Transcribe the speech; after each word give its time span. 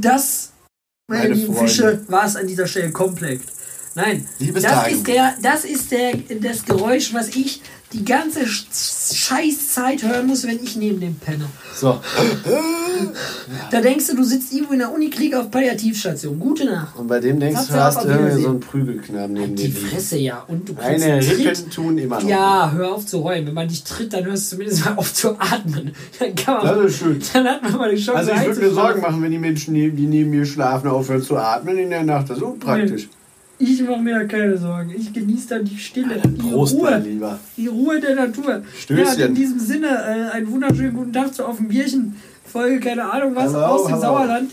Das, 0.00 0.52
meine, 1.08 1.22
Meine 1.22 1.34
lieben 1.34 1.54
Freunde. 1.54 1.70
Fische, 1.70 2.04
war 2.08 2.24
es 2.24 2.36
an 2.36 2.46
dieser 2.46 2.66
Stelle 2.66 2.90
komplett. 2.90 3.42
Nein, 3.94 4.26
Liebes 4.38 4.62
das 4.62 4.72
Tagebuch. 4.72 4.96
ist, 4.96 5.06
der, 5.06 5.34
das 5.42 5.64
ist 5.64 5.90
der, 5.90 6.16
das 6.40 6.64
Geräusch, 6.64 7.14
was 7.14 7.28
ich 7.28 7.62
die 7.92 8.04
ganze 8.04 8.40
Sch- 8.44 9.14
Scheißzeit 9.14 10.02
hören 10.02 10.26
muss, 10.26 10.46
wenn 10.46 10.62
ich 10.62 10.76
neben 10.76 11.00
dem 11.00 11.14
penne. 11.16 11.46
So. 11.74 12.00
Da 13.70 13.80
denkst 13.82 14.06
du, 14.06 14.16
du 14.16 14.24
sitzt 14.24 14.52
irgendwo 14.54 14.72
in 14.72 14.78
der 14.78 14.90
Uniklinik 14.92 15.34
auf 15.36 15.50
Palliativstation. 15.50 16.40
Gute 16.40 16.64
Nacht. 16.64 16.96
Und 16.96 17.06
bei 17.08 17.20
dem 17.20 17.38
denkst 17.38 17.66
du, 17.68 17.74
hast 17.74 17.98
auf 17.98 18.06
irgendwie 18.06 18.40
so 18.42 18.48
einen 18.48 18.60
Prügelknaben 18.60 19.34
neben 19.34 19.54
dir 19.54 19.66
Die 19.68 19.72
liegen. 19.72 19.88
Fresse, 19.88 20.16
ja. 20.16 20.44
Und 20.48 20.66
du 20.68 20.74
kriegst 20.74 21.04
Tritt. 21.04 21.46
Rippen 21.46 21.70
tun 21.70 21.98
immer 21.98 22.20
noch. 22.20 22.28
Ja, 22.28 22.72
hör 22.74 22.94
auf 22.94 23.04
zu 23.06 23.22
heulen. 23.22 23.46
Wenn 23.46 23.54
man 23.54 23.68
dich 23.68 23.84
tritt, 23.84 24.12
dann 24.14 24.24
hörst 24.24 24.50
du 24.50 24.56
zumindest 24.56 24.84
mal 24.86 24.94
auf 24.96 25.12
zu 25.12 25.38
atmen. 25.38 25.92
Dann 26.18 26.34
kann 26.34 26.64
man. 26.64 26.66
Das 26.78 26.86
ist 26.86 26.98
schön. 26.98 27.20
Dann 27.34 27.46
hat 27.46 27.62
man 27.62 27.72
mal 27.76 27.94
die 27.94 28.00
Chance 28.02 28.18
Also 28.18 28.32
ich 28.32 28.46
würde 28.46 28.60
mir. 28.60 28.70
Sorgen 28.72 29.00
machen, 29.02 29.22
wenn 29.22 29.30
die 29.32 29.38
Menschen, 29.38 29.74
die 29.74 29.88
neben 29.90 30.30
mir 30.30 30.46
schlafen, 30.46 30.88
aufhören 30.88 31.22
zu 31.22 31.36
atmen 31.36 31.76
in 31.76 31.90
der 31.90 32.02
Nacht. 32.02 32.30
Das 32.30 32.38
ist 32.38 32.42
unpraktisch. 32.42 33.08
Ich 33.58 33.82
mache 33.82 34.00
mir 34.00 34.14
da 34.18 34.24
keine 34.24 34.56
Sorgen. 34.58 34.90
Ich 34.96 35.12
genieße 35.12 35.48
dann 35.48 35.64
die 35.64 35.78
Stille, 35.78 36.20
die 36.24 36.28
Prost, 36.42 36.74
Ruhe, 36.74 36.98
Lieber. 36.98 37.38
die 37.56 37.66
Ruhe 37.68 37.98
der 38.00 38.14
Natur. 38.14 38.62
Stößchen. 38.78 39.18
Ja, 39.18 39.26
in 39.26 39.34
diesem 39.34 39.58
Sinne, 39.58 39.86
äh, 39.88 40.34
einen 40.36 40.50
wunderschönen 40.50 40.92
guten 40.94 41.12
Tag 41.12 41.34
zu 41.34 41.44
Auf 41.46 41.56
dem 41.56 41.68
Bierchen. 41.68 42.16
Folge, 42.44 42.80
keine 42.80 43.10
Ahnung 43.10 43.34
was, 43.34 43.52
Hallo, 43.54 43.64
aus 43.66 43.82
dem 43.84 43.92
hallo. 43.92 44.02
Sauerland, 44.02 44.50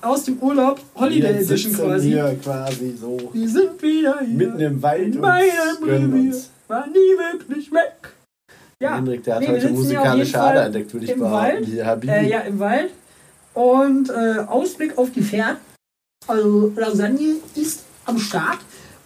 aus 0.00 0.24
dem 0.24 0.38
Urlaub, 0.38 0.80
Holiday 0.94 1.34
Wir 1.34 1.40
Edition 1.40 1.72
quasi. 1.74 2.08
hier 2.08 2.38
quasi 2.42 2.94
so 2.98 3.30
Wir 3.32 3.48
sind 3.48 3.82
wieder 3.82 4.20
hier. 4.20 4.36
mitten 4.36 4.60
im 4.60 4.82
Wald 4.82 5.14
in 5.14 5.20
und 5.20 6.12
uns. 6.14 6.50
War 6.68 6.86
nie 6.86 6.94
wirklich 6.94 7.70
weg. 7.72 8.14
Ja, 8.80 8.96
Hendrik, 8.96 9.22
der 9.24 9.34
hat 9.36 9.40
nee, 9.42 9.48
wir 9.48 9.54
heute 9.54 9.68
musikalische 9.70 10.40
Ader 10.40 10.66
entdeckt, 10.66 10.92
würde 10.92 11.06
ich 11.06 11.12
im 11.12 11.18
behaupten. 11.20 11.66
Wald. 11.76 11.84
Habibi. 11.86 12.12
Äh, 12.12 12.28
ja, 12.28 12.40
im 12.40 12.58
Wald. 12.58 12.90
Und 13.54 14.10
äh, 14.10 14.38
Ausblick 14.46 14.96
auf 14.98 15.10
die 15.12 15.22
Pferde. 15.22 15.56
Also 16.26 16.72
Lasagne 16.76 17.36
ist 17.54 17.84
am 18.06 18.18
Start. 18.18 18.58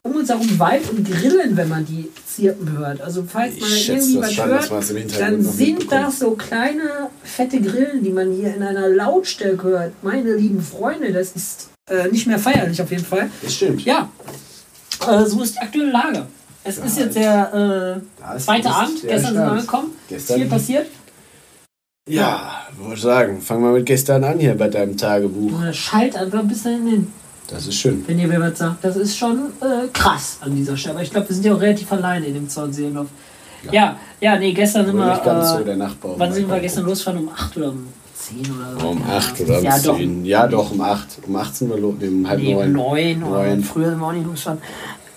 Um 0.03 0.17
uns 0.17 0.31
herum 0.31 0.59
Wald 0.59 0.89
und 0.91 1.05
Grillen, 1.11 1.55
wenn 1.59 1.69
man 1.69 1.85
die 1.85 2.09
Zirpen 2.27 2.79
hört. 2.79 3.03
Also 3.03 3.23
falls 3.29 3.61
man 3.61 3.69
irgendwie 3.71 4.17
was 4.19 4.37
hört, 4.39 5.21
dann 5.21 5.43
sind 5.43 5.93
das 5.93 6.21
so 6.21 6.31
kleine, 6.31 7.11
fette 7.23 7.61
Grillen, 7.61 8.03
die 8.03 8.09
man 8.09 8.33
hier 8.33 8.55
in 8.55 8.63
einer 8.63 8.89
Lautstärke 8.89 9.63
hört. 9.69 9.93
Meine 10.03 10.35
lieben 10.37 10.63
Freunde, 10.63 11.13
das 11.13 11.33
ist 11.33 11.69
äh, 11.91 12.09
nicht 12.09 12.27
mehr 12.27 12.39
feierlich 12.39 12.81
auf 12.81 12.91
jeden 12.91 13.05
Fall. 13.05 13.31
Das 13.43 13.55
stimmt. 13.55 13.85
Ja, 13.85 14.11
äh, 15.07 15.27
so 15.27 15.43
ist 15.43 15.57
die 15.57 15.59
aktuelle 15.61 15.91
Lage. 15.93 16.27
Es 16.65 16.79
ist 16.79 16.99
jetzt 16.99 17.17
der 17.17 18.01
äh, 18.01 18.21
Da 18.23 18.39
zweite 18.39 18.71
Abend, 18.71 19.03
der 19.03 19.11
gestern 19.13 19.35
sind 19.35 19.43
wir 19.43 19.51
angekommen. 19.53 19.91
Gestern- 20.09 20.37
Viel 20.39 20.47
passiert. 20.49 20.87
Ja, 22.09 22.63
wollte 22.79 22.95
ich 22.97 23.03
sagen. 23.03 23.41
Fangen 23.43 23.63
wir 23.63 23.73
mit 23.73 23.87
gestern 23.87 24.25
an 24.25 24.39
hier 24.39 24.55
bei 24.57 24.69
deinem 24.69 24.97
Tagebuch. 24.97 25.63
Äh, 25.63 25.73
Schalt 25.75 26.17
einfach 26.17 26.43
bis 26.45 26.63
dahin 26.63 26.87
hin. 26.87 27.13
Das 27.51 27.67
ist 27.67 27.75
schön. 27.77 28.05
wenn 28.07 28.19
ihr 28.19 28.29
mir 28.29 28.41
was 28.41 28.59
sagt. 28.59 28.85
Das 28.85 28.97
ist 28.97 29.17
schon 29.17 29.39
äh, 29.61 29.89
krass 29.93 30.39
an 30.41 30.55
dieser 30.55 30.77
Stelle. 30.77 30.95
Aber 30.95 31.03
ich 31.03 31.11
glaube, 31.11 31.29
wir 31.29 31.35
sind 31.35 31.45
ja 31.45 31.55
auch 31.55 31.61
relativ 31.61 31.91
alleine 31.93 32.27
in 32.27 32.35
dem 32.35 32.49
Zornseelenlauf. 32.49 33.07
Ja. 33.65 33.73
ja, 33.73 33.97
ja, 34.21 34.39
nee, 34.39 34.53
gestern 34.53 34.87
sind 34.87 34.97
wir. 34.97 35.13
äh, 35.25 35.45
so 35.45 35.65
der 35.65 35.77
Nachbar. 35.77 36.15
wann 36.17 36.33
sind 36.33 36.49
wir 36.49 36.61
gestern 36.61 36.85
losgefahren? 36.85 37.19
Um 37.21 37.29
8 37.29 37.57
oder 37.59 37.69
um 37.71 37.87
10 38.15 38.39
oder 38.41 38.81
so? 38.81 38.89
Um 38.89 39.03
8 39.03 39.41
oder 39.43 39.59
um 39.59 39.65
ja, 39.65 39.79
10. 39.79 40.25
Ja, 40.25 40.47
doch, 40.47 40.71
um 40.71 40.81
8. 40.81 41.07
Um 41.27 41.37
8 41.37 41.57
sind 41.57 41.71
wir 41.71 41.77
los. 41.79 41.95
Um 42.01 42.29
halb 42.29 42.41
Nee, 42.41 42.55
um 42.55 42.73
9. 42.73 43.19
9 43.19 43.23
oder 43.25 43.45
Neun. 43.47 43.65
früher 43.65 43.91
sind 43.91 43.99
wir 44.01 44.07
auch 44.07 44.13
nicht 44.13 44.27
losgefahren. 44.27 44.59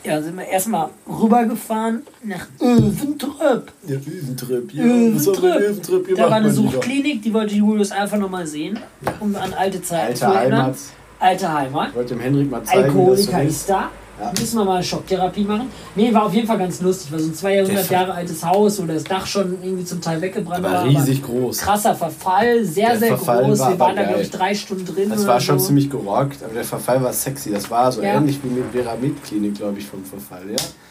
Ja, 0.03 0.21
sind 0.21 0.35
wir 0.35 0.45
erstmal 0.45 0.89
rübergefahren 1.07 2.01
nach 2.23 2.45
Öventröp. 2.61 3.71
Ja, 3.87 3.95
Öventröp. 3.95 4.73
in 4.73 4.79
Öventrip 4.81 6.05
gemacht? 6.07 6.19
Da 6.19 6.29
war 6.29 6.37
eine? 6.37 6.51
Suchtklinik, 6.51 7.21
die 7.21 7.33
wollte 7.33 7.55
Julius 7.55 7.91
einfach 7.91 8.17
nochmal 8.17 8.45
sehen, 8.45 8.77
um 9.21 9.33
an 9.37 9.53
alte 9.53 9.81
Zeiten 9.81 10.15
zu 10.17 10.25
Alte 10.27 10.39
erinnern. 10.39 10.61
Heimat. 10.63 10.75
Alte 11.23 11.53
Heimat. 11.53 11.89
Ich 11.89 11.95
wollte 11.95 12.13
dem 12.15 12.21
Henrik 12.21 12.51
mal 12.51 12.63
zeigen, 12.63 12.83
das 12.83 12.93
so 12.93 12.99
Alkoholiker 12.99 13.43
ist. 13.43 13.69
da. 13.69 13.89
Ja. 14.21 14.31
Müssen 14.39 14.57
wir 14.59 14.65
mal 14.65 14.75
eine 14.75 14.83
Schocktherapie 14.83 15.43
machen. 15.43 15.69
Nee, 15.95 16.13
war 16.13 16.25
auf 16.27 16.33
jeden 16.35 16.45
Fall 16.45 16.59
ganz 16.59 16.79
lustig. 16.81 17.11
War 17.11 17.17
so 17.19 17.29
ein 17.29 17.33
200 17.33 17.67
Der 17.75 17.77
Ver- 17.83 17.93
Jahre 17.93 18.13
altes 18.13 18.45
Haus, 18.45 18.79
wo 18.81 18.85
das 18.85 19.03
Dach 19.03 19.25
schon 19.25 19.57
irgendwie 19.63 19.83
zum 19.85 20.01
Teil 20.01 20.21
weggebrannt 20.21 20.63
Aber 20.63 20.75
war. 20.75 20.85
riesig 20.85 21.23
groß. 21.23 21.57
krasser 21.57 21.95
Verfall, 21.95 22.63
sehr, 22.63 22.89
Der 22.89 22.99
sehr 22.99 23.07
Verfall 23.17 23.45
groß. 23.45 23.59
war 23.59 23.71
Wir 23.71 23.79
waren 23.79 23.95
da, 23.95 24.03
glaube 24.03 24.21
ich, 24.21 24.29
drei 24.29 24.53
Stunden 24.53 24.85
drin. 24.85 25.09
Das 25.09 25.25
war 25.25 25.39
schon 25.39 25.57
so. 25.57 25.65
ziemlich 25.65 25.89
gerockt, 25.89 26.43
aber 26.43 26.53
der 26.53 26.63
Verfall 26.63 27.01
war 27.01 27.11
sexy. 27.11 27.51
Das 27.51 27.71
war 27.71 27.91
so 27.91 28.03
Ja. 28.03 28.13
ähnlich 28.15 28.39
wie 28.43 28.49
mit 28.49 28.65
Veramid 28.71 29.23
Klinik, 29.23 29.55
glaube 29.55 29.79
ich, 29.79 29.85
vom 29.87 30.03
Verfall. 30.05 30.43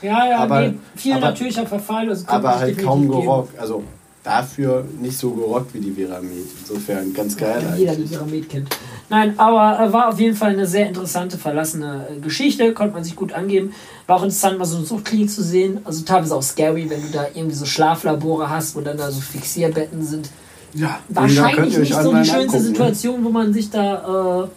Ja? 0.02 0.08
Ja, 0.10 0.28
ja, 0.30 0.38
aber- 0.38 0.60
nee, 0.62 0.74
viel 0.96 1.12
aber- 1.12 1.26
natürlicher 1.26 1.64
Verfall. 1.66 2.08
Also 2.08 2.24
Aber 2.26 2.58
halt 2.58 2.82
kaum 2.82 3.06
gerockt. 3.08 3.56
Also 3.58 3.84
dafür 4.22 4.84
nicht 5.00 5.18
so 5.18 5.30
gerockt 5.30 5.74
wie 5.74 5.80
die 5.80 5.90
Veramid. 5.92 6.46
Insofern 6.60 7.12
ganz 7.12 7.36
geil 7.36 7.62
Wenn 7.62 7.78
jeder 7.78 7.92
die 7.92 8.02
eigentlich. 8.02 8.10
Pyramid 8.12 8.48
kennt. 8.48 8.76
Nein, 9.08 9.34
aber 9.38 9.84
äh, 9.84 9.92
war 9.92 10.08
auf 10.08 10.20
jeden 10.20 10.36
Fall 10.36 10.50
eine 10.50 10.66
sehr 10.66 10.86
interessante, 10.86 11.38
verlassene 11.38 12.06
äh, 12.08 12.20
Geschichte. 12.20 12.72
Konnte 12.72 12.94
man 12.94 13.04
sich 13.04 13.16
gut 13.16 13.32
angeben. 13.32 13.74
War 14.06 14.16
auch 14.16 14.22
interessant, 14.22 14.58
mal 14.58 14.64
so 14.64 14.76
eine 14.76 14.86
Suchtklinik 14.86 15.30
zu 15.30 15.42
sehen. 15.42 15.80
Also 15.84 16.04
teilweise 16.04 16.36
auch 16.36 16.42
scary, 16.42 16.88
wenn 16.88 17.02
du 17.02 17.08
da 17.12 17.26
irgendwie 17.34 17.56
so 17.56 17.64
Schlaflabore 17.64 18.48
hast, 18.48 18.76
wo 18.76 18.80
dann 18.80 18.96
da 18.96 19.10
so 19.10 19.20
Fixierbetten 19.20 20.04
sind. 20.04 20.30
Ja, 20.74 21.00
Wahrscheinlich 21.08 21.76
nicht 21.76 21.94
so 21.94 22.14
die 22.14 22.24
schönste 22.24 22.58
ne? 22.58 22.64
Situation, 22.64 23.24
wo 23.24 23.28
man 23.28 23.52
sich 23.52 23.68
da, 23.70 24.44
äh, 24.44 24.48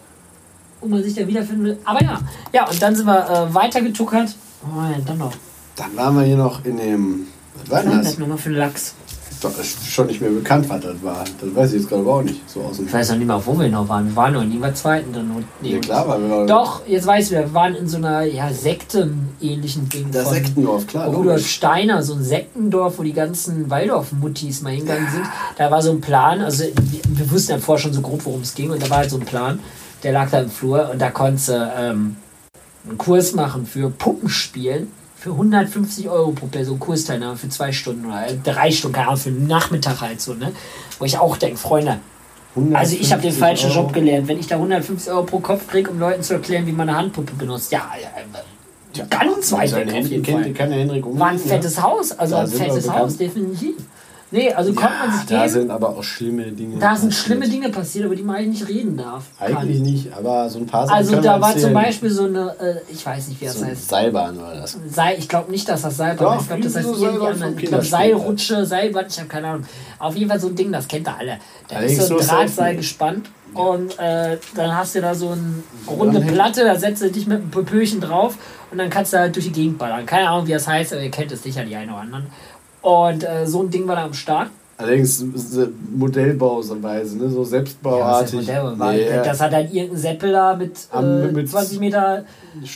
wo 0.80 0.88
man 0.88 1.02
sich 1.02 1.14
da 1.14 1.26
wiederfinden 1.26 1.64
will. 1.64 1.78
Aber 1.84 2.02
ja, 2.02 2.20
ja, 2.52 2.68
und 2.68 2.80
dann 2.80 2.94
sind 2.94 3.06
wir 3.06 3.48
äh, 3.50 3.54
weitergetuckert. 3.54 4.34
Oh 4.64 4.80
ja, 4.80 4.96
dann 5.04 5.18
noch. 5.18 5.32
Dann 5.74 5.94
waren 5.96 6.16
wir 6.16 6.22
hier 6.22 6.36
noch 6.36 6.64
in 6.64 6.78
dem. 6.78 7.26
Was 7.58 7.70
war 7.70 7.76
Was 7.76 7.82
denn 7.82 7.90
war 7.90 7.98
das? 7.98 8.06
das 8.06 8.18
nochmal 8.18 8.38
für 8.38 8.48
ein 8.48 8.54
Lachs? 8.54 8.94
Ist 9.48 9.86
schon 9.86 10.06
nicht 10.06 10.20
mehr 10.20 10.30
bekannt, 10.30 10.68
was 10.68 10.80
das 10.80 11.02
war. 11.02 11.24
Das 11.40 11.54
weiß 11.54 11.72
ich 11.72 11.80
jetzt 11.80 11.88
gerade 11.88 12.06
auch 12.06 12.22
nicht. 12.22 12.48
So 12.48 12.60
aus 12.62 12.76
dem 12.76 12.86
Ich 12.86 12.92
weiß 12.92 13.10
noch 13.10 13.16
nicht 13.16 13.26
mal, 13.26 13.40
wo 13.44 13.58
wir 13.58 13.68
noch 13.68 13.88
waren. 13.88 14.08
Wir 14.08 14.16
waren 14.16 14.32
noch 14.34 14.42
in 14.42 14.48
irgendeinem 14.48 14.74
zweiten. 14.74 15.12
Dann, 15.12 15.44
nee, 15.60 15.74
Ja, 15.74 15.78
klar, 15.78 16.08
weil 16.08 16.22
wir 16.22 16.30
waren. 16.30 16.46
Doch, 16.46 16.86
jetzt 16.86 17.06
weiß 17.06 17.26
ich 17.26 17.32
wir 17.32 17.54
waren 17.54 17.74
in 17.74 17.88
so 17.88 17.96
einer 17.98 18.22
ja, 18.22 18.52
Sekten-ähnlichen 18.52 19.88
Ding. 19.88 20.10
Das 20.10 20.30
Sektendorf, 20.30 20.86
klar. 20.86 21.08
Rudolf. 21.08 21.46
Steiner, 21.46 22.02
so 22.02 22.14
ein 22.14 22.22
Sektendorf, 22.22 22.98
wo 22.98 23.02
die 23.02 23.12
ganzen 23.12 23.70
Waldorf-Muttis 23.70 24.62
mal 24.62 24.70
hingegangen 24.70 25.08
sind. 25.12 25.24
Da 25.58 25.70
war 25.70 25.82
so 25.82 25.90
ein 25.90 26.00
Plan, 26.00 26.40
also 26.40 26.64
wir, 26.64 27.00
wir 27.08 27.30
wussten 27.30 27.52
ja 27.52 27.58
vorher 27.58 27.82
schon 27.82 27.92
so 27.92 28.00
grob, 28.00 28.24
worum 28.24 28.42
es 28.42 28.54
ging, 28.54 28.70
und 28.70 28.82
da 28.82 28.90
war 28.90 28.98
halt 28.98 29.10
so 29.10 29.16
ein 29.16 29.24
Plan, 29.24 29.60
der 30.02 30.12
lag 30.12 30.30
da 30.30 30.40
im 30.40 30.50
Flur 30.50 30.90
und 30.92 31.00
da 31.00 31.10
konntest 31.10 31.48
du 31.48 31.72
ähm, 31.78 32.16
einen 32.88 32.98
Kurs 32.98 33.32
machen 33.32 33.66
für 33.66 33.90
Puppenspielen 33.90 34.88
für 35.16 35.30
150 35.30 36.08
Euro 36.08 36.32
pro 36.32 36.46
Person 36.46 36.78
Kursteilnahme 36.78 37.36
für 37.36 37.48
zwei 37.48 37.72
Stunden 37.72 38.06
oder 38.06 38.26
äh, 38.28 38.36
drei 38.42 38.70
Stunden, 38.70 38.94
keine 38.94 39.08
Ahnung, 39.08 39.20
für 39.20 39.30
einen 39.30 39.46
Nachmittag 39.46 40.00
halt 40.00 40.20
so, 40.20 40.34
ne? 40.34 40.52
Wo 40.98 41.04
ich 41.04 41.18
auch 41.18 41.36
denke, 41.36 41.56
Freunde, 41.56 41.98
also 42.72 42.96
ich 42.96 43.12
habe 43.12 43.22
den 43.22 43.32
150 43.32 43.38
falschen 43.38 43.70
Euro. 43.70 43.80
Job 43.80 43.92
gelernt. 43.92 44.28
Wenn 44.28 44.38
ich 44.38 44.46
da 44.46 44.56
150 44.56 45.12
Euro 45.12 45.24
pro 45.24 45.40
Kopf 45.40 45.66
kriege, 45.68 45.90
um 45.90 45.98
Leuten 45.98 46.22
zu 46.22 46.34
erklären, 46.34 46.66
wie 46.66 46.72
man 46.72 46.88
eine 46.88 46.98
Handpuppe 46.98 47.34
benutzt, 47.34 47.72
ja, 47.72 47.90
ja, 48.00 48.08
äh, 48.20 49.06
ganz 49.10 49.52
weit 49.52 49.74
weg 49.74 49.88
auf 49.88 50.06
jeden 50.08 50.22
kennt, 50.22 50.42
Fall. 50.42 50.52
kann 50.52 50.70
der 50.70 50.78
Henrik 50.78 51.04
umgehen, 51.04 51.20
War 51.20 51.28
ein 51.28 51.38
ja. 51.38 51.44
fettes 51.44 51.82
Haus, 51.82 52.12
also 52.12 52.36
Da 52.36 52.42
ein 52.42 52.48
fettes. 52.48 52.90
Haus, 52.90 53.16
definitiv. 53.16 53.76
Nee, 54.32 54.52
also 54.52 54.72
konnte 54.72 54.92
man 55.06 55.12
sich 55.16 55.26
Da 55.26 55.36
geben. 55.42 55.48
sind 55.52 55.70
aber 55.70 55.90
auch 55.90 56.02
schlimme 56.02 56.44
Dinge. 56.50 56.78
Da 56.80 56.96
sind 56.96 57.10
passiert. 57.10 57.14
schlimme 57.26 57.48
Dinge 57.48 57.68
passiert, 57.68 58.06
über 58.06 58.16
die 58.16 58.22
man 58.24 58.36
eigentlich 58.36 58.60
nicht 58.60 58.68
reden 58.68 58.96
darf. 58.96 59.24
Eigentlich 59.38 59.80
nicht, 59.80 60.12
aber 60.12 60.50
so 60.50 60.58
ein 60.58 60.66
paar 60.66 60.84
Sachen 60.86 60.96
Also 60.96 61.20
da 61.20 61.40
war 61.40 61.50
erzählen. 61.50 61.64
zum 61.66 61.74
Beispiel 61.74 62.10
so 62.10 62.24
eine, 62.24 62.56
äh, 62.60 62.92
ich 62.92 63.06
weiß 63.06 63.28
nicht, 63.28 63.40
wie 63.40 63.44
das 63.44 63.60
so 63.60 63.64
heißt. 63.66 63.88
Seilbahn 63.88 64.36
war 64.40 64.52
das. 64.54 64.76
Seil, 64.90 65.16
ich 65.18 65.28
glaube 65.28 65.50
nicht, 65.52 65.68
dass 65.68 65.82
das 65.82 65.96
Seilbahn 65.96 66.26
Doch, 66.26 66.34
ist. 66.36 66.42
Ich 66.42 66.48
glaube, 66.48 66.62
das 66.64 66.76
heißt 66.76 66.86
so 66.88 67.06
irgendwie 67.06 67.26
anders. 67.26 67.50
Ich 67.56 67.66
glaube. 67.66 67.84
Seilrutsche, 67.84 68.66
Seilbahn, 68.66 69.04
ich 69.08 69.18
habe 69.18 69.28
keine 69.28 69.46
Ahnung. 69.46 69.66
Auf 70.00 70.16
jeden 70.16 70.28
Fall 70.28 70.40
so 70.40 70.48
ein 70.48 70.56
Ding, 70.56 70.72
das 70.72 70.88
kennt 70.88 71.06
ihr 71.08 71.16
alle. 71.16 71.38
Da 71.68 71.76
Allerdings 71.76 71.98
ist 72.00 72.08
so 72.08 72.18
ein 72.18 72.26
Drahtseil 72.26 72.76
gespannt 72.76 73.30
und 73.54 73.96
äh, 73.98 74.38
dann 74.56 74.76
hast 74.76 74.96
du 74.96 75.00
da 75.00 75.14
so 75.14 75.28
eine 75.30 75.40
runde. 75.88 76.20
Platte, 76.20 76.64
da 76.64 76.74
setzt 76.76 77.00
du 77.00 77.10
dich 77.10 77.26
mit 77.28 77.40
einem 77.40 77.50
Pöpöchen 77.50 78.00
drauf 78.00 78.36
und 78.72 78.78
dann 78.78 78.90
kannst 78.90 79.12
du 79.12 79.18
halt 79.18 79.36
durch 79.36 79.46
die 79.46 79.52
Gegend 79.52 79.78
ballern. 79.78 80.04
Keine 80.04 80.28
Ahnung, 80.28 80.46
wie 80.48 80.52
das 80.52 80.66
heißt, 80.66 80.92
aber 80.92 81.02
ihr 81.02 81.10
kennt 81.12 81.30
es 81.30 81.44
sicher, 81.44 81.64
die 81.64 81.76
einen 81.76 81.90
oder 81.90 82.00
anderen. 82.00 82.26
Und 82.86 83.24
äh, 83.24 83.44
so 83.48 83.62
ein 83.64 83.70
Ding 83.70 83.88
war 83.88 83.96
da 83.96 84.04
am 84.04 84.14
Start. 84.14 84.48
Allerdings 84.78 85.20
äh, 85.20 85.66
Modellbauweise, 85.96 87.18
ne? 87.18 87.28
so 87.28 87.40
das, 87.40 87.50
selbstbauartig. 87.50 88.46
ja 88.46 88.78
war, 88.78 88.92
Nee, 88.92 89.08
das 89.24 89.40
hat 89.40 89.52
dann 89.52 89.64
irgendein 89.72 89.96
Seppel 89.96 90.30
da 90.30 90.54
mit, 90.54 90.78
Am- 90.92 91.22
äh, 91.22 91.32
mit 91.32 91.50
20 91.50 91.80
Meter 91.80 92.24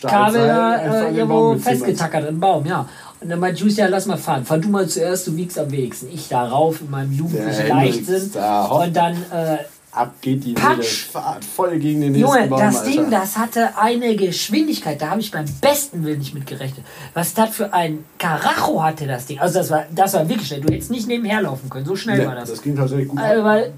Kabel 0.03 0.49
da 0.49 0.77
äh, 0.79 1.15
irgendwo 1.15 1.55
festgetackert 1.55 2.29
im 2.29 2.41
Baum, 2.41 2.67
ja. 2.67 2.89
Und 3.21 3.29
dann 3.29 3.39
meint 3.39 3.61
Juice, 3.61 3.77
ja, 3.77 3.87
lass 3.87 4.07
mal 4.07 4.17
fahren. 4.17 4.45
Fahr 4.45 4.59
du 4.59 4.69
mal 4.69 4.89
zuerst, 4.89 5.29
du 5.29 5.37
wiegst 5.37 5.59
am 5.61 5.71
wenigsten. 5.71 6.09
Ich 6.13 6.29
da 6.29 6.45
rauf 6.45 6.81
in 6.81 6.91
meinem 6.91 7.13
jugendlichen 7.13 7.69
Leichtsinn. 7.69 8.31
Und 8.71 8.97
dann, 8.97 9.13
äh, 9.31 9.59
ab 9.93 10.15
geht 10.21 10.45
die 10.45 10.53
Patsch. 10.53 11.07
Fahrt 11.07 11.45
voll 11.45 11.79
gegen 11.79 12.01
den 12.01 12.13
nächsten 12.13 12.33
Junge, 12.33 12.49
Baum, 12.49 12.61
das 12.61 12.79
Alter. 12.79 12.91
Ding, 12.91 13.11
das 13.11 13.37
hatte 13.37 13.77
eine 13.77 14.17
Geschwindigkeit, 14.17 15.01
da 15.01 15.11
habe 15.11 15.21
ich 15.21 15.31
beim 15.31 15.47
besten 15.61 16.05
Willen 16.05 16.19
nicht 16.19 16.35
mit 16.35 16.47
gerechnet. 16.47 16.85
Was 17.15 17.35
das 17.35 17.51
für 17.51 17.73
ein 17.73 18.05
Karacho 18.19 18.83
hatte, 18.83 19.07
das 19.07 19.27
Ding. 19.27 19.39
Also 19.41 19.59
das 19.59 19.71
war, 19.71 19.87
das 19.95 20.15
war 20.15 20.29
wirklich 20.29 20.49
schnell. 20.49 20.61
Du 20.61 20.73
hättest 20.73 20.91
nicht 20.91 21.09
nebenher 21.09 21.43
laufen 21.43 21.69
können, 21.69 21.87
so 21.87 21.97
schnell 21.97 22.21
Ja, 22.21 22.29
war 22.29 22.35
das. 22.35 22.51
das 22.51 22.63
ging 22.63 22.77
tatsächlich 22.77 23.09
gut. 23.09 23.19
Also, 23.19 23.45
weil, 23.45 23.73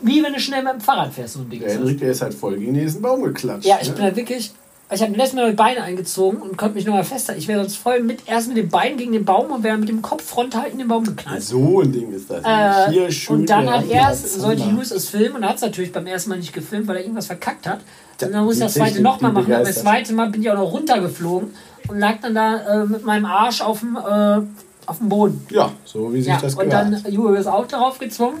wie 0.00 0.22
wenn 0.22 0.32
du 0.32 0.40
schnell 0.40 0.62
mit 0.62 0.72
dem 0.72 0.80
Fahrrad 0.80 1.12
fährst, 1.12 1.34
so 1.34 1.40
ein 1.40 1.50
Ding. 1.50 1.60
der. 1.60 1.70
Henrik, 1.70 1.98
der 2.00 2.10
ist 2.10 2.22
halt 2.22 2.34
voll 2.34 2.58
gegen 2.58 2.74
den 2.74 2.82
nächsten 2.84 3.02
Baum 3.02 3.22
geklatscht. 3.22 3.64
Ja, 3.66 3.78
ich 3.80 3.88
ne? 3.88 3.94
bin 3.94 4.04
halt 4.04 4.16
wirklich. 4.16 4.52
Also 4.92 5.04
ich 5.04 5.08
habe 5.08 5.18
letztes 5.18 5.36
Mal 5.36 5.48
die 5.48 5.56
Beine 5.56 5.82
eingezogen 5.82 6.42
und 6.42 6.58
konnte 6.58 6.74
mich 6.74 6.84
nochmal 6.84 7.02
festhalten. 7.02 7.40
Ich 7.40 7.48
wäre 7.48 7.60
sonst 7.60 7.76
voll 7.76 8.00
mit 8.02 8.28
erst 8.28 8.48
mit 8.48 8.58
den 8.58 8.68
Beinen 8.68 8.98
gegen 8.98 9.12
den 9.12 9.24
Baum 9.24 9.50
und 9.50 9.62
wäre 9.62 9.78
mit 9.78 9.88
dem 9.88 10.02
Kopf 10.02 10.22
frontal 10.22 10.68
in 10.68 10.76
den 10.76 10.86
Baum 10.86 11.04
geknallt. 11.04 11.42
So 11.42 11.80
ein 11.80 11.90
Ding 11.90 12.12
ist 12.12 12.28
das. 12.28 12.44
Äh, 12.44 12.92
Hier 12.92 13.10
schön 13.10 13.36
und 13.36 13.48
dann 13.48 13.70
hat 13.70 13.88
er, 13.88 14.14
sollte 14.14 14.64
Julius 14.64 14.90
es 14.90 15.08
filmen 15.08 15.36
und 15.36 15.48
hat 15.48 15.56
es 15.56 15.62
natürlich 15.62 15.92
beim 15.92 16.06
ersten 16.06 16.28
Mal 16.28 16.36
nicht 16.36 16.52
gefilmt, 16.52 16.88
weil 16.88 16.96
er 16.96 17.02
irgendwas 17.04 17.24
verkackt 17.24 17.66
hat. 17.66 17.80
Und 18.20 18.34
dann 18.34 18.46
die 18.46 18.52
ich 18.52 18.58
das 18.58 18.74
zweite 18.74 19.00
nochmal 19.00 19.32
machen. 19.32 19.46
Aber 19.46 19.64
das 19.64 19.76
begeistert. 19.76 19.82
zweite 19.82 20.12
Mal 20.12 20.28
bin 20.28 20.42
ich 20.42 20.50
auch 20.50 20.56
noch 20.56 20.70
runtergeflogen 20.70 21.52
und 21.88 21.98
lag 21.98 22.16
dann 22.20 22.34
da 22.34 22.82
äh, 22.82 22.84
mit 22.84 23.02
meinem 23.02 23.24
Arsch 23.24 23.62
auf 23.62 23.80
dem, 23.80 23.96
äh, 23.96 24.40
auf 24.84 24.98
dem 24.98 25.08
Boden. 25.08 25.46
Ja, 25.48 25.72
so 25.86 26.12
wie 26.12 26.18
sich 26.20 26.28
Ja, 26.28 26.38
das 26.38 26.54
und 26.54 26.68
gehört. 26.68 27.02
dann 27.02 27.10
Julius 27.10 27.46
auch 27.46 27.66
darauf 27.66 27.98
gezwungen. 27.98 28.40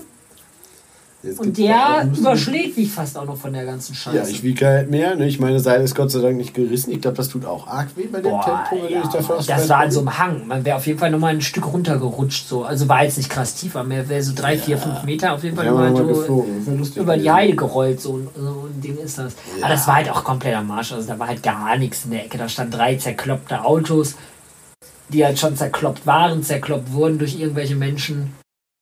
Jetzt 1.22 1.38
Und 1.38 1.56
da 1.56 2.02
der 2.02 2.12
überschlägt 2.18 2.76
mich 2.76 2.90
fast 2.90 3.16
auch 3.16 3.24
noch 3.24 3.36
von 3.36 3.52
der 3.52 3.64
ganzen 3.64 3.94
Scheiße. 3.94 4.16
Ja, 4.16 4.26
ich 4.26 4.42
wiege 4.42 4.66
halt 4.66 4.90
mehr. 4.90 5.14
Ne? 5.14 5.26
Ich 5.26 5.38
meine 5.38 5.60
Seil 5.60 5.82
ist 5.82 5.94
Gott 5.94 6.10
sei 6.10 6.20
Dank 6.20 6.36
nicht 6.36 6.52
gerissen. 6.52 6.90
Ich 6.90 7.00
glaube, 7.00 7.16
das 7.16 7.28
tut 7.28 7.44
auch 7.44 7.68
arg 7.68 7.88
weh 7.96 8.06
bei 8.06 8.20
dem 8.20 8.32
Boah, 8.32 8.66
Tempo, 8.68 8.84
wenn 8.84 8.92
ja, 8.92 9.02
du 9.02 9.06
dich 9.06 9.12
dafür 9.12 9.36
das 9.46 9.68
war 9.68 9.78
an 9.78 9.90
so 9.92 10.00
einem 10.00 10.18
Hang. 10.18 10.46
Man 10.48 10.64
wäre 10.64 10.76
auf 10.76 10.86
jeden 10.86 10.98
Fall 10.98 11.12
nochmal 11.12 11.34
ein 11.34 11.40
Stück 11.40 11.72
runtergerutscht. 11.72 12.48
So. 12.48 12.64
Also 12.64 12.88
war 12.88 13.04
jetzt 13.04 13.18
nicht 13.18 13.30
krass 13.30 13.54
tief, 13.54 13.76
aber 13.76 13.88
mehr 13.88 14.08
wäre 14.08 14.22
so 14.22 14.32
drei, 14.34 14.58
vier, 14.58 14.78
fünf 14.78 15.04
Meter 15.04 15.34
auf 15.34 15.44
jeden 15.44 15.54
Fall 15.54 15.66
Ja, 15.66 15.72
mal 15.72 15.90
nochmal 15.92 16.14
so 16.14 16.44
über 16.96 17.16
die. 17.16 17.30
Heide 17.30 17.54
gerollt. 17.54 18.00
So, 18.00 18.20
so 18.36 18.68
ein 18.68 18.80
Ding 18.80 18.98
ist 18.98 19.18
das. 19.18 19.34
Ja. 19.58 19.66
Aber 19.66 19.74
das 19.74 19.86
war 19.86 19.94
halt 19.96 20.10
auch 20.10 20.24
komplett 20.24 20.56
am 20.56 20.66
Marsch. 20.66 20.92
Also 20.92 21.06
da 21.06 21.18
war 21.18 21.28
halt 21.28 21.42
gar 21.42 21.78
nichts 21.78 22.04
in 22.04 22.10
der 22.10 22.24
Ecke. 22.24 22.36
Da 22.36 22.48
standen 22.48 22.72
drei 22.72 22.96
zerkloppte 22.96 23.64
Autos, 23.64 24.16
die 25.08 25.24
halt 25.24 25.38
schon 25.38 25.56
zerkloppt 25.56 26.04
waren, 26.04 26.42
zerkloppt 26.42 26.92
wurden 26.92 27.18
durch 27.18 27.38
irgendwelche 27.38 27.76
Menschen. 27.76 28.34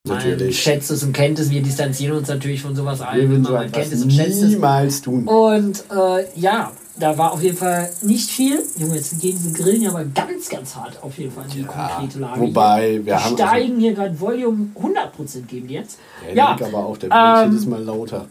Man 0.08 0.16
Natürlich. 0.16 0.58
schätzt 0.58 0.90
es 0.90 1.02
und 1.02 1.12
kennt 1.12 1.38
es. 1.38 1.50
Wir 1.50 1.62
distanzieren 1.62 2.16
uns 2.16 2.26
natürlich 2.28 2.62
von 2.62 2.74
sowas 2.74 3.00
würden 3.00 3.32
Man, 3.42 3.44
so 3.44 3.52
man 3.52 3.70
kennt 3.70 3.92
es 3.92 4.02
und 4.02 4.10
schätzt 4.10 4.42
es. 4.42 4.48
niemals 4.48 5.02
tun. 5.02 5.28
Und 5.28 5.84
äh, 5.94 6.24
ja, 6.40 6.72
da 6.98 7.18
war 7.18 7.32
auf 7.32 7.42
jeden 7.42 7.58
Fall 7.58 7.90
nicht 8.00 8.30
viel. 8.30 8.62
Junge, 8.78 8.96
jetzt 8.96 9.20
gehen 9.20 9.38
diese 9.38 9.52
Grillen 9.52 9.82
ja 9.82 9.90
aber 9.90 10.04
ganz, 10.06 10.48
ganz 10.48 10.74
hart 10.74 11.02
auf 11.02 11.18
jeden 11.18 11.30
Fall 11.30 11.44
in 11.44 11.50
die 11.50 11.60
Ja, 11.60 11.66
konkrete 11.66 12.18
Lage. 12.18 12.40
wobei, 12.40 12.92
wir 13.04 13.14
die 13.14 13.14
haben 13.14 13.34
steigen 13.36 13.78
hier 13.78 13.92
gerade 13.92 14.18
Volume 14.18 14.68
100% 14.82 15.42
geben 15.46 15.68
jetzt. 15.68 15.98
Der 16.26 16.34
Ja, 16.34 16.52
aber 16.58 16.78
auch, 16.78 16.96
der 16.96 17.10
ähm, 17.44 17.54
ist 17.54 17.66
mal 17.66 17.82
lauter. 17.82 18.26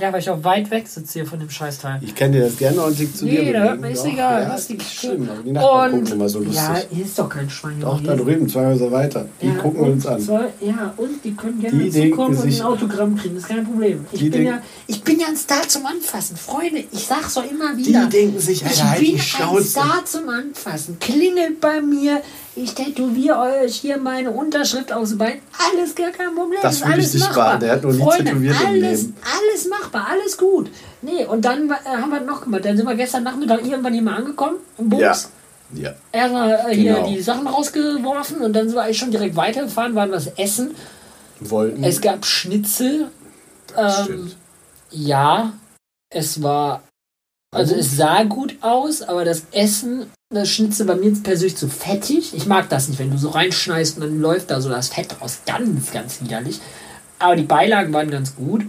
Ja, 0.00 0.10
weil 0.10 0.20
ich 0.20 0.30
auch 0.30 0.42
weit 0.42 0.70
weg 0.70 0.88
sitze 0.88 1.12
hier 1.18 1.26
von 1.26 1.38
dem 1.38 1.50
Scheißteil. 1.50 1.98
Ich 2.02 2.14
kann 2.14 2.32
dir 2.32 2.40
das 2.40 2.56
gerne 2.56 2.76
noch 2.78 2.86
einen 2.86 2.96
Tick 2.96 3.14
zu 3.14 3.26
Nee, 3.26 3.32
dir 3.32 3.36
da 3.38 3.44
bewegen. 3.44 3.62
hört 3.68 3.80
mir 3.82 3.90
ist 3.90 4.04
egal, 4.06 4.42
Ja, 4.44 4.54
ist 4.54 4.68
die 4.70 4.72
nicht 4.74 4.90
schlimm, 4.98 5.28
aber 5.30 5.42
die 5.42 5.52
Nachbarn 5.52 5.92
Und 5.92 5.98
gucken 6.00 6.14
immer 6.14 6.28
so 6.30 6.38
lustig. 6.38 6.56
ja, 6.56 6.76
hier 6.90 7.04
ist 7.04 7.18
doch 7.18 7.28
kein 7.28 7.50
Schwein. 7.50 7.78
Doch, 7.78 8.02
da 8.02 8.16
drüben, 8.16 8.48
zwei 8.48 8.64
Häuser 8.68 8.90
weiter. 8.90 9.28
Die 9.42 9.48
Ja, 9.48 9.54
gucken 9.56 9.80
und 9.80 9.90
uns 9.92 10.06
an. 10.06 10.18
Zwei, 10.18 10.46
ja, 10.62 10.94
und 10.96 11.22
die 11.22 11.34
können 11.34 11.60
gerne 11.60 11.84
Die 11.90 11.90
zukommen 12.10 12.38
und 12.38 12.46
ein 12.50 12.62
Autogramm 12.62 13.16
kriegen. 13.18 13.34
Das 13.34 13.42
ist 13.44 13.48
kein 13.50 13.66
Problem. 13.66 14.06
Ich 14.12 14.18
Die 14.20 14.30
bin, 14.30 14.46
ja, 14.46 14.62
ich 14.86 15.02
bin 15.02 15.20
ja 15.20 15.26
ein 15.26 15.36
Star 15.36 15.68
zum 15.68 15.84
Anfassen. 15.84 16.38
Freunde, 16.38 16.84
ich 16.90 17.04
sag's 17.06 17.34
doch 17.34 17.44
immer 17.50 17.74
Die 17.76 17.84
wieder. 17.88 18.06
denken 18.06 18.40
sich, 18.40 18.62
Ich 18.62 18.66
Alter, 18.66 18.88
halt 18.92 19.00
bin 19.00 19.08
die 19.10 19.16
ein 19.16 19.22
Schnauze. 19.22 19.62
Star 19.64 20.04
zum 20.06 20.26
Anfassen. 20.30 20.98
Klingelt 21.00 21.60
bei 21.60 21.82
mir. 21.82 22.22
Ich 22.54 22.74
tätowiere 22.74 23.38
euch 23.64 23.76
hier 23.76 23.96
meine 23.96 24.30
Unterschrift 24.30 24.92
aufs 24.92 25.16
Bein. 25.16 25.40
Alles 25.72 25.94
gar 25.94 26.10
kein 26.10 26.34
Problem. 26.34 26.58
Das 26.60 26.74
ist 26.74 26.80
würde 26.80 26.90
ich 26.90 26.94
alles 26.98 27.14
nicht 27.14 27.26
machbar. 27.28 27.46
machen. 27.48 27.60
Der 27.60 27.72
hat 27.72 27.82
noch 27.82 27.92
nie 27.92 27.98
Freunde, 28.02 28.24
tätowiert 28.24 28.60
im 28.60 28.66
alles, 28.66 29.02
Leben. 29.02 29.16
alles 29.24 29.68
machbar, 29.68 30.06
alles 30.10 30.36
gut. 30.36 30.70
Nee, 31.00 31.24
und 31.24 31.44
dann 31.44 31.70
äh, 31.70 31.74
haben 31.86 32.10
wir 32.10 32.20
noch 32.20 32.42
gemacht. 32.42 32.64
Dann 32.64 32.76
sind 32.76 32.86
wir 32.86 32.94
gestern 32.94 33.22
Nachmittag 33.22 33.64
irgendwann 33.64 33.94
hier 33.94 34.02
mal 34.02 34.16
angekommen 34.16 34.56
im 34.78 34.88
Bus. 34.90 35.00
Ja. 35.00 35.14
Ja. 35.74 35.94
Erstmal 36.12 36.50
äh, 36.70 36.74
hier 36.74 36.94
Genau. 36.96 37.08
die 37.08 37.22
Sachen 37.22 37.46
rausgeworfen 37.46 38.42
und 38.42 38.52
dann 38.52 38.68
sind 38.68 38.76
wir 38.76 38.82
eigentlich 38.82 38.98
schon 38.98 39.10
direkt 39.10 39.34
weitergefahren, 39.36 39.94
waren 39.94 40.12
was 40.12 40.26
essen. 40.36 40.74
Wollten. 41.40 41.82
Es 41.82 42.02
gab 42.02 42.26
Schnitzel. 42.26 43.08
Ähm, 43.76 43.90
Stimmt. 44.04 44.36
ja, 44.90 45.52
es 46.10 46.42
war. 46.42 46.82
Also 47.54 47.74
gut. 47.74 47.82
es 47.82 47.96
sah 47.96 48.22
gut 48.24 48.56
aus, 48.60 49.00
aber 49.02 49.24
das 49.24 49.44
Essen, 49.52 50.10
das 50.34 50.48
Schnitzel 50.48 50.86
bei 50.86 50.94
mir 50.94 51.12
persönlich 51.22 51.56
zu 51.56 51.68
fettig. 51.68 52.34
Ich 52.34 52.46
mag 52.46 52.68
das 52.68 52.88
nicht, 52.88 52.98
wenn 52.98 53.10
du 53.10 53.18
so 53.18 53.30
reinschneist 53.30 53.96
und 53.96 54.02
dann 54.02 54.20
läuft 54.20 54.50
da 54.50 54.60
so 54.60 54.68
das 54.68 54.88
Fett 54.88 55.20
raus. 55.20 55.40
Ganz, 55.46 55.92
ganz 55.92 56.20
widerlich. 56.20 56.60
Aber 57.18 57.36
die 57.36 57.44
Beilagen 57.44 57.92
waren 57.92 58.10
ganz 58.10 58.34
gut. 58.34 58.64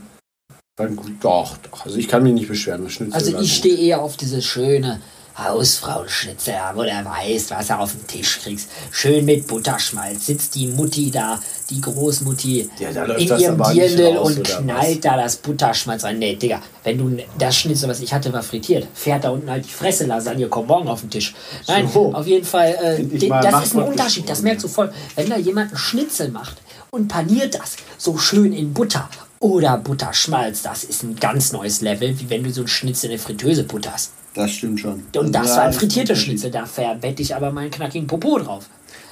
War 0.78 0.88
gut. 0.88 1.12
Doch, 1.22 1.58
doch. 1.58 1.86
Also 1.86 1.98
ich 1.98 2.08
kann 2.08 2.24
mich 2.24 2.34
nicht 2.34 2.48
beschweren. 2.48 2.84
Das 2.84 2.94
Schnitzel 2.94 3.14
Also 3.14 3.40
ich 3.40 3.56
stehe 3.56 3.78
eher 3.78 4.02
auf 4.02 4.18
diese 4.18 4.42
schöne 4.42 5.02
Hausfrauenschnitzel, 5.38 6.54
wo 6.76 6.84
du 6.84 6.90
weißt, 6.90 7.52
was 7.52 7.68
du 7.68 7.74
auf 7.78 7.92
den 7.92 8.06
Tisch 8.08 8.40
kriegst. 8.44 8.70
Schön 8.92 9.26
mit 9.26 9.48
Butterschmalz. 9.48 10.28
Sitzt 10.28 10.56
die 10.56 10.68
Mutti 10.68 11.10
da, 11.10 11.40
die 11.70 11.82
Großmutti, 11.82 12.70
Ja, 12.80 12.90
in 13.06 13.40
ihrem 13.40 13.58
Dirndl 13.64 14.18
und 14.18 14.44
knallt 14.44 15.04
da 15.04 15.18
das 15.18 15.38
Butterschmalz 15.38 16.04
rein. 16.04 16.20
Nee, 16.20 16.36
Digga, 16.36 16.62
wenn 16.84 16.98
du 16.98 17.24
das 17.38 17.56
Schnitzel, 17.56 17.90
was 17.90 18.00
ich 18.00 18.14
hatte, 18.14 18.32
war 18.32 18.44
frittiert, 18.44 18.88
fährt 18.94 19.24
da 19.24 19.30
unten 19.30 19.50
halt 19.50 19.66
die 19.66 19.70
Fresse 19.72 20.06
Lasagne, 20.06 20.48
komm 20.48 20.68
morgen 20.68 20.88
auf 20.88 21.02
den 21.02 21.10
Tisch. 21.10 21.34
Nein, 21.68 21.90
So. 21.92 22.14
auf 22.14 22.28
jeden 22.28 22.46
Fall, 22.46 22.76
äh, 22.82 23.28
mal 23.28 23.42
das 23.42 23.66
ist 23.66 23.76
ein 23.76 23.82
was 23.82 23.90
Unterschied, 23.90 24.30
das 24.30 24.42
merkst 24.42 24.64
du 24.64 24.68
voll. 24.68 24.94
Wenn 25.16 25.30
da 25.30 25.38
jemand 25.38 25.70
einen 25.70 25.78
Schnitzel 25.78 26.30
macht 26.30 26.58
und 26.92 27.08
paniert 27.08 27.56
das 27.56 27.78
so 27.98 28.18
schön 28.18 28.54
in 28.54 28.74
Butter 28.74 29.10
oder 29.40 29.78
Butterschmalz, 29.78 30.62
das 30.62 30.84
ist 30.84 31.04
ein 31.04 31.16
ganz 31.16 31.52
neues 31.52 31.82
Level, 31.82 32.18
wie 32.20 32.30
wenn 32.30 32.44
du 32.44 32.52
so 32.52 32.62
einen 32.62 32.68
Schnitzel 32.68 33.08
in 33.08 33.14
eine 33.14 33.20
Fritteuse 33.20 33.64
butterst. 33.64 34.12
Das 34.34 34.52
stimmt 34.52 34.80
schon. 34.80 35.04
Und 35.16 35.32
das 35.34 35.50
Ja, 35.50 35.58
war 35.58 35.64
ein 35.64 35.74
frittierter. 35.74 36.16
Schnitzel, 36.16 36.52
da 36.52 36.66
verwette 36.66 37.22
ich 37.22 37.36
aber 37.36 37.52
meinen 37.52 37.72
knackigen 37.72 38.08
Popo 38.08 38.40
drauf. 38.40 38.66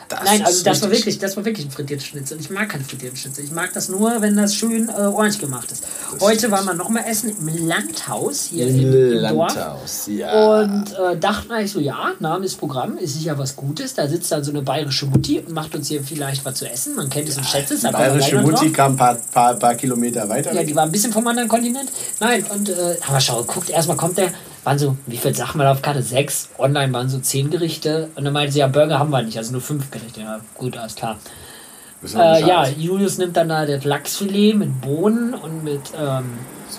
Das 0.09 0.25
Nein, 0.25 0.43
also 0.43 0.61
das 0.65 0.81
war 0.81 0.91
wirklich, 0.91 1.19
das 1.19 1.37
war 1.37 1.45
wirklich 1.45 1.67
ein 1.67 1.71
frittiertes 1.71 2.05
Schnitzel. 2.05 2.37
Ich 2.37 2.49
mag 2.49 2.67
keinen 2.67 2.83
frittierten 2.83 3.17
Schnitzel. 3.17 3.45
Ich 3.45 3.51
mag 3.51 3.71
das 3.71 3.87
nur, 3.87 4.21
wenn 4.21 4.35
das 4.35 4.53
schön 4.53 4.89
äh, 4.89 4.91
ordentlich 4.91 5.39
gemacht 5.39 5.71
ist. 5.71 5.87
Heute 6.19 6.51
waren 6.51 6.65
wir 6.65 6.73
noch 6.73 6.89
mal 6.89 7.05
essen 7.07 7.29
im 7.29 7.65
Landhaus 7.65 8.49
hier 8.51 8.67
im, 8.67 8.77
im 8.77 8.91
Dorf. 9.21 9.55
Landhaus, 9.55 10.07
ja. 10.07 10.59
Und 10.63 10.91
äh, 10.91 11.15
dachten 11.17 11.51
eigentlich 11.53 11.71
so, 11.71 11.79
ja, 11.79 12.11
Name 12.19 12.45
ist 12.45 12.57
Programm, 12.57 12.97
ist 12.97 13.13
sicher 13.13 13.37
was 13.37 13.55
Gutes. 13.55 13.93
Da 13.93 14.05
sitzt 14.05 14.29
dann 14.33 14.43
so 14.43 14.51
eine 14.51 14.61
bayerische 14.61 15.05
Mutti 15.05 15.39
und 15.39 15.53
macht 15.53 15.73
uns 15.75 15.87
hier 15.87 16.03
vielleicht 16.03 16.43
was 16.43 16.55
zu 16.55 16.69
essen. 16.69 16.93
Man 16.95 17.09
kennt 17.09 17.29
es 17.29 17.37
und 17.37 17.45
schätzt 17.45 17.71
es. 17.71 17.79
Die 17.79 17.87
bayerische 17.87 18.41
Mutti 18.41 18.65
drauf. 18.65 18.73
kam 18.73 18.91
ein 18.93 18.97
paar, 18.97 19.15
paar, 19.15 19.53
paar 19.53 19.75
Kilometer 19.75 20.27
weiter. 20.27 20.53
Ja, 20.53 20.63
die 20.63 20.75
war 20.75 20.83
ein 20.83 20.91
bisschen 20.91 21.13
vom 21.13 21.25
anderen 21.25 21.47
Kontinent. 21.47 21.89
Nein, 22.19 22.43
und 22.53 22.67
äh, 22.67 22.97
aber 23.07 23.21
schau, 23.21 23.43
guckt, 23.45 23.69
erstmal 23.69 23.95
kommt 23.95 24.17
der, 24.17 24.33
waren 24.63 24.79
so, 24.79 24.97
wie 25.07 25.17
viel 25.17 25.33
Sachen 25.33 25.59
da 25.59 25.71
auf 25.71 25.81
Karte? 25.81 26.03
Sechs. 26.03 26.49
Online 26.57 26.93
waren 26.93 27.09
so 27.09 27.19
zehn 27.19 27.49
Gerichte. 27.49 28.09
Und 28.15 28.25
dann 28.25 28.33
meinte 28.33 28.53
sie, 28.53 28.59
ja, 28.59 28.67
Burger 28.67 28.99
haben 28.99 29.11
wir 29.11 29.21
nicht, 29.21 29.37
also 29.37 29.51
nur 29.51 29.61
fünf 29.61 29.91
Gerichte. 29.91 30.21
Ja, 30.21 30.41
gut, 30.55 30.77
alles 30.77 30.95
klar. 30.95 31.17
Äh, 32.03 32.47
ja. 32.47 32.67
Julius 32.67 33.17
nimmt 33.17 33.37
dann 33.37 33.49
da 33.49 33.65
das 33.65 33.83
Lachsfilet 33.83 34.55
mit 34.55 34.81
Bohnen 34.81 35.33
und 35.35 35.63
mit, 35.63 35.81
ähm, 35.99 36.25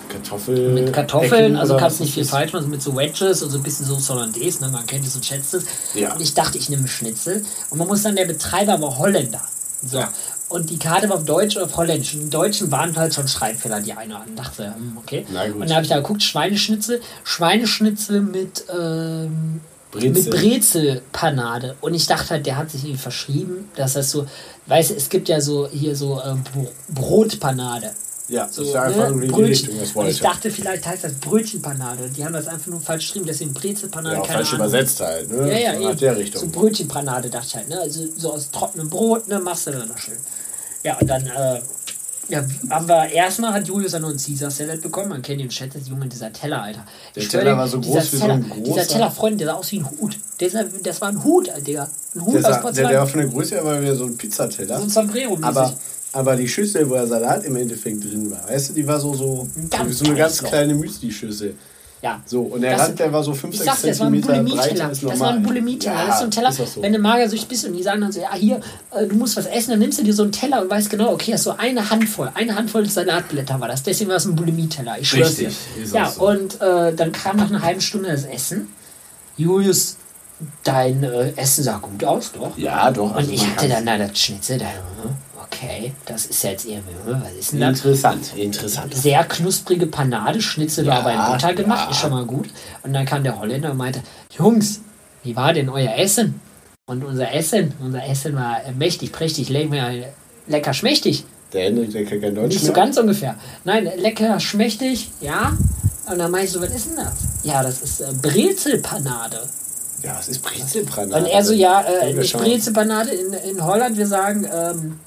Kartoffel 0.09 0.69
mit 0.69 0.91
Kartoffeln. 0.91 1.45
Ecken 1.45 1.57
Also 1.57 1.77
kannst 1.77 2.01
nicht 2.01 2.13
viel 2.13 2.25
falsch 2.25 2.51
machen, 2.53 2.69
mit 2.69 2.81
so 2.81 2.95
Wedges 2.95 3.41
und 3.41 3.49
so 3.49 3.57
ein 3.57 3.63
bisschen 3.63 3.85
so 3.85 3.97
Hollandaise. 4.13 4.61
Ne? 4.61 4.69
Man 4.69 4.85
kennt 4.85 5.05
es 5.05 5.15
und 5.15 5.25
schätzt 5.25 5.53
es. 5.53 5.65
Ja. 5.93 6.13
Und 6.13 6.21
ich 6.21 6.33
dachte, 6.33 6.57
ich 6.57 6.69
nehme 6.69 6.87
Schnitzel. 6.87 7.43
Und 7.69 7.77
man 7.77 7.87
muss 7.87 8.03
dann, 8.03 8.15
der 8.15 8.25
Betreiber 8.25 8.81
war 8.81 8.97
Holländer. 8.97 9.41
So. 9.85 9.99
Ja. 9.99 10.09
Und 10.53 10.69
die 10.69 10.77
Karte 10.77 11.09
war 11.09 11.17
auf 11.17 11.25
Deutsch 11.25 11.55
oder 11.55 11.65
auf 11.65 11.75
Holländisch. 11.77 12.13
Und 12.13 12.21
im 12.21 12.29
Deutschen 12.29 12.71
waren 12.71 12.95
halt 12.95 13.13
schon 13.13 13.27
Schreibfehler, 13.27 13.81
die 13.81 13.93
eine 13.93 14.15
an. 14.17 14.35
Dachte, 14.35 14.73
hm, 14.75 14.97
okay. 14.97 15.25
Und 15.31 15.61
dann 15.61 15.73
habe 15.73 15.81
ich 15.83 15.89
da 15.89 15.97
geguckt, 15.97 16.21
Schweineschnitzel. 16.21 17.01
Schweineschnitzel 17.23 18.21
mit, 18.21 18.63
ähm, 18.71 19.61
Brezel. 19.91 20.09
mit 20.11 20.29
Brezelpanade. 20.29 21.75
Und 21.81 21.93
ich 21.93 22.05
dachte 22.07 22.29
halt, 22.31 22.45
der 22.45 22.57
hat 22.57 22.69
sich 22.71 22.83
irgendwie 22.83 23.01
verschrieben, 23.01 23.69
dass 23.75 23.93
das 23.93 24.11
so, 24.11 24.27
weißt 24.67 24.91
du, 24.91 24.95
es 24.95 25.09
gibt 25.09 25.27
ja 25.29 25.41
so 25.41 25.67
hier 25.67 25.95
so 25.95 26.21
ähm, 26.23 26.43
Bro- 26.53 26.71
Brotpanade. 26.89 27.91
Ja, 28.29 28.47
So, 28.49 28.61
das 28.61 28.69
ist 28.69 28.73
ja 28.75 28.81
einfach 28.83 29.09
ne? 29.09 29.25
nur. 29.27 29.37
Richtung, 29.39 29.77
das 29.77 29.89
Und 29.89 29.95
wollte. 29.95 30.11
ich 30.11 30.19
dachte, 30.21 30.49
vielleicht 30.49 30.85
heißt 30.87 31.03
das 31.03 31.13
Brötchenpanade. 31.15 32.09
Die 32.09 32.23
haben 32.23 32.33
das 32.33 32.47
einfach 32.47 32.67
nur 32.67 32.79
falsch 32.79 33.07
geschrieben, 33.07 33.25
deswegen 33.25 33.53
Brezelpanade. 33.53 34.15
ja, 34.15 34.21
auch 34.21 34.25
keine 34.27 34.37
falsch 34.45 34.53
Ahnung. 34.53 34.67
übersetzt 34.67 34.99
halt, 35.01 35.29
ne? 35.31 35.51
Ja, 35.51 35.71
ja, 35.73 35.77
so 35.81 35.89
eben. 35.89 35.97
der 35.99 36.13
So 36.13 36.19
Richtung. 36.19 36.51
Brötchenpanade 36.51 37.29
dachte 37.29 37.47
ich 37.47 37.55
halt, 37.55 37.69
ne? 37.69 37.79
Also 37.81 38.05
so 38.15 38.33
aus 38.33 38.49
trockenem 38.51 38.89
Brot, 38.89 39.27
ne? 39.27 39.39
Machst 39.39 39.67
du 39.67 39.71
dann 39.71 39.87
noch 39.89 39.97
schön. 39.97 40.15
Ja, 40.83 40.97
und 40.97 41.09
dann, 41.09 41.25
äh, 41.25 41.59
ja, 42.29 42.43
haben 42.69 42.87
wir 42.87 43.09
erstmal 43.11 43.53
hat 43.53 43.67
Julius 43.67 43.91
dann 43.93 44.01
noch 44.03 44.09
einen 44.09 44.17
Caesar 44.17 44.49
Salad 44.49 44.81
bekommen. 44.81 45.09
Man 45.09 45.21
kennt 45.21 45.41
den 45.41 45.49
Chat, 45.49 45.75
das 45.75 45.87
Junge, 45.87 46.07
dieser 46.07 46.31
Teller, 46.31 46.61
Alter. 46.63 46.85
Der 47.15 47.23
Ich 47.23 47.29
Teller 47.29 47.57
war 47.57 47.67
so 47.67 47.77
dieser 47.79 47.99
groß 47.99 48.13
wie 48.13 48.15
so 48.17 48.21
Teller, 48.21 48.33
ein 48.35 48.63
Dieser 48.63 48.81
großer- 48.81 48.87
Teller, 48.87 49.11
Freund, 49.11 49.39
der 49.41 49.47
sah 49.47 49.53
aus 49.53 49.71
wie 49.71 49.79
ein 49.79 49.89
Hut. 49.89 50.17
Der 50.39 50.49
das 50.83 51.01
war 51.01 51.09
ein 51.09 51.23
Hut, 51.23 51.49
Digga. 51.67 51.89
Ein 52.15 52.21
Hut 52.25 52.33
der, 52.35 52.39
aus 52.39 52.43
sah, 52.45 52.51
der, 52.53 52.61
Porzellan. 52.61 52.91
der 52.91 52.99
war 53.01 53.07
von 53.07 53.19
der 53.19 53.29
Größe 53.29 53.55
her 53.55 53.65
war 53.65 53.81
wieder 53.81 53.95
so 53.95 54.05
ein 54.05 54.17
Pizzateller. 54.17 54.77
so 54.77 54.83
ein 54.83 54.89
Sombrero 54.89 55.37
aber, 55.41 55.73
aber 56.13 56.35
die 56.35 56.47
Schüssel, 56.47 56.89
wo 56.89 56.93
der 56.93 57.07
Salat 57.07 57.43
im 57.43 57.55
Endeffekt 57.55 58.03
drin 58.03 58.31
war, 58.31 58.47
weißt 58.49 58.69
du, 58.69 58.73
die 58.73 58.87
war 58.87 58.99
so, 58.99 59.13
so, 59.13 59.47
so, 59.55 59.87
wie 59.87 59.93
so 59.93 60.05
eine 60.05 60.15
ganz 60.15 60.41
kleine 60.41 60.75
Müsli-Schüssel. 60.75 61.55
Ja. 62.03 62.19
So, 62.25 62.41
und 62.41 62.59
der 62.61 62.73
Das- 62.75 62.89
Rand, 62.89 62.99
der 62.99 63.13
war 63.13 63.23
so 63.23 63.33
5, 63.33 63.53
Ich 63.53 63.59
6 63.61 63.65
sag's 63.65 63.81
dir, 63.81 63.87
das 63.87 63.99
war 64.01 64.07
ein 64.07 64.21
Bulimie-Teller. 64.21 64.75
Ja, 64.75 64.87
das 64.89 64.97
ist 66.15 66.19
so 66.19 66.25
ein 66.25 66.31
Teller, 66.31 66.51
so. 66.51 66.65
wenn 66.81 66.91
du 66.91 66.99
magersüchtig 66.99 67.47
bist 67.47 67.65
und 67.65 67.71
die 67.73 67.81
sagen 67.81 68.01
dann 68.01 68.11
so, 68.11 68.19
ja, 68.19 68.33
hier, 68.35 68.59
äh, 68.91 69.07
du 69.07 69.15
musst 69.15 69.37
was 69.37 69.45
essen, 69.45 69.69
dann 69.71 69.79
nimmst 69.79 69.99
du 69.99 70.03
dir 70.03 70.13
so 70.13 70.23
einen 70.23 70.33
Teller 70.33 70.61
und 70.61 70.69
weißt 70.69 70.89
genau, 70.89 71.13
okay, 71.13 71.31
hast 71.33 71.43
so 71.43 71.51
eine 71.57 71.89
Handvoll, 71.89 72.29
eine 72.35 72.55
Handvoll 72.55 72.85
Salatblätter 72.89 73.57
war 73.61 73.69
das. 73.69 73.83
Deswegen 73.83 74.09
war 74.09 74.17
es 74.17 74.25
ein 74.25 74.35
Bulimie-Teller. 74.35 74.97
Ich 74.99 75.09
schwör's 75.09 75.35
dir. 75.35 75.47
Richtig, 75.47 75.83
ist 75.83 75.93
Ja, 75.95 76.09
so. 76.11 76.27
und 76.27 76.59
äh, 76.61 76.93
dann 76.93 77.13
kam 77.13 77.37
nach 77.37 77.49
einer 77.49 77.61
halben 77.61 77.79
Stunde 77.79 78.09
das 78.11 78.25
Essen. 78.25 78.67
Julius, 79.37 79.95
dein 80.65 81.03
äh, 81.03 81.31
Essen 81.37 81.63
sah 81.63 81.77
gut 81.77 82.03
aus, 82.03 82.31
doch. 82.33 82.57
Ja, 82.57 82.91
doch. 82.91 83.11
Und 83.11 83.15
also 83.17 83.31
ich 83.31 83.47
hatte 83.47 83.69
dann 83.69 83.85
da 83.85 83.97
das 83.97 84.19
Schnitzel, 84.19 84.57
da, 84.57 84.65
hm, 84.65 85.11
okay. 85.63 85.93
das 86.05 86.25
ist 86.25 86.43
ja 86.43 86.51
jetzt 86.51 86.65
hm, 86.65 86.81
was 87.05 87.33
ist 87.33 87.53
denn 87.53 87.59
das? 87.61 87.77
Interessant, 87.79 88.33
interessant. 88.35 88.93
Sehr 88.93 89.23
knusprige 89.23 89.87
Panade, 89.87 90.41
Schnitzel 90.41 90.85
war 90.85 90.99
aber 90.99 91.13
in 91.13 91.31
Butter 91.31 91.53
gemacht, 91.53 91.85
ja. 91.85 91.91
ist 91.91 91.97
schon 91.97 92.11
mal 92.11 92.25
gut. 92.25 92.49
Und 92.83 92.93
dann 92.93 93.05
kam 93.05 93.23
der 93.23 93.39
Holländer 93.39 93.71
und 93.71 93.77
meinte, 93.77 94.01
Jungs, 94.37 94.81
wie 95.23 95.35
war 95.35 95.53
denn 95.53 95.69
euer 95.69 95.95
Essen? 95.95 96.39
Und 96.85 97.03
unser 97.03 97.33
Essen, 97.33 97.73
unser 97.81 98.05
Essen 98.05 98.35
war 98.35 98.59
mächtig, 98.77 99.11
prächtig, 99.11 99.49
lecker 99.49 100.73
schmächtig. 100.73 101.25
Der 101.53 101.65
Hendrik, 101.65 101.91
der 101.91 102.05
kann 102.05 102.19
kein 102.19 102.35
Deutsch 102.35 102.53
Nicht 102.53 102.61
so 102.61 102.73
mehr. 102.73 102.83
ganz 102.83 102.97
ungefähr. 102.97 103.35
Nein, 103.63 103.89
lecker 103.97 104.39
schmächtig, 104.39 105.11
ja. 105.21 105.55
Und 106.09 106.17
dann 106.17 106.31
meinte 106.31 106.47
ich 106.47 106.51
so, 106.51 106.61
was 106.61 106.75
ist 106.75 106.89
denn 106.89 106.97
das? 106.97 107.13
Ja, 107.43 107.63
das 107.63 107.81
ist 107.81 108.01
äh, 108.01 108.11
Brezelpanade. 108.21 109.47
Ja, 110.03 110.17
es 110.19 110.27
ist 110.27 110.41
Brezelpanade. 110.41 111.23
Und 111.23 111.25
er 111.27 111.43
so, 111.43 111.53
ja, 111.53 111.81
äh, 111.81 112.13
nicht. 112.13 112.35
Brezelpanade 112.35 113.11
in, 113.11 113.33
in 113.33 113.63
Holland, 113.63 113.97
wir 113.97 114.07
sagen, 114.07 114.45
ähm, 114.51 114.99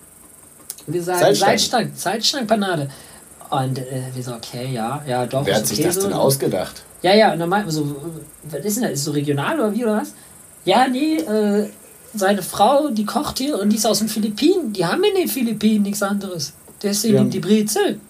wir 0.86 1.02
sagen 1.02 1.18
Salzstangen. 1.20 1.58
Salzstangen, 1.58 1.92
Salzstangenpanade. 1.96 2.90
Und 3.50 3.78
äh, 3.78 4.02
wir 4.14 4.22
so, 4.22 4.32
okay, 4.34 4.70
ja, 4.72 5.02
ja, 5.06 5.24
doch. 5.26 5.46
Wer 5.46 5.56
hat 5.56 5.66
sich 5.66 5.78
okay 5.78 5.86
das 5.86 5.94
so. 5.96 6.02
denn 6.02 6.12
ausgedacht? 6.12 6.82
Ja, 7.02 7.14
ja, 7.14 7.32
und 7.32 7.38
dann 7.38 7.48
meinten 7.48 7.68
wir 7.68 7.72
so, 7.72 7.96
was 8.44 8.64
ist 8.64 8.76
denn 8.76 8.84
das? 8.84 8.92
Ist 8.94 9.04
so 9.04 9.12
regional 9.12 9.58
oder 9.60 9.72
wie 9.74 9.84
oder 9.84 9.98
was? 9.98 10.12
Ja, 10.64 10.88
nee, 10.88 11.16
äh, 11.18 11.68
seine 12.14 12.42
Frau, 12.42 12.88
die 12.88 13.04
kocht 13.04 13.38
hier 13.38 13.60
und 13.60 13.68
die 13.70 13.76
ist 13.76 13.86
aus 13.86 14.00
den 14.00 14.08
Philippinen. 14.08 14.72
Die 14.72 14.84
haben 14.84 15.04
in 15.04 15.14
den 15.14 15.28
Philippinen 15.28 15.82
nichts 15.82 16.02
anderes. 16.02 16.54
Deswegen 16.82 17.14
Ja. 17.14 17.20
nimmt 17.20 17.34
die 17.34 17.40
Brezel. 17.40 18.00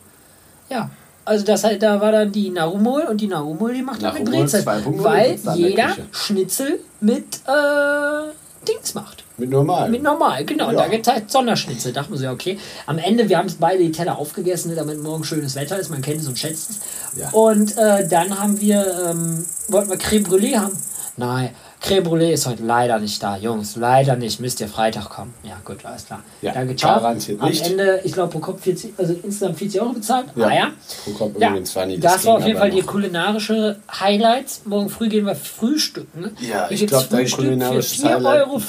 Ja. 0.70 0.90
Also 1.24 1.44
das 1.44 1.64
halt, 1.64 1.82
da 1.82 2.00
war 2.00 2.12
dann 2.12 2.30
die 2.30 2.50
Narumol 2.50 3.02
und 3.02 3.20
die 3.20 3.26
Narumol, 3.26 3.74
die 3.74 3.82
macht 3.82 4.02
dann 4.02 4.14
mit 4.14 4.24
Narumol 4.24 4.44
Brezel. 4.44 4.62
2.0 4.62 5.02
Weil 5.02 5.38
jeder. 5.56 5.96
Schnitzel 6.12 6.78
mit 7.00 7.40
äh, 7.46 8.66
Dings 8.66 8.94
macht. 8.94 9.24
Mit 9.38 9.50
normal. 9.50 9.90
Mit 9.90 10.02
normal, 10.02 10.44
genau. 10.46 10.68
Und 10.68 10.74
Ja. 10.74 10.82
da 10.84 10.88
gibt 10.88 11.06
es 11.06 11.12
halt 11.12 11.30
Sonderschnitzel. 11.30 11.92
Dachten 11.92 12.12
wir 12.12 12.18
so, 12.18 12.24
ja, 12.24 12.32
okay. 12.32 12.58
Am 12.86 12.98
Ende, 12.98 13.28
wir 13.28 13.36
haben 13.36 13.46
es 13.46 13.56
beide 13.56 13.82
die 13.82 13.92
Teller 13.92 14.18
aufgegessen, 14.18 14.70
ne, 14.70 14.76
damit 14.76 15.02
morgen 15.02 15.24
schönes 15.24 15.54
Wetter 15.56 15.78
ist. 15.78 15.90
Man 15.90 16.00
kennt 16.00 16.22
es 16.22 16.28
und 16.28 16.38
schätzt 16.38 16.70
es. 16.70 16.80
Ja. 17.18 17.28
Und 17.30 17.76
äh, 17.76 18.08
dann 18.08 18.38
haben 18.38 18.60
wir, 18.60 19.10
ähm, 19.10 19.44
wollten 19.68 19.90
wir 19.90 19.98
Creme 19.98 20.24
Brûlée 20.24 20.56
haben. 20.56 20.76
Nein, 21.18 21.50
Creme 21.80 22.02
Brûlée 22.04 22.32
ist 22.32 22.46
heute 22.46 22.62
leider 22.64 22.98
nicht 22.98 23.22
da, 23.22 23.36
Jungs. 23.36 23.76
Leider 23.76 24.16
nicht. 24.16 24.40
Müsst 24.40 24.60
ihr 24.60 24.68
Freitag 24.68 25.08
kommen. 25.10 25.34
Ja, 25.44 25.56
gut, 25.64 25.84
alles 25.84 26.06
klar. 26.06 26.22
Ja, 26.42 26.52
Danke, 26.52 26.74
ciao. 26.74 27.04
Am 27.04 27.16
nicht. 27.48 27.64
Ende, 27.66 28.00
ich 28.02 28.12
glaube, 28.12 28.32
pro 28.32 28.38
Kopf 28.40 28.62
40, 28.62 28.94
also 28.98 29.12
insgesamt 29.12 29.58
40 29.58 29.80
Euro 29.80 29.92
bezahlt. 29.92 30.26
Ja. 30.34 30.46
Ah 30.46 30.54
ja. 30.54 30.70
Pro 31.04 31.10
Kopf 31.12 31.32
Ja, 31.38 31.48
übrigens 31.50 31.76
war 31.76 31.86
nie, 31.86 31.98
das, 31.98 32.22
ging 32.22 32.30
war 32.30 32.38
auf 32.38 32.46
jeden 32.46 32.58
Fall 32.58 32.70
die 32.70 32.82
kulinarische 32.82 33.76
Highlights. 34.00 34.62
Morgen 34.64 34.88
früh 34.88 35.08
gehen 35.08 35.26
wir 35.26 35.36
frühstücken. 35.36 36.34
Ja, 36.40 36.66
Hier 36.66 36.66
ich 36.70 36.80
gibt's 36.80 36.92
glaub, 36.92 37.10
dein 37.10 37.30
kulinarisches 37.30 38.00
für 38.00 38.06
4,50 38.08 38.14
Highlight- 38.14 38.40
Euro. 38.48 38.60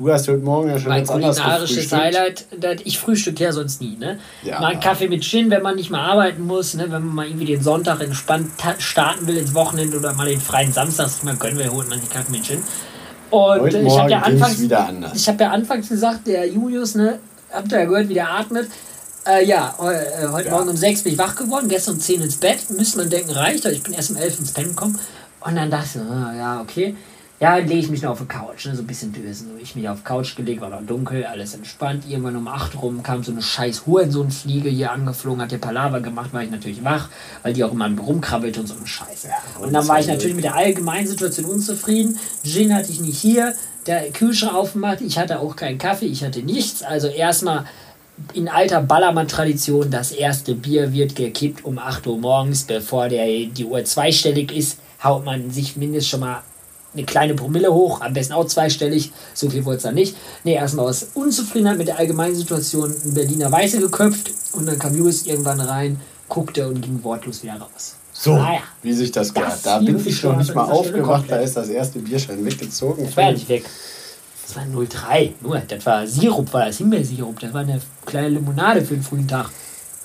Du 0.00 0.10
hast 0.10 0.26
heute 0.28 0.38
Morgen 0.38 0.70
ja 0.70 0.78
schon 0.78 0.88
Mein 0.88 1.04
ganz 1.04 1.10
kulinarisches. 1.38 1.92
Highlight, 1.92 2.46
ich 2.84 2.98
frühstücke 2.98 3.44
ja 3.44 3.52
sonst 3.52 3.82
nie, 3.82 3.98
ne? 3.98 4.18
Ja. 4.42 4.58
Mal 4.58 4.68
einen 4.68 4.80
Kaffee 4.80 5.08
mit 5.08 5.22
Gin, 5.22 5.50
wenn 5.50 5.60
man 5.62 5.76
nicht 5.76 5.90
mehr 5.90 6.00
arbeiten 6.00 6.46
muss, 6.46 6.72
ne? 6.72 6.84
Wenn 6.84 7.04
man 7.04 7.14
mal 7.14 7.26
irgendwie 7.26 7.44
den 7.44 7.62
Sonntag 7.62 8.00
entspannt 8.00 8.52
ta- 8.56 8.76
starten 8.78 9.26
will 9.26 9.36
ins 9.36 9.52
Wochenende 9.52 9.98
oder 9.98 10.14
mal 10.14 10.26
den 10.26 10.40
freien 10.40 10.72
Samstag 10.72 11.10
mal 11.22 11.36
gönnen 11.36 11.58
will, 11.58 11.68
holt 11.70 11.90
man 11.90 12.00
den 12.00 12.08
Kaffee 12.08 12.32
mit 12.32 12.44
Gin. 12.46 12.62
Und 13.28 13.60
Heute 13.60 13.78
ich 13.80 13.98
habe 13.98 14.10
ja 14.10 14.20
anfangs 14.22 14.58
wieder 14.58 14.86
anders. 14.88 15.12
ich 15.14 15.28
habe 15.28 15.44
ja 15.44 15.50
anfangs 15.50 15.88
gesagt, 15.90 16.26
der 16.26 16.46
Julius, 16.48 16.94
ne, 16.94 17.18
habt 17.52 17.70
ihr 17.70 17.80
ja 17.80 17.84
gehört, 17.84 18.08
wie 18.08 18.14
der 18.14 18.30
atmet. 18.32 18.68
Äh, 19.26 19.44
ja, 19.44 19.74
äh, 19.80 20.28
heute 20.28 20.48
Ja. 20.48 20.54
Morgen 20.54 20.70
um 20.70 20.76
6 20.78 21.02
bin 21.02 21.12
ich 21.12 21.18
wach 21.18 21.36
geworden, 21.36 21.68
gestern 21.68 21.96
um 21.96 22.00
10 22.00 22.22
ins 22.22 22.36
Bett. 22.36 22.70
Müsste 22.70 22.96
man 22.96 23.10
denken, 23.10 23.32
reicht, 23.32 23.66
aber 23.66 23.74
ich 23.74 23.82
bin 23.82 23.92
erst 23.92 24.10
um 24.12 24.16
11 24.16 24.38
ins 24.38 24.52
Bett 24.52 24.64
gekommen. 24.64 24.98
Und 25.42 25.56
dann 25.56 25.70
dachte 25.70 25.88
ich, 25.98 26.00
ah, 26.10 26.32
ja, 26.36 26.60
okay. 26.62 26.96
Ja, 27.42 27.56
dann 27.56 27.68
lege 27.68 27.80
ich 27.80 27.88
mich 27.88 28.02
noch 28.02 28.10
auf 28.10 28.18
die 28.20 28.26
Couch, 28.26 28.66
ne, 28.66 28.76
so 28.76 28.82
ein 28.82 28.86
bisschen 28.86 29.14
dösen. 29.14 29.48
So, 29.48 29.62
ich 29.62 29.74
mich 29.74 29.88
auf 29.88 30.00
die 30.00 30.04
Couch 30.04 30.36
gelegt, 30.36 30.60
war 30.60 30.68
noch 30.68 30.84
dunkel, 30.86 31.24
alles 31.24 31.54
entspannt. 31.54 32.04
Irgendwann 32.06 32.36
um 32.36 32.46
8 32.46 32.82
rum 32.82 33.02
kam 33.02 33.24
so 33.24 33.32
eine 33.32 33.40
scheiß 33.40 33.86
Hurensohnfliege 33.86 34.68
hier 34.68 34.92
angeflogen, 34.92 35.40
hat 35.40 35.50
ihr 35.50 35.58
Palaver 35.58 36.02
gemacht, 36.02 36.34
war 36.34 36.42
ich 36.42 36.50
natürlich 36.50 36.84
wach, 36.84 37.08
weil 37.42 37.54
die 37.54 37.64
auch 37.64 37.72
immer 37.72 37.90
rumkrabbelt 37.98 38.58
und 38.58 38.66
so 38.66 38.74
ein 38.74 38.86
Scheiß. 38.86 39.28
und 39.58 39.72
dann 39.72 39.88
war 39.88 39.98
ich 39.98 40.06
natürlich 40.06 40.34
mit 40.34 40.44
der 40.44 40.54
allgemeinen 40.54 41.06
Situation 41.06 41.46
unzufrieden. 41.46 42.18
Gin 42.44 42.74
hatte 42.74 42.92
ich 42.92 43.00
nicht 43.00 43.18
hier, 43.18 43.54
der 43.86 44.10
Kühlschrank 44.10 44.54
aufgemacht, 44.54 45.00
ich 45.00 45.18
hatte 45.18 45.40
auch 45.40 45.56
keinen 45.56 45.78
Kaffee, 45.78 46.06
ich 46.06 46.22
hatte 46.22 46.40
nichts. 46.42 46.82
Also 46.82 47.08
erstmal 47.08 47.64
in 48.34 48.50
alter 48.50 48.82
Ballermann-Tradition, 48.82 49.90
das 49.90 50.12
erste 50.12 50.54
Bier 50.54 50.92
wird 50.92 51.16
gekippt 51.16 51.64
um 51.64 51.78
8 51.78 52.06
Uhr 52.06 52.18
morgens, 52.18 52.64
bevor 52.64 53.08
der, 53.08 53.46
die 53.46 53.64
Uhr 53.64 53.82
zweistellig 53.82 54.54
ist, 54.54 54.78
haut 55.02 55.24
man 55.24 55.50
sich 55.50 55.78
mindestens 55.78 56.10
schon 56.10 56.20
mal 56.20 56.42
eine 56.92 57.04
kleine 57.04 57.34
Promille 57.34 57.72
hoch, 57.72 58.00
am 58.00 58.12
besten 58.12 58.32
auch 58.32 58.46
zweistellig, 58.46 59.12
so 59.34 59.48
viel 59.48 59.64
wollte 59.64 59.78
es 59.78 59.82
dann 59.84 59.94
nicht. 59.94 60.16
Nee, 60.44 60.54
erstmal 60.54 60.88
aus 60.88 61.08
Unzufriedenheit 61.14 61.78
mit 61.78 61.88
der 61.88 61.98
allgemeinen 61.98 62.34
Situation 62.34 62.94
ein 63.04 63.14
Berliner 63.14 63.50
Weiße 63.50 63.78
geköpft 63.78 64.30
und 64.52 64.66
dann 64.66 64.78
kam 64.78 64.96
Julius 64.96 65.26
irgendwann 65.26 65.60
rein, 65.60 66.00
guckte 66.28 66.66
und 66.68 66.80
ging 66.80 67.02
wortlos 67.04 67.42
wieder 67.42 67.54
raus. 67.54 67.96
So, 68.12 68.32
Ah 68.34 68.54
ja. 68.54 68.60
wie 68.82 68.92
sich 68.92 69.12
das 69.12 69.32
gehört. 69.32 69.52
Das 69.52 69.62
Da 69.62 69.78
liebe 69.78 69.94
bin 69.98 70.06
ich 70.08 70.22
noch 70.22 70.30
schon 70.32 70.38
nicht 70.38 70.54
mal 70.54 70.64
aufgewacht, 70.70 71.24
da 71.28 71.36
ist 71.36 71.56
das 71.56 71.68
erste 71.68 72.00
Bierschein 72.00 72.44
weggezogen. 72.44 73.04
Das 73.04 73.16
war 73.16 73.32
nicht 73.32 73.48
weg. 73.48 73.64
Das 74.46 74.56
war 74.56 74.64
03, 74.84 75.34
nur, 75.40 75.58
das 75.60 75.86
war 75.86 76.06
Sirup, 76.06 76.52
war 76.52 76.66
das 76.66 76.78
Himbeersirup, 76.78 77.38
das 77.38 77.52
war 77.54 77.60
eine 77.60 77.80
kleine 78.04 78.30
Limonade 78.30 78.82
für 78.82 78.94
den 78.94 79.02
frühen 79.02 79.28
Tag. 79.28 79.48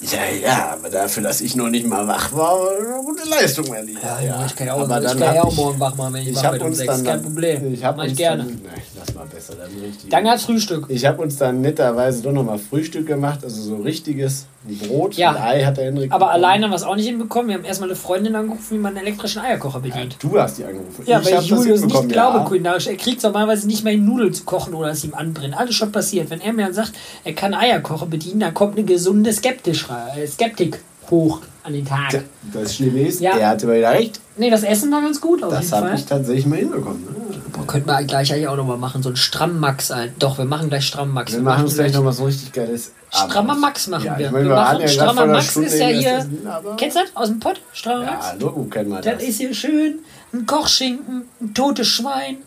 Ja, 0.01 0.19
ja, 0.41 0.73
aber 0.73 0.89
dafür, 0.89 1.23
dass 1.23 1.39
ich 1.39 1.55
noch 1.55 1.69
nicht 1.69 1.87
mal 1.87 2.05
wach 2.05 2.33
war, 2.33 2.53
eine 2.77 3.01
gute 3.01 3.27
Leistung, 3.29 3.65
mein 3.69 3.85
Lieber. 3.85 4.01
Ja, 4.03 4.19
ja, 4.19 4.45
ich 4.45 4.53
kann 4.53 4.67
ja 4.67 4.73
auch, 4.73 4.81
aber 4.81 4.97
ich 4.97 5.05
dann 5.05 5.19
kann 5.19 5.35
ja 5.35 5.41
hab 5.41 5.47
auch 5.47 5.55
morgen 5.55 5.79
wach 5.79 5.95
machen, 5.95 6.13
wenn 6.15 6.21
ich, 6.23 6.29
Ich 6.29 6.35
wach 6.35 6.43
habe 6.43 6.53
werde 6.53 6.65
um 6.65 6.71
uns 6.71 6.77
6, 6.79 6.87
dann, 6.87 7.03
kein 7.05 7.21
Problem. 7.21 7.73
Ich 7.73 7.83
habe 7.83 7.97
Mach 7.97 8.05
ich 8.05 8.15
gerne. 8.15 8.43
Dann, 8.43 8.61
nein, 8.61 8.81
lass 8.99 9.13
mal 9.15 9.25
besser, 9.25 9.55
dann 9.55 9.69
richtig. 9.81 10.09
Dann 10.09 10.23
gab's 10.25 10.43
Frühstück. 10.43 10.85
Ich 10.89 11.05
habe 11.05 11.21
uns 11.21 11.37
dann 11.37 11.61
netterweise 11.61 12.21
doch 12.21 12.33
nochmal 12.33 12.59
Frühstück 12.59 13.07
gemacht, 13.07 13.39
also 13.43 13.61
so 13.61 13.75
richtiges 13.77 14.47
Brot, 14.65 15.15
Ja. 15.15 15.35
Ei 15.39 15.63
hat 15.63 15.77
der 15.77 15.85
Henrik. 15.85 16.11
Aber 16.11 16.25
bekommen. 16.25 16.43
alleine 16.43 16.63
haben 16.65 16.71
wir 16.71 16.75
es 16.75 16.83
auch 16.83 16.95
nicht 16.95 17.05
hinbekommen. 17.05 17.49
Wir 17.49 17.55
haben 17.55 17.65
erstmal 17.65 17.89
eine 17.89 17.95
Freundin 17.95 18.35
angerufen, 18.35 18.65
wie 18.71 18.77
man 18.79 18.97
einen 18.97 19.05
elektrischen 19.05 19.41
Eierkocher 19.41 19.79
bedient. 19.79 20.17
Du 20.19 20.39
hast 20.39 20.57
die 20.57 20.65
angerufen. 20.65 21.03
Ja, 21.05 21.19
ich 21.19 21.25
weil 21.27 21.35
hab 21.35 21.43
ich 21.43 21.49
Julius 21.49 21.81
nicht 21.81 22.09
glaube 22.09 22.39
ja. 22.39 22.43
kulinarisch. 22.45 22.87
Er 22.87 22.95
kriegt 22.95 23.21
normalerweise 23.21 23.67
nicht 23.67 23.83
mehr 23.83 23.93
hin, 23.93 24.05
Nudeln 24.05 24.33
zu 24.33 24.43
kochen 24.43 24.73
oder 24.73 24.89
es 24.89 25.03
ihm 25.03 25.13
anbrennt. 25.13 25.55
Alles 25.55 25.75
schon 25.75 25.91
passiert. 25.91 26.29
Wenn 26.31 26.41
er 26.41 26.53
mir 26.53 26.65
dann 26.65 26.73
sagt, 26.73 26.93
er 27.23 27.33
kann 27.33 27.53
Eierkocher 27.53 28.07
bedienen, 28.07 28.39
dann 28.39 28.53
kommt 28.53 28.77
eine 28.77 28.85
gesunde 28.85 29.31
Skeptisch, 29.33 29.84
Skeptik 30.27 30.79
hoch 31.09 31.41
an 31.63 31.73
den 31.73 31.85
Tag. 31.85 32.09
Tja, 32.09 32.19
Das 32.53 32.75
Schlimme 32.75 33.01
ist, 33.07 33.21
Ja. 33.21 33.37
er 33.37 33.49
hatte 33.49 33.67
mal 33.67 33.77
wieder 33.77 33.91
recht. 33.91 34.19
Nee, 34.37 34.49
das 34.49 34.63
Essen 34.63 34.91
war 34.91 35.01
ganz 35.01 35.21
gut 35.21 35.43
auf 35.43 35.51
Das 35.53 35.71
habe 35.71 35.91
ich 35.95 36.05
tatsächlich 36.05 36.45
mal 36.45 36.57
hinbekommen. 36.59 37.03
Ne? 37.03 37.09
Boah, 37.53 37.65
könnten 37.67 37.87
wir 37.87 38.03
gleich 38.03 38.31
eigentlich 38.33 38.47
auch 38.47 38.57
nochmal 38.57 38.77
machen. 38.77 39.01
So 39.01 39.09
ein 39.09 39.15
Strammmax. 39.15 39.91
ein- 39.91 40.13
Doch, 40.19 40.37
wir 40.37 40.45
machen 40.45 40.69
gleich 40.69 40.85
Strammmax. 40.87 41.33
Wir 41.33 41.41
machen 41.41 41.63
uns 41.65 41.75
gleich 41.75 41.93
noch 41.93 42.03
was 42.05 42.17
so 42.17 42.25
richtig 42.25 42.51
geiles. 42.51 42.91
Strammer. 43.11 43.55
Max 43.55 43.87
machen 43.87 44.05
ja, 44.05 44.17
wir. 44.19 44.25
Ich 44.27 44.33
wir 44.33 44.43
wir 44.43 44.55
machen, 44.55 44.81
ja 44.81 44.87
Strammer 44.89 45.25
Max 45.27 45.51
Stunde 45.51 45.69
ist 45.69 45.79
ja 45.79 45.87
hier. 45.87 46.17
essen, 46.17 46.47
Kennst 46.75 46.97
du 46.97 47.01
das 47.01 47.15
aus 47.15 47.27
dem 47.29 47.39
Pott? 47.39 47.61
Strammer 47.71 48.03
Max? 48.05 48.25
Ja, 48.25 48.33
Logo 48.39 48.63
kennen 48.65 48.89
wir 48.89 49.01
Das 49.01 49.13
das. 49.15 49.23
ist 49.23 49.37
hier 49.37 49.53
schön. 49.53 49.99
Ein 50.33 50.45
Kochschinken, 50.45 51.21
ein 51.41 51.53
totes 51.53 51.87
Schwein, 51.87 52.37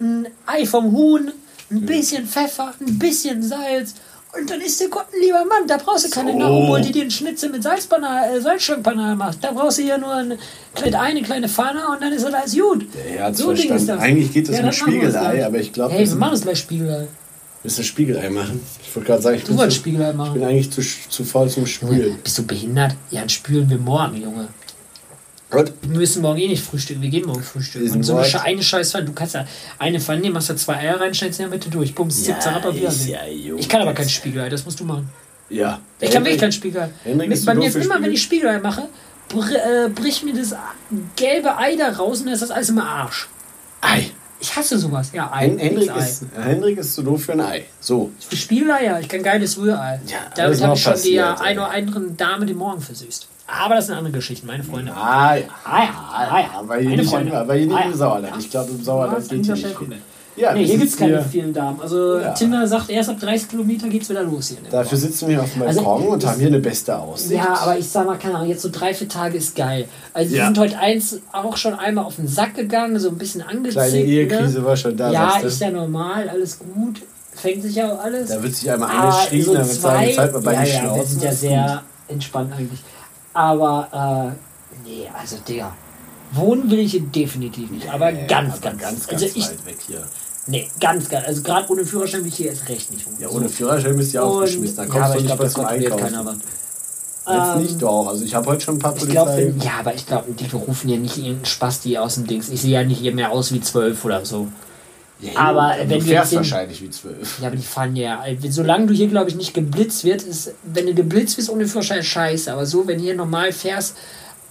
ein 0.00 0.26
Ei 0.46 0.66
vom 0.66 0.90
Huhn, 0.90 1.30
ein 1.70 1.82
bisschen 1.86 2.26
Pfeffer, 2.26 2.72
ein 2.80 2.98
bisschen 2.98 3.42
Salz. 3.44 3.94
Und 4.36 4.50
dann 4.50 4.60
ist 4.60 4.78
der 4.80 4.88
Gott 4.88 5.06
ein 5.12 5.20
lieber 5.20 5.44
Mann. 5.46 5.66
Da 5.66 5.78
brauchst 5.78 6.04
du 6.06 6.10
keine 6.10 6.32
So. 6.32 6.38
Narumol, 6.38 6.80
die 6.82 6.92
den 6.92 7.10
Schnitzel 7.10 7.48
mit 7.50 7.62
Salzpanal, 7.62 8.36
äh, 8.36 8.40
Salzschirmpanal 8.40 9.16
macht. 9.16 9.42
Da 9.42 9.52
brauchst 9.52 9.78
du 9.78 9.82
ja 9.82 9.96
nur 9.96 10.12
eine, 10.12 10.38
kleine- 10.74 11.00
eine 11.00 11.22
kleine 11.22 11.48
Pfanne 11.48 11.80
und 11.88 12.02
dann 12.02 12.12
ist 12.12 12.24
das 12.24 12.34
alles 12.34 12.52
gut. 12.56 12.86
Der 12.94 13.32
So 13.34 13.50
ein 13.50 13.56
Ding 13.56 13.72
ist 13.74 13.88
das. 13.88 13.98
Eigentlich 14.00 14.32
geht 14.32 14.48
es 14.48 14.54
Ja, 14.56 14.60
um 14.60 14.66
das 14.66 14.76
wir 14.76 14.84
uns 14.86 14.96
Spiegelei, 14.96 15.46
aber 15.46 15.58
ich 15.58 15.72
glaube, 15.72 15.94
Hey, 15.94 16.06
wir 16.08 16.14
machen 16.16 16.34
es 16.34 16.42
gleich 16.42 16.58
Spiegelei. 16.58 17.08
müssen 17.64 17.84
Spiegelei 17.84 18.28
machen. 18.30 18.60
Ich 18.86 18.94
wollte 18.94 19.06
gerade 19.06 19.22
sagen, 19.22 19.36
ich 19.38 19.44
Du 19.44 19.56
bin, 19.56 19.70
zu, 19.70 19.76
Spiegelei 19.76 20.10
ich 20.10 20.16
machen. 20.16 20.34
bin 20.34 20.44
eigentlich 20.44 20.70
zu, 20.70 20.82
zu 20.82 21.24
faul 21.24 21.48
zum 21.48 21.66
Spülen. 21.66 22.18
bist 22.22 22.36
du 22.38 22.42
behindert? 22.46 22.94
Ja, 23.10 23.20
dann 23.20 23.28
spülen 23.30 23.68
wir 23.70 23.78
morgen, 23.78 24.16
Junge. 24.20 24.48
Gut. 25.50 25.72
Wir 25.82 25.96
müssen 25.96 26.20
morgen 26.22 26.38
eh 26.40 26.48
nicht 26.48 26.62
frühstücken, 26.62 27.00
wir 27.00 27.08
gehen 27.08 27.26
morgen 27.26 27.42
frühstücken. 27.42 27.90
Und 27.90 28.02
so 28.02 28.16
eine. 28.16 28.26
Sche- 28.26 28.42
eine 28.42 28.62
scheiß 28.62 28.90
Pfanne, 28.92 29.06
du 29.06 29.12
kannst 29.14 29.34
ja 29.34 29.46
eine 29.78 29.98
Pfanne 29.98 30.20
nehmen, 30.20 30.34
machst 30.34 30.50
da 30.50 30.56
zwei 30.56 30.76
Eier 30.76 31.00
rein, 31.00 31.14
schnellst 31.14 31.40
in 31.40 31.44
der 31.44 31.50
Mitte 31.56 31.70
durch. 31.70 31.94
Bums, 31.94 32.22
zip, 32.22 32.40
zapp, 32.40 32.64
auf 32.64 32.74
Wiedersehen. 32.74 33.18
gut. 33.50 33.60
Ich 33.60 33.68
kann 33.68 33.80
aber 33.80 33.94
kein 33.94 34.08
Spiegelei, 34.08 34.50
das 34.50 34.64
musst 34.66 34.78
du 34.80 34.84
machen. 34.84 35.08
Ja. 35.48 35.80
Ich 36.00 36.10
kann 36.10 36.22
wirklich 36.24 36.40
kein 36.40 36.52
Spiegelei. 36.52 36.90
Henrik, 37.04 37.44
bei 37.46 37.54
mir 37.54 37.68
ist 37.68 37.76
immer, 37.76 37.94
wenn 37.94 38.00
Spiegel? 38.00 38.12
ich 38.14 38.22
Spiegelei 38.22 38.58
mache, 38.58 38.88
br 39.28 39.48
äh, 39.50 39.88
bricht 39.88 40.22
mir 40.24 40.34
das 40.34 40.54
gelbe 41.16 41.56
Ei 41.56 41.76
da 41.76 41.88
raus 41.92 42.18
und 42.20 42.26
dann 42.26 42.34
ist 42.34 42.42
das 42.42 42.50
alles 42.50 42.68
immer 42.68 42.86
Arsch. 42.86 43.28
Ei. 43.80 44.10
Ich 44.40 44.54
hasse 44.54 44.78
sowas. 44.78 45.10
Ja, 45.14 45.32
Ei. 45.32 45.48
Hen 45.48 45.58
Henrik, 45.58 45.90
ist, 45.96 46.24
Henrik 46.38 46.78
ist 46.78 46.94
zu 46.94 47.02
doof 47.02 47.24
für 47.24 47.32
ein 47.32 47.40
Ei. 47.40 47.64
So. 47.80 48.12
Für 48.20 48.36
Spiegelei, 48.36 48.84
ja, 48.84 48.98
ich 49.00 49.08
kann 49.08 49.22
geiles 49.22 49.56
Rührei. 49.58 49.98
Ja, 50.06 50.18
Damit 50.36 50.62
habe 50.62 50.74
ich 50.76 50.82
schon 50.82 50.92
eine 50.92 51.36
ey. 51.44 51.56
oder 51.56 51.70
anderen 51.70 52.16
Dame 52.16 52.44
den 52.46 52.56
Morgen 52.58 52.80
versüßt. 52.82 53.26
Aber 53.50 53.76
das 53.76 53.86
sind 53.86 53.96
andere 53.96 54.12
Geschichten, 54.12 54.46
meine 54.46 54.62
Freunde. 54.62 54.92
Ah, 54.94 55.34
ja. 55.34 55.44
Ah 55.64 55.82
ja, 55.82 55.88
ah 56.12 56.38
ja. 56.40 56.46
Aber 56.58 56.76
hier 56.76 56.90
Meine 56.90 57.02
nicht, 57.02 57.10
Freunde. 57.10 57.30
im, 57.32 57.36
aber 57.38 57.54
hier 57.54 57.66
nicht 57.66 57.76
Ah 57.76 57.82
im 57.86 57.94
Sauerland. 57.94 58.34
Ich 58.38 58.50
glaube, 58.50 58.70
im 58.72 58.84
Sauerland 58.84 59.30
Ja, 59.30 59.36
geht 59.36 59.46
hier 59.46 59.54
nicht 59.54 59.80
mit. 59.88 59.98
Ja, 60.36 60.52
Nee, 60.52 60.60
wir 60.60 60.66
hier 60.66 60.78
gibt 60.78 60.90
es 60.90 60.96
keine 60.96 61.12
hier- 61.18 61.22
vielen 61.24 61.52
Damen. 61.52 61.80
Also 61.80 62.18
Ja. 62.18 62.32
Tinder 62.32 62.64
sagt, 62.68 62.90
erst 62.90 63.08
ab 63.08 63.18
30 63.18 63.48
Kilometer 63.48 63.88
geht 63.88 64.02
es 64.02 64.08
wieder 64.10 64.22
los 64.22 64.48
hier. 64.48 64.58
Dafür 64.70 64.92
Ort. 64.92 65.00
sitzen 65.00 65.28
wir 65.28 65.42
auf 65.42 65.52
dem 65.52 65.62
Also, 65.62 65.82
Balkon 65.82 66.06
und 66.08 66.22
ich- 66.22 66.28
haben 66.28 66.38
hier 66.38 66.46
eine 66.46 66.60
beste 66.60 66.96
Aussicht. 66.96 67.32
Ja, 67.32 67.54
aber 67.58 67.76
ich 67.76 67.88
sag 67.88 68.06
mal, 68.06 68.16
keine 68.18 68.36
Ahnung, 68.36 68.48
jetzt 68.48 68.62
so 68.62 68.68
drei, 68.70 68.94
vier 68.94 69.08
Tage 69.08 69.38
ist 69.38 69.56
geil. 69.56 69.88
Also 70.12 70.30
wir 70.30 70.38
Ja. 70.38 70.44
sind 70.44 70.58
heute 70.58 70.78
eins 70.78 71.18
auch 71.32 71.56
schon 71.56 71.74
einmal 71.74 72.04
auf 72.04 72.16
den 72.16 72.28
Sack 72.28 72.54
gegangen, 72.54 73.00
so 73.00 73.08
ein 73.08 73.18
bisschen 73.18 73.42
angezickt. 73.42 73.72
Kleine 73.74 73.98
Ehekrise 74.04 74.60
ne? 74.60 74.64
war 74.66 74.76
schon 74.76 74.96
da. 74.96 75.10
Ja, 75.10 75.38
ist 75.38 75.60
ja 75.60 75.70
normal, 75.70 76.28
alles 76.28 76.58
gut. 76.60 77.00
fängt 77.34 77.62
sich 77.62 77.76
ja 77.76 77.92
auch 77.92 78.00
alles. 78.02 78.28
Da 78.30 78.42
wird 78.42 78.52
sich 78.54 78.68
einmal 78.70 78.90
angeschrien, 78.90 79.44
so 79.44 79.54
dann 79.54 79.66
wird 79.68 79.80
sagen, 79.80 80.04
zwei, 80.04 80.12
Zeit 80.12 80.32
mal 80.32 80.40
bei 80.42 80.52
ja, 80.54 80.62
den 80.62 80.72
ja, 80.86 80.94
wir 80.96 81.04
sind 81.04 81.22
ja 81.22 81.32
sehr 81.32 81.82
entspannt 82.08 82.52
eigentlich. 82.56 82.80
Aber, 83.34 84.34
äh, 84.34 84.88
nee, 84.88 85.08
also, 85.18 85.36
Digga. 85.46 85.74
Wohnen 86.32 86.70
will 86.70 86.80
ich 86.80 86.90
hier 86.92 87.00
definitiv 87.02 87.70
nicht, 87.70 87.88
aber 87.90 88.12
Nee, 88.12 88.26
ganz, 88.26 88.52
aber 88.54 88.60
ganz, 88.60 88.82
ganz, 88.82 89.06
ganz 89.08 89.22
also 89.22 89.36
ich, 89.36 89.48
weit 89.48 89.66
weg 89.66 89.78
hier. 89.86 90.06
nee, 90.46 90.68
ganz, 90.78 91.08
ganz, 91.08 91.26
also 91.26 91.42
gerade 91.42 91.70
ohne 91.70 91.86
Führerschein 91.86 92.20
will 92.20 92.28
ich 92.28 92.36
hier 92.36 92.50
erst 92.50 92.68
recht 92.68 92.90
nicht 92.92 93.06
wohnen. 93.06 93.16
Ja, 93.18 93.28
ohne 93.30 93.48
Führerschein 93.48 93.96
bist 93.96 94.12
du 94.12 94.16
ja 94.18 94.22
aufgeschmissen. 94.24 94.76
Da 94.76 94.82
ja, 94.82 94.88
kommst 94.90 95.04
aber 95.04 95.14
du 95.14 95.18
ich 95.20 95.24
nicht 95.24 95.38
mal 95.38 95.44
das 95.44 95.52
zum 95.54 95.64
Einkaufen. 95.64 96.04
keiner. 96.04 96.36
Jetzt 97.30 97.56
Ähm, 97.56 97.62
nicht 97.62 97.82
doch. 97.82 98.08
Also 98.08 98.24
ich 98.24 98.34
habe 98.34 98.46
heute 98.50 98.60
schon 98.62 98.76
ein 98.76 98.78
paar 98.78 98.94
Ich 98.94 99.00
Polizei. 99.00 99.54
ja, 99.62 99.72
aber 99.80 99.94
ich 99.94 100.06
glaube, 100.06 100.32
die 100.32 100.46
rufen 100.54 100.88
ja 100.90 100.96
nicht 100.98 101.16
irgendeinen 101.16 101.44
Spasti 101.46 101.96
aus 101.98 102.14
dem 102.16 102.26
Dings. 102.26 102.48
Ich 102.50 102.60
sehe 102.60 102.72
ja 102.72 102.84
nicht 102.84 102.98
hier 103.00 103.14
mehr 103.14 103.30
aus 103.32 103.52
wie 103.52 103.60
zwölf 103.60 104.04
oder 104.04 104.24
so. 104.26 104.48
Ja, 105.20 105.32
aber 105.36 105.74
du 105.82 105.90
wenn 105.90 105.98
du 105.98 106.04
fährst 106.04 106.30
den- 106.32 106.36
wahrscheinlich 106.38 106.80
wie 106.80 106.90
zwölf. 106.90 107.40
Ja, 107.40 107.48
aber 107.48 107.56
die 107.56 107.62
fahren 107.62 107.96
ja. 107.96 108.22
Solange 108.50 108.86
du 108.86 108.94
hier, 108.94 109.08
glaube 109.08 109.28
ich, 109.30 109.36
nicht 109.36 109.52
geblitzt 109.52 110.04
wird, 110.04 110.22
ist, 110.22 110.54
wenn 110.62 110.86
du 110.86 110.94
geblitzt 110.94 111.36
wirst 111.38 111.50
ohne 111.50 111.66
Führerschein, 111.66 112.02
scheiße. 112.04 112.52
Aber 112.52 112.66
so, 112.66 112.86
wenn 112.86 112.98
du 112.98 113.04
hier 113.04 113.16
normal 113.16 113.50
fährst, 113.52 113.96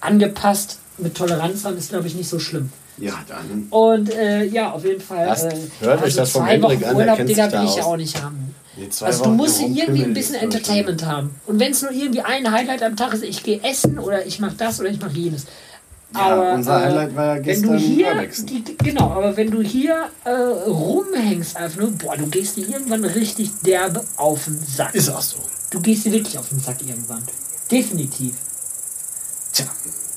angepasst 0.01 0.79
mit 0.97 1.15
Toleranz 1.15 1.63
haben, 1.65 1.77
ist, 1.77 1.89
glaube 1.89 2.07
ich, 2.07 2.15
nicht 2.15 2.29
so 2.29 2.39
schlimm. 2.39 2.69
Ja, 2.97 3.13
dann. 3.27 3.67
Und 3.69 4.13
äh, 4.13 4.43
ja, 4.45 4.71
auf 4.71 4.83
jeden 4.83 5.01
Fall. 5.01 5.25
Lasst- 5.27 5.45
äh, 5.45 5.55
hört 5.81 6.03
euch 6.03 6.15
das 6.15 6.31
vom 6.31 6.43
zwei 6.43 6.51
Hendrik 6.53 6.81
Wochen 6.81 6.89
an, 6.89 6.95
Urlaub, 6.95 7.25
Digga, 7.25 7.51
will 7.51 7.65
ich 7.65 7.75
ja 7.75 7.83
auch 7.83 7.97
nicht 7.97 8.21
haben. 8.21 8.55
Nee, 8.75 8.89
Also 9.01 9.23
du 9.23 9.29
musst 9.31 9.59
irgendwie 9.61 10.03
ein 10.03 10.13
bisschen 10.13 10.35
Entertainment 10.35 11.05
haben. 11.05 11.31
Und 11.47 11.59
wenn 11.59 11.71
es 11.71 11.81
nur 11.81 11.91
irgendwie 11.91 12.21
ein 12.21 12.51
Highlight 12.51 12.83
am 12.83 12.95
Tag 12.95 13.13
ist, 13.13 13.23
ich 13.23 13.41
gehe 13.43 13.59
essen 13.63 13.97
oder 13.99 14.25
ich 14.25 14.39
mache 14.39 14.55
das 14.57 14.79
oder 14.79 14.89
ich 14.89 14.99
mache 14.99 15.13
jenes. 15.17 15.45
Ja, 16.15 16.53
unser 16.53 16.79
Highlight 16.81 17.15
war 17.15 17.25
ja 17.25 17.35
wenn 17.35 17.43
gestern 17.43 17.73
du 17.73 17.77
hier, 17.77 18.27
die, 18.47 18.77
genau, 18.77 19.11
aber 19.11 19.35
wenn 19.35 19.51
du 19.51 19.61
hier 19.61 20.05
äh, 20.23 20.29
rumhängst 20.31 21.57
einfach 21.57 21.81
nur, 21.81 21.91
boah, 21.91 22.15
du 22.15 22.27
gehst 22.27 22.55
dir 22.55 22.67
irgendwann 22.67 23.03
richtig 23.03 23.51
derbe 23.65 24.01
auf 24.15 24.45
den 24.45 24.57
Sack. 24.57 24.95
Ist 24.95 25.09
auch 25.09 25.21
so. 25.21 25.37
Du 25.69 25.81
gehst 25.81 26.05
dir 26.05 26.13
wirklich 26.13 26.37
auf 26.39 26.47
den 26.49 26.59
Sack 26.59 26.77
irgendwann. 26.81 27.23
Definitiv. 27.69 28.35
Tja, 29.51 29.65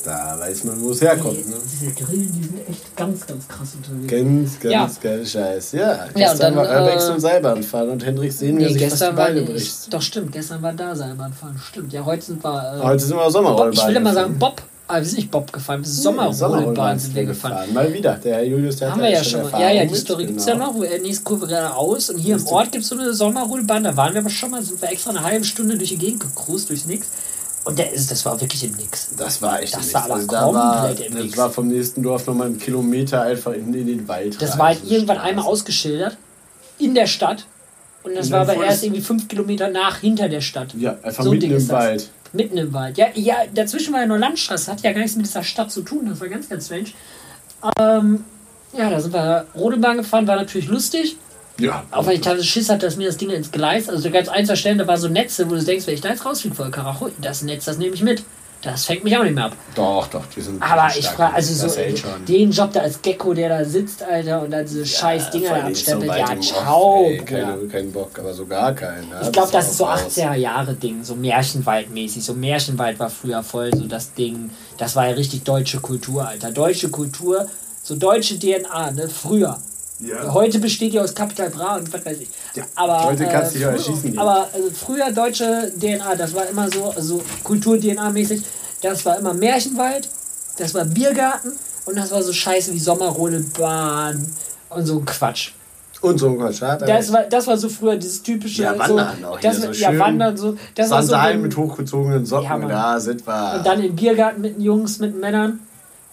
da 0.04 0.36
weiß 0.38 0.64
man, 0.64 0.80
wo 0.80 0.90
es 0.92 1.00
herkommt. 1.02 1.48
Ne? 1.48 1.56
Diese 1.64 1.90
Grillen, 1.92 2.32
die 2.32 2.44
sind 2.44 2.68
echt 2.68 2.96
ganz, 2.96 3.26
ganz 3.26 3.48
krass 3.48 3.68
unterwegs. 3.74 4.10
Ganz, 4.12 4.60
ganz 4.60 4.72
Ja. 4.72 4.90
geil 5.02 5.26
Scheiß. 5.26 5.72
Ja, 5.72 6.04
und 6.04 6.14
gestern 6.14 6.54
dann, 6.54 6.68
war 6.68 6.82
Urbex 6.82 7.08
äh, 7.08 7.12
und 7.12 7.20
Seilbahn 7.20 7.62
fahren 7.64 7.88
und 7.90 8.06
Hendrik 8.06 8.32
sehen, 8.32 8.58
wie 8.58 8.62
er 8.62 8.68
Nee, 8.68 8.74
sich 8.74 8.82
fast 8.84 8.92
die 8.94 8.98
gestern 9.06 9.16
war 9.16 9.26
Beine 9.26 9.42
bricht. 9.42 9.92
Doch, 9.92 10.02
stimmt. 10.02 10.32
Gestern 10.32 10.62
war 10.62 10.72
da 10.72 10.94
Seilbahnfahren. 10.94 11.58
Stimmt. 11.58 11.92
Ja, 11.92 12.04
heute 12.04 12.24
sind 12.24 12.44
wir. 12.44 12.76
Äh, 12.78 12.82
Heute 12.84 13.04
sind 13.04 13.16
wir 13.16 13.30
Sommerrollbahn. 13.30 13.72
ich 13.72 13.86
will 13.88 13.96
immer 13.96 14.14
sagen. 14.14 14.38
Bob. 14.38 14.62
Aber 14.90 14.98
wir 14.98 15.04
sind 15.06 15.18
nicht 15.18 15.30
Bob 15.30 15.52
gefahren, 15.52 15.80
wir 15.82 15.88
sind 15.88 16.16
Nee, 16.16 16.32
Sommerrollbahn 16.32 16.98
sind 16.98 17.14
wir 17.14 17.24
gefahren. 17.24 17.72
Mal 17.72 17.92
wieder. 17.94 18.14
Der 18.14 18.34
Herr 18.36 18.42
Julius, 18.44 18.76
der 18.76 18.90
Haben 18.90 19.00
hat 19.00 19.08
wir 19.08 19.12
ja 19.16 19.22
schon. 19.24 19.40
Erfahrung 19.40 19.60
Ja, 19.66 19.70
ja, 19.72 19.84
die 19.84 19.94
Story 19.94 20.26
gibt 20.26 20.40
es 20.40 20.46
genau. 20.46 20.58
ja 20.58 20.66
noch. 20.66 20.74
wo 20.74 20.82
er 20.82 20.98
nächste 21.00 21.22
Kurve 21.24 21.46
geradeaus 21.46 22.10
und 22.10 22.18
hier 22.18 22.36
im 22.36 22.46
Ort 22.48 22.72
gibt 22.72 22.82
es 22.84 22.90
so 22.90 22.96
eine 22.98 23.14
Sommerrollbahn. 23.14 23.84
Da 23.84 23.96
waren 23.96 24.12
wir 24.14 24.20
aber 24.20 24.30
schon 24.30 24.50
mal, 24.50 24.62
sind 24.62 24.82
wir 24.82 24.90
extra 24.90 25.10
eine 25.10 25.22
halbe 25.22 25.44
Stunde 25.44 25.78
durch 25.78 25.90
die 25.90 25.98
Gegend 25.98 26.20
gecruised, 26.20 26.68
durchs 26.68 26.86
Nix. 26.86 27.06
Und 27.64 27.78
der 27.78 27.92
ist, 27.92 28.10
das 28.10 28.24
war 28.24 28.40
wirklich 28.40 28.64
im 28.64 28.72
Nix. 28.72 29.10
Das 29.16 29.40
war 29.42 29.60
echt 29.62 29.74
Das 29.74 29.80
nichts. 29.80 29.94
war 29.94 30.04
aber 30.06 30.14
also 30.14 30.26
da 30.26 30.52
war, 30.54 30.86
komplett 30.88 31.06
im 31.08 31.14
Das 31.14 31.24
Nix. 31.24 31.36
war 31.36 31.50
vom 31.50 31.68
nächsten 31.68 32.02
Dorf 32.02 32.26
nochmal 32.26 32.48
ein 32.48 32.58
Kilometer 32.58 33.22
einfach 33.22 33.52
in, 33.52 33.72
in 33.74 33.86
den 33.86 34.08
Wald. 34.08 34.40
Das 34.42 34.52
rein, 34.52 34.58
war 34.58 34.66
halt 34.68 34.78
so 34.84 34.90
irgendwann 34.92 35.16
Straße. 35.16 35.28
einmal 35.30 35.44
ausgeschildert. 35.44 36.16
In 36.78 36.94
der 36.94 37.06
Stadt. 37.06 37.44
Und 38.02 38.16
das 38.16 38.26
Und 38.26 38.32
war 38.32 38.40
aber 38.40 38.54
erst 38.56 38.78
das- 38.78 38.82
irgendwie 38.84 39.02
fünf 39.02 39.28
Kilometer 39.28 39.68
nach, 39.68 39.98
hinter 39.98 40.28
der 40.30 40.40
Stadt. 40.40 40.74
Ja, 40.78 40.96
einfach 41.02 41.22
So 41.22 41.30
mitten 41.30 41.44
im 41.46 41.52
das. 41.52 41.68
Wald. 41.68 42.08
Mitten 42.32 42.56
im 42.56 42.72
Wald. 42.72 42.98
Ja, 42.98 43.06
ja, 43.14 43.36
dazwischen 43.52 43.92
war 43.92 44.00
ja 44.00 44.06
nur 44.06 44.18
Landstraße. 44.18 44.70
Hat 44.70 44.82
ja 44.82 44.92
gar 44.92 45.00
nichts 45.00 45.16
mit 45.16 45.26
dieser 45.26 45.42
Stadt 45.42 45.70
zu 45.72 45.82
tun. 45.82 46.06
Das 46.08 46.20
war 46.20 46.28
ganz, 46.28 46.48
ganz 46.48 46.66
strange. 46.66 46.90
Ähm, 47.78 48.24
ja, 48.72 48.88
da 48.88 49.00
sind 49.00 49.12
wir 49.12 49.46
Rodebahn 49.54 49.96
gefahren. 49.98 50.26
War 50.26 50.36
natürlich 50.36 50.68
lustig. 50.68 51.16
Ja. 51.58 51.84
Auch 51.90 52.06
weil 52.06 52.14
ich 52.14 52.20
teilweise 52.22 52.44
Schiss 52.44 52.70
hatte, 52.70 52.86
dass 52.86 52.96
mir 52.96 53.06
das 53.06 53.16
Ding 53.16 53.30
ins 53.30 53.50
Gleis. 53.50 53.88
Also 53.88 54.02
da 54.02 54.10
gab 54.10 54.22
es 54.22 54.28
ein, 54.28 54.46
zwei 54.46 54.56
Stellen, 54.56 54.78
da 54.78 54.86
war 54.86 54.96
so 54.96 55.08
Netze, 55.08 55.50
wo 55.50 55.54
du 55.54 55.62
denkst, 55.62 55.86
wenn 55.86 55.94
ich 55.94 56.00
da 56.00 56.08
jetzt 56.08 56.24
rausfliege 56.24 56.54
vor 56.54 56.70
Karacho, 56.70 57.10
das 57.20 57.42
Netz, 57.42 57.66
das 57.66 57.78
nehme 57.78 57.94
ich 57.94 58.02
mit. 58.02 58.22
Das 58.62 58.84
fängt 58.84 59.04
mich 59.04 59.16
auch 59.16 59.22
nicht 59.22 59.34
mehr 59.34 59.46
ab. 59.46 59.56
Doch, 59.74 60.06
doch, 60.08 60.22
wir 60.34 60.42
sind 60.42 60.62
Aber 60.62 60.94
ich 60.94 61.08
frage, 61.08 61.34
also 61.34 61.62
das 61.62 61.74
so 61.74 61.80
den 62.28 62.50
Job 62.50 62.72
da 62.74 62.80
als 62.80 63.00
Gecko, 63.00 63.32
der 63.32 63.48
da 63.48 63.64
sitzt, 63.64 64.02
Alter, 64.02 64.42
und 64.42 64.50
dann 64.50 64.66
diese 64.66 64.84
scheiß 64.84 65.30
Dinger 65.30 65.48
da 65.50 65.60
so 65.62 65.66
abstempelt. 65.68 66.10
weit 66.10 66.28
ja, 66.28 66.40
ciao. 66.40 67.06
Ey, 67.06 67.18
keine, 67.18 67.56
kein 67.68 67.90
Bock, 67.90 68.18
aber 68.18 68.34
so 68.34 68.44
gar 68.44 68.74
keinen. 68.74 69.08
Ja, 69.10 69.22
Ich 69.22 69.32
glaube, 69.32 69.50
das 69.50 69.68
ist 69.70 69.78
so 69.78 69.86
auch 69.86 69.92
raus. 69.92 70.14
80er 70.14 70.34
Jahre 70.34 70.74
Ding, 70.74 71.02
so 71.02 71.14
Märchenwald-mäßig. 71.14 72.22
So 72.22 72.34
Märchenwald 72.34 72.98
war 72.98 73.08
früher 73.08 73.42
voll 73.42 73.74
so 73.74 73.86
das 73.86 74.12
Ding. 74.12 74.50
Das 74.76 74.94
war 74.94 75.08
ja 75.08 75.14
richtig 75.14 75.42
deutsche 75.44 75.80
Kultur, 75.80 76.28
Alter. 76.28 76.50
Deutsche 76.50 76.90
Kultur, 76.90 77.46
so 77.82 77.96
deutsche 77.96 78.38
DNA, 78.38 78.90
ne? 78.90 79.08
Früher. 79.08 79.58
Ja. 80.00 80.32
Heute 80.32 80.58
besteht 80.58 80.92
die 80.94 81.00
aus 81.00 81.14
Kapital 81.14 81.50
Bra 81.50 81.76
und 81.76 81.92
was 81.92 82.04
weiß 82.06 82.18
ich. 82.20 82.28
aber, 82.74 83.04
heute 83.04 83.26
kannst 83.26 83.54
du 83.54 83.58
dich 83.58 83.66
auch 83.66 83.70
früher- 83.72 83.78
erschießen. 83.78 84.18
Aber 84.18 84.48
also 84.52 84.70
früher 84.70 85.12
deutsche 85.12 85.70
DNA, 85.78 86.14
das 86.14 86.34
war 86.34 86.46
immer 86.48 86.70
so, 86.70 86.90
also 86.90 87.22
Kultur-DNA-mäßig, 87.44 88.42
das 88.82 89.04
war 89.04 89.18
immer 89.18 89.34
Märchenwald, 89.34 90.08
das 90.56 90.72
war 90.74 90.84
Biergarten 90.86 91.52
und 91.84 91.96
das 91.98 92.10
war 92.10 92.22
so 92.22 92.32
scheiße 92.32 92.72
wie 92.72 92.78
Sommerrodelbahn 92.78 94.26
und 94.70 94.86
so 94.86 94.98
ein 95.00 95.04
Quatsch. 95.04 95.52
Und 96.00 96.18
so 96.18 96.28
ein 96.30 96.38
Quatsch. 96.38 96.62
er 96.62 96.76
Das 96.78 97.12
war, 97.12 97.24
das 97.24 97.46
war 97.46 97.58
so 97.58 97.68
früher 97.68 97.96
dieses 97.96 98.22
typische. 98.22 98.62
Ja, 98.62 98.78
Wandern 98.78 99.16
so, 99.20 99.26
auch 99.28 99.38
hier, 99.38 99.50
das, 99.50 99.60
so 99.60 99.66
Ja, 99.72 99.90
schön 99.90 99.98
Wandern 99.98 100.36
so. 100.36 100.56
Das 100.74 100.88
war 100.90 101.02
so 101.02 101.14
ein- 101.14 101.42
mit 101.42 101.54
hochgezogenen 101.56 102.24
Socken, 102.24 102.62
Ja, 102.62 102.94
da 102.94 103.00
sind 103.00 103.26
wir. 103.26 103.54
und 103.58 103.66
dann 103.66 103.82
im 103.82 103.94
Biergarten 103.94 104.40
mit 104.40 104.56
den 104.56 104.62
Jungs, 104.62 104.98
mit 104.98 105.12
den 105.12 105.20
Männern. 105.20 105.60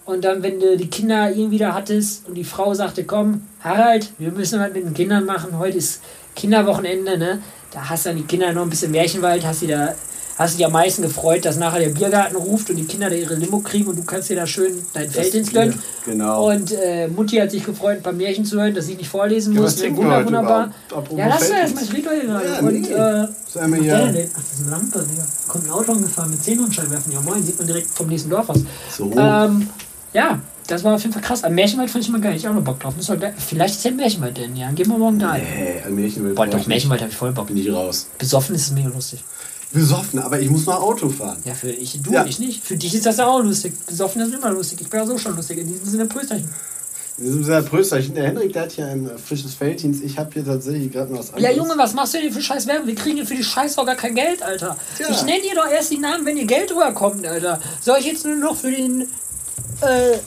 Und 0.08 0.24
dann, 0.24 0.42
wenn 0.42 0.60
du 0.60 0.76
die 0.78 0.88
Kinder 0.90 1.30
irgendwie 1.30 1.58
da 1.58 1.74
hattest 1.74 2.28
und 2.28 2.34
die 2.36 2.46
Frau 2.46 2.74
sagte, 2.74 3.04
komm, 3.04 3.42
Harald, 3.60 4.10
wir 4.18 4.32
müssen 4.32 4.60
was 4.60 4.72
mit 4.72 4.84
den 4.86 4.94
Kindern 4.94 5.26
machen, 5.26 5.60
heute 5.60 5.78
ist 5.78 6.00
Kinderwochenende, 6.36 7.18
ne? 7.18 7.42
Da 7.72 7.90
hast 7.90 8.06
du 8.06 8.10
dann 8.10 8.18
die 8.18 8.24
Kinder 8.24 8.54
noch 8.54 8.62
ein 8.64 8.70
bisschen 8.70 8.92
Märchenwald, 8.92 9.46
hast 9.46 9.64
du 9.64 9.68
da, 9.68 9.94
hast 10.38 10.58
dich 10.58 10.66
am 10.66 10.72
meisten 10.72 11.02
gefreut, 11.02 11.44
dass 11.44 11.58
nachher 11.58 11.80
der 11.80 11.90
Biergarten 11.90 12.38
ruft 12.38 12.70
und 12.70 12.78
die 12.78 12.86
Kinder 12.86 13.10
da 13.10 13.16
ihre 13.18 13.36
Limo 13.36 13.60
kriegen 13.60 13.88
und 13.90 13.98
du 13.98 14.04
kannst 14.06 14.30
dir 14.30 14.38
da 14.38 14.48
schön 14.48 14.72
dein 14.94 15.10
Feld 15.12 15.34
ins 15.36 15.52
gönnen. 15.52 15.78
genau. 16.06 16.52
Und 16.52 16.72
äh, 16.72 17.10
Mutti 17.10 17.36
hat 17.36 17.52
sich 17.52 17.66
gefreut, 17.66 17.98
ein 17.98 18.04
paar 18.04 18.14
Märchen 18.14 18.46
zu 18.46 18.62
hören, 18.62 18.74
dass 18.74 18.88
ich 18.88 18.96
nicht 18.98 19.10
vorlesen 19.10 19.56
Ja, 19.56 19.62
muss. 19.62 19.74
was 19.76 19.82
Ne? 19.84 19.98
Wunder, 19.98 20.16
heute 20.16 20.26
wunderbar. 20.28 20.74
überhaupt? 20.90 21.12
Ja, 21.18 21.28
lass 21.28 21.50
mal 21.50 21.58
erstmal, 21.60 21.84
ich 21.84 21.94
rede 21.94 22.10
hier 22.12 22.24
gerade. 22.24 22.48
Ja, 22.48 22.60
und, 22.60 22.82
nee. 22.82 22.88
äh, 22.88 23.82
hier. 23.84 23.98
denn 23.98 24.14
denn? 24.14 24.30
Ach, 24.34 24.40
das 24.42 24.54
ist 24.54 24.62
eine 24.62 24.70
Lampe, 24.72 25.06
Digga. 25.12 25.26
Kommt 25.50 25.66
ein 25.66 25.72
Auto 25.72 25.92
angefahren 25.92 26.30
mit 26.32 26.40
Xenonscheinwerfen. 26.40 27.12
Ja, 27.12 27.20
moin, 27.20 27.44
sieht 27.44 27.58
man 27.58 27.68
direkt 27.68 27.90
vom 27.90 28.08
nächsten 28.08 28.30
Dorf 28.30 28.50
aus. 28.50 28.60
So. 28.96 29.12
Ähm, 29.18 29.68
ja, 30.14 30.40
das 30.68 30.84
war 30.84 30.96
auf 30.96 31.02
jeden 31.02 31.14
Fall 31.14 31.22
krass. 31.22 31.44
Am 31.44 31.56
Märchenwald 31.56 31.90
fand 31.90 32.04
ich 32.04 32.10
mal 32.10 32.20
geil. 32.22 32.36
Ich 32.36 32.48
auch 32.48 32.54
noch 32.54 32.64
Bock 32.64 32.80
drauf. 32.80 32.96
Muss 32.96 33.12
Vielleicht 33.38 33.76
ist 33.76 33.86
ja 33.86 33.92
ein 33.92 33.98
Märchenwald 33.98 34.38
denn, 34.38 34.56
ja. 34.56 34.70
Gehen 34.72 34.88
wir 34.90 34.98
morgen 34.98 35.20
da. 35.20 35.34
Hey, 35.34 35.82
an 35.86 35.96
Märchenwald. 35.96 36.36
Boah, 36.36 36.48
doch, 36.48 36.68
Märchenwald 36.68 37.02
hab 37.02 37.10
ich 37.10 37.16
voll 37.16 37.32
Bock. 37.32 37.48
Bin 37.48 37.58
ich 37.58 37.72
raus. 37.72 38.08
Besoffen 38.18 38.56
ist 38.56 38.64
es 38.64 38.72
mega 38.72 38.90
lustig. 38.90 39.24
Besoffen, 39.72 40.20
aber 40.20 40.40
ich 40.40 40.50
muss 40.50 40.66
noch 40.66 40.82
Auto 40.82 41.10
fahren. 41.10 41.38
Ja, 41.44 41.54
für 41.54 41.70
ich, 41.70 42.02
du, 42.02 42.12
Ja. 42.12 42.26
ich 42.26 42.40
nicht. 42.40 42.64
Für 42.64 42.78
dich 42.78 42.96
ist 42.96 43.06
das 43.06 43.18
ja 43.18 43.28
auch 43.28 43.42
lustig. 43.42 43.74
Besoffen 43.86 44.22
ist 44.22 44.34
immer 44.34 44.52
lustig. 44.52 44.80
Ich 44.82 44.90
bin 44.90 45.00
ja 45.00 45.06
so 45.06 45.18
schon 45.18 45.36
lustig. 45.36 45.58
In 45.60 45.68
diesem 45.68 45.86
Sinne, 45.86 46.06
Prösterchen. 46.06 46.50
Wir 47.20 47.32
sind 47.32 47.44
sehr 47.46 47.62
Prösterchen. 47.64 48.14
Der 48.16 48.28
Henrik, 48.28 48.54
der 48.54 48.64
hat 48.64 48.72
hier 48.74 48.86
ein 48.88 49.10
äh, 49.10 49.18
frisches 49.18 49.56
Felddienst. 49.56 50.04
Ich 50.04 50.18
habe 50.20 50.30
hier 50.34 50.46
tatsächlich 50.46 50.92
gerade 50.92 51.12
noch 51.12 51.20
was 51.20 51.30
Ja, 51.30 51.36
anderes. 51.50 51.58
Junge, 51.58 51.74
was 51.78 51.94
machst 51.96 52.14
du 52.14 52.20
denn 52.20 52.32
für 52.32 52.42
scheiß 52.42 52.68
Werbung? 52.68 52.88
Wir 52.88 52.96
kriegen 52.96 53.16
hier 53.18 53.26
für 53.26 53.36
die 53.36 53.44
Scheiße 53.44 53.84
gar 53.84 53.96
kein 53.96 54.16
Geld, 54.16 54.42
Alter. 54.44 54.78
Tja. 54.96 55.08
Ich 55.10 55.24
nenne 55.24 55.42
dir 55.42 55.56
doch 55.56 55.68
erst 55.70 55.92
die 55.92 55.98
Namen, 55.98 56.26
wenn 56.26 56.38
ihr 56.38 56.46
Geld 56.46 56.72
rüberkommt, 56.72 57.26
Alter. 57.26 57.60
Soll 57.82 57.98
ich 58.00 58.06
jetzt 58.06 58.26
nur 58.26 58.36
noch 58.36 58.56
für 58.56 58.72
den 58.72 59.08
äh, 59.82 60.18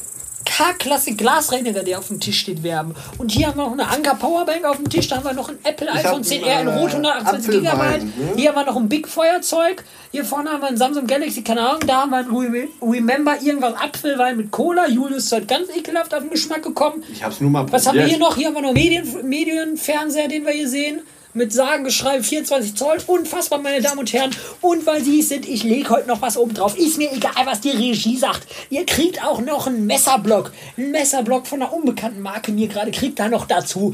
K-Klasse 0.44 1.12
Glasreiniger, 1.14 1.82
der 1.82 1.98
auf 1.98 2.08
dem 2.08 2.18
Tisch 2.18 2.40
steht, 2.40 2.62
werben? 2.62 2.94
Und 3.18 3.30
hier 3.30 3.46
haben 3.48 3.58
wir 3.58 3.64
noch 3.64 3.72
eine 3.72 3.86
Anker 3.88 4.14
Powerbank 4.14 4.64
auf 4.64 4.76
dem 4.76 4.88
Tisch, 4.88 5.06
da 5.08 5.16
haben 5.16 5.24
wir 5.24 5.32
noch 5.34 5.48
ein 5.48 5.58
Apple 5.64 5.86
Ich 5.88 5.94
iPhone 6.04 6.20
hab 6.22 6.22
10R 6.22 6.36
in 6.42 6.44
einen, 6.44 6.68
Rot 6.78 6.90
äh, 6.90 6.96
128 6.96 7.50
GB. 7.50 7.62
Ne? 7.66 8.12
Hier 8.36 8.48
haben 8.48 8.56
wir 8.56 8.64
noch 8.64 8.76
ein 8.76 8.88
Big 8.88 9.06
Feuerzeug. 9.06 9.84
Hier 10.10 10.24
vorne 10.24 10.50
haben 10.50 10.62
wir 10.62 10.68
ein 10.68 10.76
Samsung 10.76 11.06
Galaxy, 11.06 11.42
keine 11.42 11.60
Ahnung. 11.60 11.80
Da 11.86 11.98
haben 12.02 12.10
wir 12.10 12.18
ein 12.18 12.26
Re- 12.30 12.68
Remember 12.82 13.36
irgendwas 13.40 13.74
Apfelwein 13.80 14.36
mit 14.38 14.50
Cola. 14.50 14.88
Julius 14.88 15.24
ist 15.26 15.32
heute 15.32 15.46
ganz 15.46 15.68
ekelhaft 15.76 16.12
auf 16.14 16.20
den 16.20 16.30
Geschmack 16.30 16.62
gekommen. 16.62 17.04
Ich 17.12 17.22
hab's 17.22 17.40
nur 17.40 17.50
mal 17.50 17.70
Was 17.70 17.86
haben 17.86 17.94
wir 17.96 18.02
probiert. 18.02 18.18
hier 18.18 18.18
noch? 18.18 18.36
Hier 18.36 18.46
haben 18.48 18.54
wir 18.54 18.62
noch 18.62 18.72
Medien, 18.72 19.28
Medienfernseher, 19.28 20.28
den 20.28 20.44
wir 20.46 20.52
hier 20.52 20.68
sehen. 20.68 21.00
Mit 21.32 21.52
Sagengeschrei 21.52 22.22
24 22.22 22.74
Zoll. 22.74 22.98
Unfassbar, 23.06 23.60
meine 23.60 23.80
Damen 23.80 24.00
und 24.00 24.12
Herren. 24.12 24.30
Und 24.60 24.84
weil 24.84 25.00
Sie 25.04 25.20
es 25.20 25.28
sind, 25.28 25.48
ich 25.48 25.62
lege 25.62 25.90
heute 25.90 26.08
noch 26.08 26.20
was 26.20 26.36
oben 26.36 26.54
drauf. 26.54 26.76
Ist 26.76 26.98
mir 26.98 27.12
egal, 27.12 27.44
was 27.44 27.60
die 27.60 27.70
Regie 27.70 28.16
sagt. 28.16 28.48
Ihr 28.68 28.84
kriegt 28.84 29.24
auch 29.24 29.40
noch 29.40 29.68
einen 29.68 29.86
Messerblock. 29.86 30.50
Einen 30.76 30.90
Messerblock 30.90 31.46
von 31.46 31.62
einer 31.62 31.72
unbekannten 31.72 32.20
Marke 32.20 32.50
mir 32.50 32.66
gerade. 32.66 32.90
Kriegt 32.90 33.20
da 33.20 33.28
noch 33.28 33.46
dazu. 33.46 33.92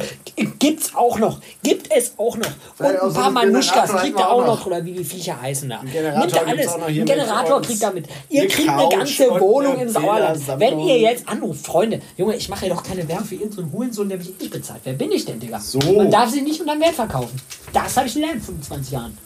Gibt's 0.58 0.94
auch 0.94 1.18
noch. 1.18 1.40
Gibt 1.62 1.94
es 1.94 2.12
auch 2.16 2.38
noch. 2.38 2.48
Und 2.78 2.86
ein 2.86 3.12
paar 3.12 3.30
Manuschkas 3.30 3.92
kriegt 3.92 4.18
er 4.18 4.30
auch 4.30 4.46
noch. 4.46 4.64
Oder 4.64 4.82
wie 4.86 4.92
die 4.92 5.04
Viecher 5.04 5.38
heißen 5.38 5.68
da. 5.68 5.82
Nimmt 5.82 5.92
gibt's 5.92 6.38
alles. 6.38 6.72
Ein 6.72 7.04
Generator 7.04 7.60
kriegt 7.60 7.82
er 7.82 7.92
mit. 7.92 8.06
Ihr 8.30 8.48
kriegt 8.48 8.70
eine 8.70 8.88
ganze 8.88 9.28
Wohnung 9.38 9.78
im 9.78 9.90
Sauerland. 9.90 10.40
Wenn 10.58 10.80
ihr 10.80 10.98
jetzt 11.00 11.28
anruft, 11.28 11.66
Freunde, 11.66 12.00
Junge, 12.16 12.34
ich 12.36 12.48
mache 12.48 12.66
ja 12.66 12.74
doch 12.74 12.82
keine 12.82 13.06
Werbung 13.06 13.26
für 13.26 13.34
irgendeinen 13.34 13.72
Hurensohn, 13.72 14.08
der 14.08 14.16
mich 14.16 14.32
nicht 14.40 14.50
bezahlt. 14.50 14.80
Wer 14.84 14.94
bin 14.94 15.12
ich 15.12 15.26
denn, 15.26 15.38
Digga? 15.38 15.60
So. 15.60 15.78
Man 15.80 16.10
darf 16.10 16.30
sie 16.30 16.40
nicht 16.40 16.62
unter 16.62 16.80
Wert 16.80 16.94
verkaufen. 16.94 17.25
Das 17.72 17.96
habe 17.96 18.06
ich 18.08 18.14
gelernt 18.14 18.36
in 18.36 18.42
25 18.42 18.92
Jahren. 18.92 19.18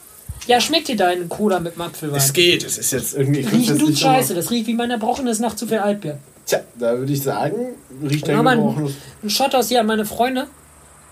Ja, 0.46 0.60
schmeckt 0.60 0.88
dir 0.88 0.96
deine 0.96 1.26
Cola 1.26 1.60
mit 1.60 1.78
Apfelwein? 1.78 2.16
Es 2.16 2.32
geht, 2.32 2.64
es 2.64 2.78
ist 2.78 2.90
jetzt 2.92 3.14
irgendwie. 3.14 3.42
so 3.64 3.86
mal- 3.86 3.94
scheiße. 3.96 4.34
Das 4.34 4.50
riecht 4.50 4.66
wie 4.66 4.74
mein 4.74 4.90
erbrochenes 4.90 5.38
Nacht 5.38 5.58
zu 5.58 5.66
viel 5.66 5.78
Altbier. 5.78 6.18
Tja, 6.46 6.60
da 6.78 6.96
würde 6.98 7.12
ich 7.12 7.22
sagen, 7.22 7.56
riecht 8.02 8.28
ein 8.28 8.36
gebrochenes. 8.44 8.76
einen, 8.92 8.96
einen 9.22 9.30
Shot 9.30 9.54
aus 9.54 9.68
hier 9.68 9.80
an 9.80 9.86
meine 9.86 10.04
Freunde. 10.04 10.46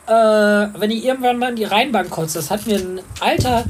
äh, 0.07 0.13
wenn 0.13 0.91
ihr 0.91 1.05
irgendwann 1.05 1.39
mal 1.39 1.51
in 1.51 1.57
die 1.57 1.65
Rheinbank 1.65 2.09
kotzt, 2.11 2.35
das 2.37 2.51
hat 2.51 2.67
mir 2.67 2.77
ein 2.77 3.01
alter 3.21 3.65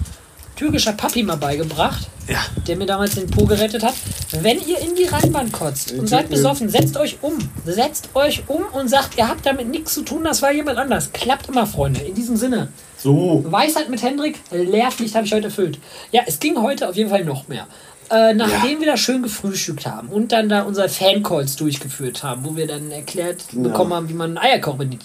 türkischer 0.57 0.93
Papi 0.93 1.23
mal 1.25 1.37
beigebracht, 1.37 2.07
Ja. 2.29 2.39
der 2.67 2.77
mir 2.77 2.87
damals 2.87 3.17
den 3.17 3.29
Po 3.29 3.45
gerettet 3.45 3.83
hat. 3.83 3.95
Wenn 4.41 4.59
ihr 4.67 4.79
in 4.79 4.95
die 4.95 5.05
Rheinbahn 5.05 5.51
kotzt 5.53 5.93
und 5.93 6.09
seid 6.09 6.31
besoffen, 6.31 6.69
setzt 6.69 6.97
euch 6.97 7.19
um. 7.23 7.35
Setzt 7.67 8.11
euch 8.15 8.45
um 8.47 8.63
und 8.73 8.89
sagt, 8.89 9.19
ihr 9.19 9.29
habt 9.29 9.45
damit 9.47 9.69
nichts 9.69 9.95
zu 9.95 10.03
tun, 10.03 10.23
das 10.25 10.41
war 10.43 10.53
jemand 10.53 10.79
anders. 10.79 11.13
Klappt 11.13 11.49
immer, 11.49 11.67
Freunde. 11.67 12.01
In 12.01 12.15
diesem 12.15 12.37
Sinne. 12.37 12.69
So. 12.99 13.45
Weisheit 13.49 13.89
mit 13.89 14.03
Hendrik, 14.03 14.41
Lehrpflicht 14.51 15.15
habe 15.15 15.25
ich 15.27 15.33
heute 15.33 15.47
erfüllt. 15.47 15.79
Ja, 16.13 16.23
es 16.27 16.41
ging 16.41 16.61
heute 16.61 16.89
auf 16.89 16.97
jeden 16.97 17.11
Fall 17.11 17.25
noch 17.25 17.49
mehr. 17.49 17.67
Äh, 18.11 18.33
nachdem 18.33 18.81
wir 18.81 18.87
da 18.87 18.97
schön 18.97 19.23
gefrühstückt 19.23 19.87
haben 19.87 20.09
und 20.09 20.33
dann 20.33 20.49
da 20.49 20.63
unsere 20.63 20.89
Fancalls 20.89 21.57
durchgeführt 21.57 22.23
haben, 22.23 22.43
wo 22.45 22.57
wir 22.57 22.67
dann 22.67 22.91
erklärt 22.91 23.45
Genau. 23.51 23.69
bekommen 23.69 23.93
haben, 23.93 24.09
wie 24.09 24.15
man 24.15 24.31
einen 24.31 24.39
Eierkoch 24.39 24.77
bedient, 24.77 25.05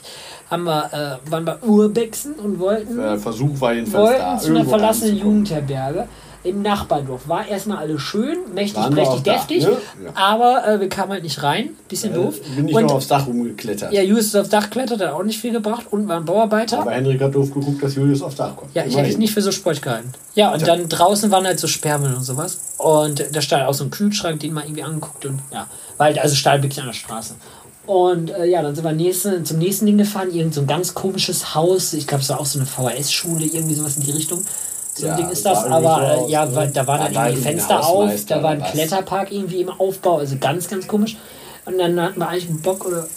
haben 0.50 0.64
wir, 0.64 1.20
äh, 1.26 1.30
waren 1.32 1.44
wir 1.46 1.62
Urbexen 1.64 2.36
und 2.36 2.60
wollten 2.60 2.96
Der 2.96 3.18
Versuch 3.18 3.60
war 3.60 3.74
jedenfalls 3.74 4.18
da. 4.18 4.26
wollten 4.32 4.40
zu 4.40 4.50
einer 4.52 4.66
verlassenen. 4.66 5.18
Jugendherberge 5.18 6.08
im 6.44 6.62
Nachbardorf. 6.62 7.28
War 7.28 7.48
erstmal 7.48 7.78
alles 7.78 8.02
schön, 8.02 8.38
mächtig, 8.54 8.76
Waren 8.82 8.94
prächtig, 8.94 9.20
auch 9.20 9.24
da, 9.24 9.34
deftig, 9.34 9.64
ne? 9.64 9.78
Ja. 10.04 10.12
aber 10.16 10.68
äh, 10.68 10.80
wir 10.80 10.90
kamen 10.90 11.12
halt 11.14 11.24
nicht 11.24 11.42
rein. 11.42 11.72
Bisschen 11.88 12.14
doof. 12.14 12.36
Äh, 12.38 12.56
Bin 12.56 12.68
ich 12.68 12.76
und 12.76 12.84
noch 12.84 12.96
aufs 12.96 13.08
Dach 13.08 13.26
rumgeklettert. 13.28 13.94
ja, 13.94 14.02
Julius 14.02 14.26
ist 14.28 14.36
aufs 14.36 14.50
Dach 14.50 14.70
klettert, 14.70 15.02
hat 15.02 15.12
auch 15.12 15.24
nicht 15.24 15.40
viel 15.40 15.54
gebracht. 15.54 15.86
Unten 15.92 16.08
war 16.08 16.18
ein 16.18 16.26
Bauarbeiter. 16.26 16.80
Aber 16.80 16.92
Henrik 16.92 17.22
hat 17.22 17.34
doof 17.34 17.54
geguckt, 17.54 17.82
dass 17.82 17.96
Julius 17.96 18.22
aufs 18.22 18.36
Dach 18.36 18.56
kommt. 18.56 18.76
Ja, 18.76 18.86
ich 18.86 18.96
hätte 18.98 19.10
es 19.10 19.18
nicht 19.18 19.34
für 19.34 19.42
so 19.42 19.52
Sport 19.52 19.82
gehalten. 19.82 20.12
Ja, 20.36 20.54
und 20.54 20.68
dann 20.68 20.90
draußen 20.90 21.32
waren 21.32 21.46
halt 21.46 21.60
so 21.60 21.68
Sperrmüll 21.68 22.14
und 22.14 22.24
sowas. 22.24 22.60
Und 22.78 23.24
da 23.32 23.42
stand 23.42 23.66
auch 23.66 23.74
so 23.74 23.84
ein 23.86 23.92
Kühlschrank, 23.92 24.40
den 24.42 24.54
man 24.54 24.66
irgendwie 24.66 24.84
angeguckt 24.84 25.26
und 25.26 25.40
ja, 25.52 25.68
weil 25.98 26.18
also 26.20 26.36
stand 26.36 26.64
wirklich 26.64 26.80
an 26.82 26.88
der 26.88 26.94
Straße. 26.94 27.36
Und 27.86 28.30
äh, 28.32 28.46
ja, 28.46 28.62
dann 28.62 28.76
sind 28.76 28.86
wir 28.86 28.94
nächste, 28.94 29.44
zum 29.44 29.58
nächsten 29.58 29.86
Ding 29.86 29.98
gefahren, 29.98 30.32
irgend 30.34 30.54
so 30.54 30.62
ein 30.62 30.68
ganz 30.68 30.94
komisches 30.94 31.54
Haus. 31.54 31.94
Ich 31.94 32.08
glaube, 32.08 32.24
es 32.24 32.30
war 32.30 32.40
auch 32.40 32.46
so 32.46 32.60
eine 32.60 32.66
VHS-Schule, 32.66 33.46
irgendwie 33.46 33.76
sowas 33.76 33.98
in 33.98 34.04
die 34.04 34.12
Richtung. 34.12 34.44
So 34.96 35.06
ein 35.06 35.12
Ja, 35.12 35.18
Ding 35.18 35.30
ist 35.30 35.46
das 35.46 35.66
aber 35.66 36.26
äh, 36.28 36.32
ja, 36.32 36.46
ne? 36.46 36.56
weil, 36.56 36.70
da 36.72 36.86
waren 36.86 37.00
Da 37.00 37.10
dann 37.10 37.14
irgendwie 37.28 37.38
ein 37.38 37.44
Fenster 37.56 37.86
auf, 37.86 38.26
da 38.28 38.44
war 38.44 38.52
ein? 38.52 38.64
Kletterpark 38.64 39.32
irgendwie 39.32 39.62
im 39.62 39.70
Aufbau, 39.70 40.18
also 40.20 40.36
ganz, 40.40 40.68
ganz 40.68 40.88
komisch. 40.88 41.18
Und 41.66 41.78
dann 41.78 42.00
hatten 42.00 42.20
wir 42.20 42.28
eigentlich 42.28 42.50
einen 42.50 42.62
Bock 42.62 42.86
oder 42.86 43.08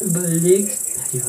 überlegt, 0.00 0.72
die 1.12 1.22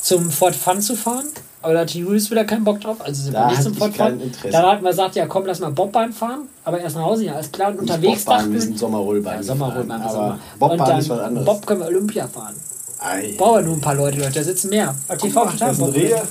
zum 0.00 0.30
Fort 0.30 0.54
Fun 0.54 0.80
zu 0.80 0.94
fahren. 0.96 1.26
Aber 1.62 1.74
da 1.74 1.80
hatte 1.80 1.98
Julius 1.98 2.30
wieder 2.30 2.44
keinen 2.44 2.62
Bock 2.64 2.80
drauf. 2.80 2.98
Also 3.00 3.24
sind 3.24 3.34
Da 3.34 3.46
wir 3.46 3.50
nicht 3.50 3.62
zum 3.62 3.74
Fort 3.74 3.94
Fun. 3.96 4.20
Dann 4.52 4.66
hatten 4.66 4.84
wir 4.84 4.90
gesagt, 4.90 5.16
ja 5.16 5.26
komm, 5.26 5.46
lass 5.46 5.58
mal 5.58 5.72
Bobbahn 5.72 6.12
fahren. 6.12 6.48
Aber 6.64 6.78
erst 6.80 6.94
nach 6.96 7.02
Hause, 7.04 7.24
ja, 7.24 7.34
alles 7.34 7.50
klar. 7.50 7.70
Und 7.70 7.82
Nicht 7.82 7.90
unterwegs 7.90 8.24
Bobbahn, 8.24 8.38
dachten 8.38 8.52
wir 8.52 8.60
sind 8.60 8.78
Sommerrollbahn 8.78 9.36
ja, 9.36 9.42
Sommerrollbahn. 9.42 9.98
gefahren, 10.02 10.12
Sommer. 10.12 10.24
Aber 10.26 10.38
Bobbahn 10.58 10.80
Und 10.80 10.88
dann 10.88 10.98
ist 11.00 11.08
was 11.08 11.18
anderes. 11.20 11.44
Bob 11.46 11.66
können 11.66 11.80
wir 11.80 11.86
Olympia 11.88 12.28
fahren. 12.28 12.54
Ei. 13.00 13.34
Brauchen 13.36 13.64
nur 13.64 13.74
ein 13.74 13.80
paar 13.80 13.94
Leute, 13.94 14.18
Leute. 14.18 14.32
Da 14.32 14.42
sitzen 14.42 14.70
mehr. 14.70 14.94
TV 15.18 15.42
Ach, 15.44 15.56
das 15.56 15.76
sind 15.76 15.94
Rehe. 15.94 16.22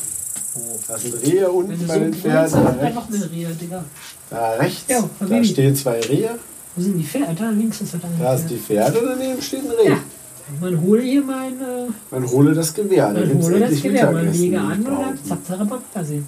Das 0.88 1.02
sind 1.02 1.22
Rehe 1.22 1.50
unten 1.52 1.86
bei 1.88 2.00
den 2.00 2.14
Pferden. 2.14 2.52
Da 2.64 2.70
rechts, 2.70 2.96
noch 2.96 3.08
eine 3.10 3.32
Rehe, 3.32 3.50
Digga. 3.50 3.84
da 4.30 4.54
rechts 4.54 4.84
Ja, 4.88 5.10
da 5.20 5.44
stehen 5.44 5.76
zwei 5.76 6.00
Rehe. 6.00 6.40
Wo 6.76 6.82
sind 6.82 6.98
die 6.98 7.04
Pferde? 7.04 7.36
Da 7.38 7.50
links 7.50 7.82
ist 7.82 7.94
das 7.94 8.02
dann. 8.02 8.12
Da 8.20 8.36
ist 8.36 8.48
die 8.48 8.58
Pferde 8.58 9.00
und 9.00 9.08
daneben 9.08 9.42
steht 9.42 9.62
ein 9.62 9.72
Reh. 9.72 9.90
Ja. 9.90 9.98
Man 10.62 10.80
hole 10.82 11.02
hier 11.02 11.24
mein, 11.24 11.54
äh, 11.60 11.88
Man 12.12 12.30
hole 12.30 12.54
das 12.54 12.74
Gewehr. 12.74 13.12
Da 13.14 13.20
man 13.20 13.42
hole 13.42 13.60
das 13.60 13.82
Gewehr, 13.82 14.12
man 14.12 14.32
lege 14.32 14.60
an 14.60 14.78
und 14.80 14.86
dann 14.86 15.20
zack, 15.26 15.40
zack, 15.46 15.70
zack, 15.70 15.80
da 15.94 16.04
sehen. 16.04 16.28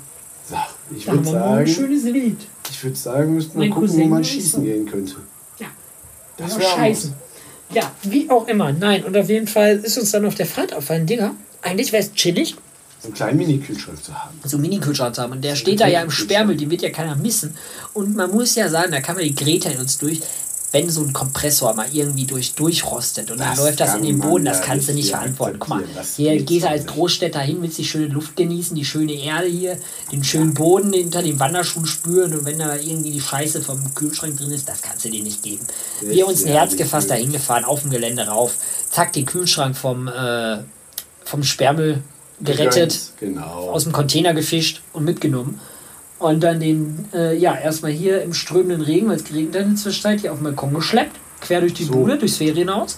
So, 0.50 0.56
ich 0.96 1.06
Da 1.06 1.12
würde 1.12 1.24
morgen 1.26 1.38
ein 1.38 1.44
sagen, 1.44 1.68
schönes 1.68 2.06
Wild. 2.06 2.38
ich 2.70 2.84
würde 2.84 2.96
sagen, 2.98 3.34
müssten 3.36 3.54
wir 3.54 3.60
Mein 3.60 3.70
gucken, 3.70 3.90
wo 3.90 3.92
Cousin 3.94 4.10
man 4.10 4.22
ist 4.22 4.28
schießen 4.30 4.64
gehen 4.64 4.86
könnte. 4.86 5.16
Ja. 5.60 5.68
Das 6.38 6.58
wäre 6.58 6.70
scheiße. 6.70 7.14
Ja, 7.74 7.92
wie 8.04 8.30
auch 8.30 8.48
immer. 8.48 8.72
Nein, 8.72 9.04
und 9.04 9.16
auf 9.16 9.30
jeden 9.30 9.48
Fall 9.48 9.76
ist 9.78 9.98
uns 9.98 10.12
dann 10.12 10.26
auf 10.26 10.36
der 10.36 10.46
Fahrt 10.46 10.74
auffallen, 10.74 11.06
Digga. 11.06 11.32
Eigentlich 11.62 11.92
wäre 11.92 12.02
es 12.02 12.14
chillig, 12.14 12.56
einen 13.06 13.14
kleinen 13.14 13.38
Mini-Kühlschrank 13.38 14.04
zu 14.04 14.14
haben. 14.14 14.40
so 14.44 14.58
einen 14.58 14.64
Mini-Kühlschrank 14.64 15.16
zu 15.16 15.22
haben. 15.22 15.32
Und 15.32 15.44
der 15.44 15.56
steht 15.56 15.80
da 15.80 15.88
ja 15.88 16.02
im 16.02 16.12
Sperrmüll, 16.12 16.58
den 16.58 16.70
wird 16.70 16.82
ja 16.82 16.90
keiner 16.90 17.16
missen. 17.16 17.56
Und 17.94 18.16
man 18.16 18.32
muss 18.32 18.56
ja 18.56 18.70
sagen, 18.70 18.92
da 18.92 19.02
kann 19.02 19.16
man 19.16 19.24
die 19.24 19.36
Greta 19.36 19.70
in 19.70 19.80
uns 19.80 19.98
durch, 19.98 20.22
wenn 20.72 20.90
so 20.90 21.02
ein 21.02 21.14
Kompressor 21.14 21.74
mal 21.74 21.88
irgendwie 21.94 22.26
durch, 22.26 22.54
durchrostet 22.54 23.32
und 23.32 23.40
dann 23.40 23.52
Das 23.52 23.60
läuft 23.60 23.80
das 23.80 23.96
in 23.96 24.04
den 24.04 24.20
Boden, 24.20 24.44
das 24.44 24.62
kannst 24.62 24.90
du 24.90 24.94
nicht 24.94 25.12
verantworten. 25.12 25.60
Guck 25.60 25.70
mal. 25.70 25.84
Das 25.96 26.18
hier 26.18 26.42
gehst 26.42 26.66
du 26.66 26.70
als. 26.70 26.86
Großstädter 26.86 27.40
hin, 27.40 27.58
willst 27.62 27.78
die 27.78 27.86
schöne 27.86 28.08
Luft 28.08 28.36
genießen, 28.36 28.76
die 28.76 28.84
schöne 28.84 29.14
Erde 29.14 29.48
hier, 29.48 29.78
den 30.12 30.24
schönen 30.24 30.54
Boden 30.54 30.92
hinter 30.92 31.22
den 31.22 31.40
Wanderschuhen 31.40 31.86
spüren 31.86 32.34
und 32.34 32.46
wenn 32.46 32.60
da 32.60 32.76
irgendwie 32.76 33.12
die 33.12 33.22
Scheiße 33.22 33.62
vom 33.62 33.94
Kühlschrank 33.94 34.38
drin 34.38 34.52
ist, 34.52 34.68
das 34.68 34.82
kannst 34.82 35.06
du 35.06 35.10
dir 35.10 35.24
nicht 35.24 35.42
geben. 35.42 35.66
Das 36.02 36.10
Wir 36.10 36.28
uns 36.28 36.44
ein 36.44 36.52
Herz 36.52 36.76
gefasst, 36.76 37.10
da 37.10 37.16
hingefahren, 37.16 37.64
auf 37.64 37.82
dem 37.82 37.90
Gelände 37.90 38.28
rauf, 38.28 38.56
zack, 38.90 39.14
den 39.14 39.26
Kühlschrank 39.26 39.76
vom, 39.78 40.08
äh, 40.08 40.58
vom 41.24 41.44
Sperrmüll 41.44 42.04
gerettet 42.42 43.00
Genau. 43.20 43.70
aus 43.72 43.84
dem 43.84 43.94
Container 43.94 44.34
gefischt 44.34 44.82
und 44.94 45.04
mitgenommen. 45.06 45.60
Und 46.20 46.42
dann 46.42 46.60
den, 46.60 47.06
äh, 47.14 47.36
ja, 47.38 47.56
erstmal 47.56 47.92
hier 47.92 48.22
im 48.24 48.34
strömenden 48.34 48.82
Regen, 48.82 49.08
weil 49.10 49.18
es 49.18 49.24
geregnet 49.24 49.56
hat 49.56 49.62
in 49.64 49.70
der 49.76 49.78
Zwischenzeit, 49.78 50.22
hier 50.22 50.32
auf 50.32 50.40
den 50.40 50.46
Balkon 50.46 50.74
geschleppt, 50.74 51.16
quer 51.42 51.62
durch 51.62 51.74
die 51.76 51.84
So. 51.86 51.94
Bude, 51.94 52.18
durchs 52.18 52.38
Ferienhaus. 52.38 52.94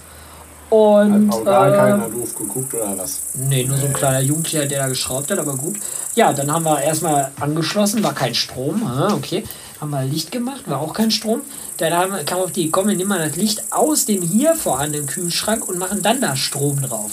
Hat 0.71 0.77
Und, 0.77 1.31
auch 1.31 1.43
gar 1.43 1.67
äh, 1.73 1.75
keiner 1.77 2.09
doof 2.09 2.35
geguckt 2.35 2.73
oder 2.75 2.95
was? 2.97 3.21
nee, 3.33 3.63
nur 3.65 3.75
so 3.75 3.87
ein 3.87 3.93
kleiner 3.93 4.19
Jugendlicher, 4.21 4.67
der 4.67 4.83
da 4.83 4.87
geschraubt 4.87 5.31
hat, 5.31 5.39
aber 5.39 5.57
gut. 5.57 5.77
Ja, 6.15 6.31
dann 6.31 6.51
haben 6.51 6.63
wir 6.63 6.79
erstmal 6.81 7.31
angeschlossen, 7.39 8.03
war 8.03 8.13
kein 8.13 8.35
Strom, 8.35 8.83
ah, 8.85 9.13
okay. 9.15 9.43
Haben 9.81 9.89
wir 9.91 10.03
Licht 10.03 10.31
gemacht, 10.31 10.61
war 10.67 10.79
auch 10.79 10.93
kein 10.93 11.09
Strom. 11.09 11.41
Dann 11.77 11.93
haben, 11.93 12.11
wir- 12.13 12.23
kam 12.23 12.39
auf 12.39 12.51
die, 12.51 12.69
komm, 12.69 12.87
wir 12.87 12.95
nehmen 12.95 13.09
mal 13.09 13.27
das 13.27 13.35
Licht 13.37 13.63
aus 13.71 14.05
dem 14.05 14.21
hier 14.21 14.53
vorhandenen 14.55 15.07
Kühlschrank 15.07 15.67
und 15.67 15.77
machen 15.79 16.01
dann 16.03 16.21
da 16.21 16.35
Strom 16.35 16.79
drauf. 16.81 17.11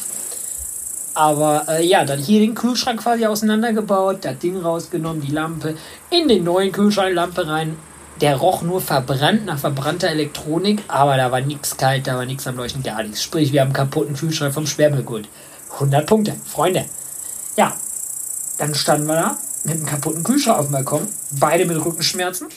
Aber 1.16 1.64
äh, 1.70 1.82
ja, 1.82 2.04
dann 2.04 2.18
hier 2.18 2.40
den 2.40 2.54
Kühlschrank 2.54 3.00
quasi 3.00 3.24
auseinandergebaut, 3.24 4.18
das 4.20 4.38
Ding 4.38 4.60
rausgenommen, 4.60 5.22
die 5.22 5.32
Lampe 5.32 5.74
in 6.10 6.28
den 6.28 6.44
neuen 6.44 6.72
Kühlschrank, 6.72 7.14
Lampe 7.14 7.48
rein. 7.48 7.78
Der 8.20 8.36
roch 8.36 8.60
nur 8.60 8.82
verbrannt 8.82 9.46
nach 9.46 9.58
verbrannter 9.58 10.08
Elektronik, 10.08 10.82
aber 10.88 11.16
da 11.16 11.32
war 11.32 11.40
nichts 11.40 11.78
kalt, 11.78 12.06
da 12.06 12.16
war 12.16 12.26
nichts 12.26 12.46
am 12.46 12.56
Leuchten, 12.56 12.82
gar 12.82 13.02
nichts. 13.02 13.22
Sprich, 13.22 13.50
wir 13.50 13.62
haben 13.62 13.68
einen 13.68 13.74
kaputten 13.74 14.14
Kühlschrank 14.14 14.52
vom 14.52 14.66
geholt. 14.66 15.26
100 15.72 16.06
Punkte, 16.06 16.34
Freunde. 16.44 16.84
Ja, 17.56 17.74
dann 18.58 18.74
standen 18.74 19.06
wir 19.06 19.14
da 19.14 19.38
mit 19.64 19.76
einem 19.76 19.86
kaputten 19.86 20.22
Kühlschrank 20.22 20.58
auf 20.58 20.66
dem 20.66 20.72
Balkon, 20.72 21.08
beide 21.40 21.64
mit 21.64 21.82
Rückenschmerzen. 21.82 22.48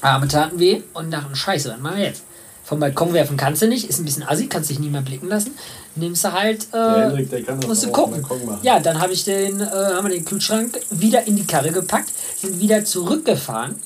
Arme 0.00 0.26
taten 0.26 0.58
weh 0.58 0.80
und 0.94 1.10
dachten, 1.10 1.36
scheiße, 1.36 1.68
was 1.70 1.80
machen 1.80 1.98
wir 1.98 2.04
jetzt? 2.06 2.22
Vom 2.68 2.80
Balkon 2.80 3.14
werfen 3.14 3.38
kannst 3.38 3.62
du 3.62 3.66
nicht, 3.66 3.88
ist 3.88 3.98
ein 3.98 4.04
bisschen 4.04 4.28
assi, 4.28 4.46
kannst 4.46 4.68
dich 4.68 4.78
nie 4.78 4.90
mehr 4.90 5.00
blicken 5.00 5.28
lassen. 5.28 5.52
Nimmst 5.98 6.24
du 6.24 6.32
halt, 6.32 6.72
Der 6.72 6.96
äh, 6.96 7.00
Hendrik, 7.02 7.30
der 7.30 7.42
kann 7.42 7.60
das 7.60 7.68
musst 7.68 7.84
du 7.84 7.90
gucken. 7.90 8.20
Machen. 8.22 8.58
Ja, 8.62 8.80
dann 8.80 9.00
habe 9.00 9.12
ich 9.12 9.24
den, 9.24 9.60
äh, 9.60 9.64
haben 9.64 10.06
wir 10.06 10.14
den 10.14 10.24
Kühlschrank 10.24 10.80
wieder 10.90 11.26
in 11.26 11.36
die 11.36 11.46
Karre 11.46 11.70
gepackt, 11.72 12.10
sind 12.36 12.58
wieder 12.60 12.84
zurückgefahren 12.84 13.76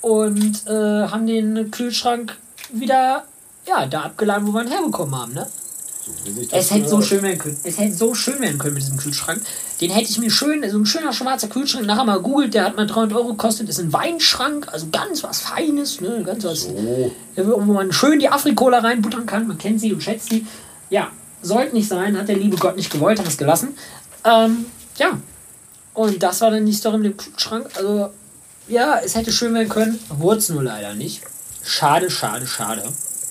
und 0.00 0.66
äh, 0.66 0.70
haben 1.08 1.26
den 1.26 1.70
Kühlschrank 1.70 2.36
wieder, 2.72 3.24
ja, 3.66 3.86
da 3.86 4.02
abgeladen, 4.02 4.46
wo 4.46 4.52
wir 4.52 4.62
ihn 4.62 4.70
herbekommen 4.70 5.14
haben, 5.14 5.34
ne? 5.34 5.46
Es 6.50 6.72
hätte 6.72 6.88
so 6.88 7.00
schön 7.00 7.22
werden 7.22 7.38
können. 7.38 7.56
Es 7.62 7.78
hätte 7.78 7.94
so 7.94 8.12
schön 8.14 8.40
werden 8.40 8.58
können 8.58 8.74
mit 8.74 8.82
diesem 8.82 8.96
Kühlschrank. 8.96 9.40
Den 9.80 9.90
hätte 9.90 10.10
ich 10.10 10.18
mir 10.18 10.30
schön, 10.30 10.68
so 10.68 10.78
ein 10.78 10.86
schöner 10.86 11.12
schwarzer 11.12 11.46
Kühlschrank, 11.48 11.86
nachher 11.86 12.04
mal 12.04 12.18
googelt, 12.20 12.54
der 12.54 12.64
hat 12.64 12.76
mal 12.76 12.86
300 12.86 13.16
Euro 13.16 13.28
gekostet, 13.28 13.68
ist 13.68 13.78
ein 13.78 13.92
Weinschrank, 13.92 14.66
also 14.72 14.88
ganz 14.90 15.22
was 15.22 15.40
Feines, 15.40 16.00
ne, 16.00 16.22
ganz 16.24 16.42
was, 16.44 16.62
So. 16.62 16.74
wo 17.66 17.72
man 17.72 17.92
schön 17.92 18.18
die 18.18 18.28
Afrikola 18.28 18.78
reinbuttern 18.80 19.26
kann, 19.26 19.46
man 19.46 19.58
kennt 19.58 19.80
sie 19.80 19.92
und 19.92 20.02
schätzt 20.02 20.30
sie. 20.30 20.44
Ja, 20.90 21.08
sollte 21.42 21.74
nicht 21.74 21.88
sein, 21.88 22.16
hat 22.16 22.28
der 22.28 22.36
liebe 22.36 22.56
Gott 22.56 22.76
nicht 22.76 22.90
gewollt, 22.90 23.18
hat 23.18 23.26
es 23.26 23.36
gelassen. 23.36 23.76
Ähm, 24.24 24.66
ja, 24.96 25.18
und 25.94 26.22
das 26.22 26.40
war 26.40 26.50
dann 26.50 26.64
die 26.66 26.72
Story 26.72 26.98
mit 26.98 27.12
dem 27.12 27.16
Kühlschrank, 27.16 27.66
also 27.76 28.10
ja, 28.68 28.98
es 29.04 29.14
hätte 29.14 29.32
schön 29.32 29.52
werden 29.54 29.68
können, 29.68 29.98
wurde 30.08 30.38
es 30.38 30.48
nur 30.48 30.62
leider 30.62 30.94
nicht. 30.94 31.22
Schade, 31.64 32.10
schade, 32.10 32.46
schade. 32.46 32.82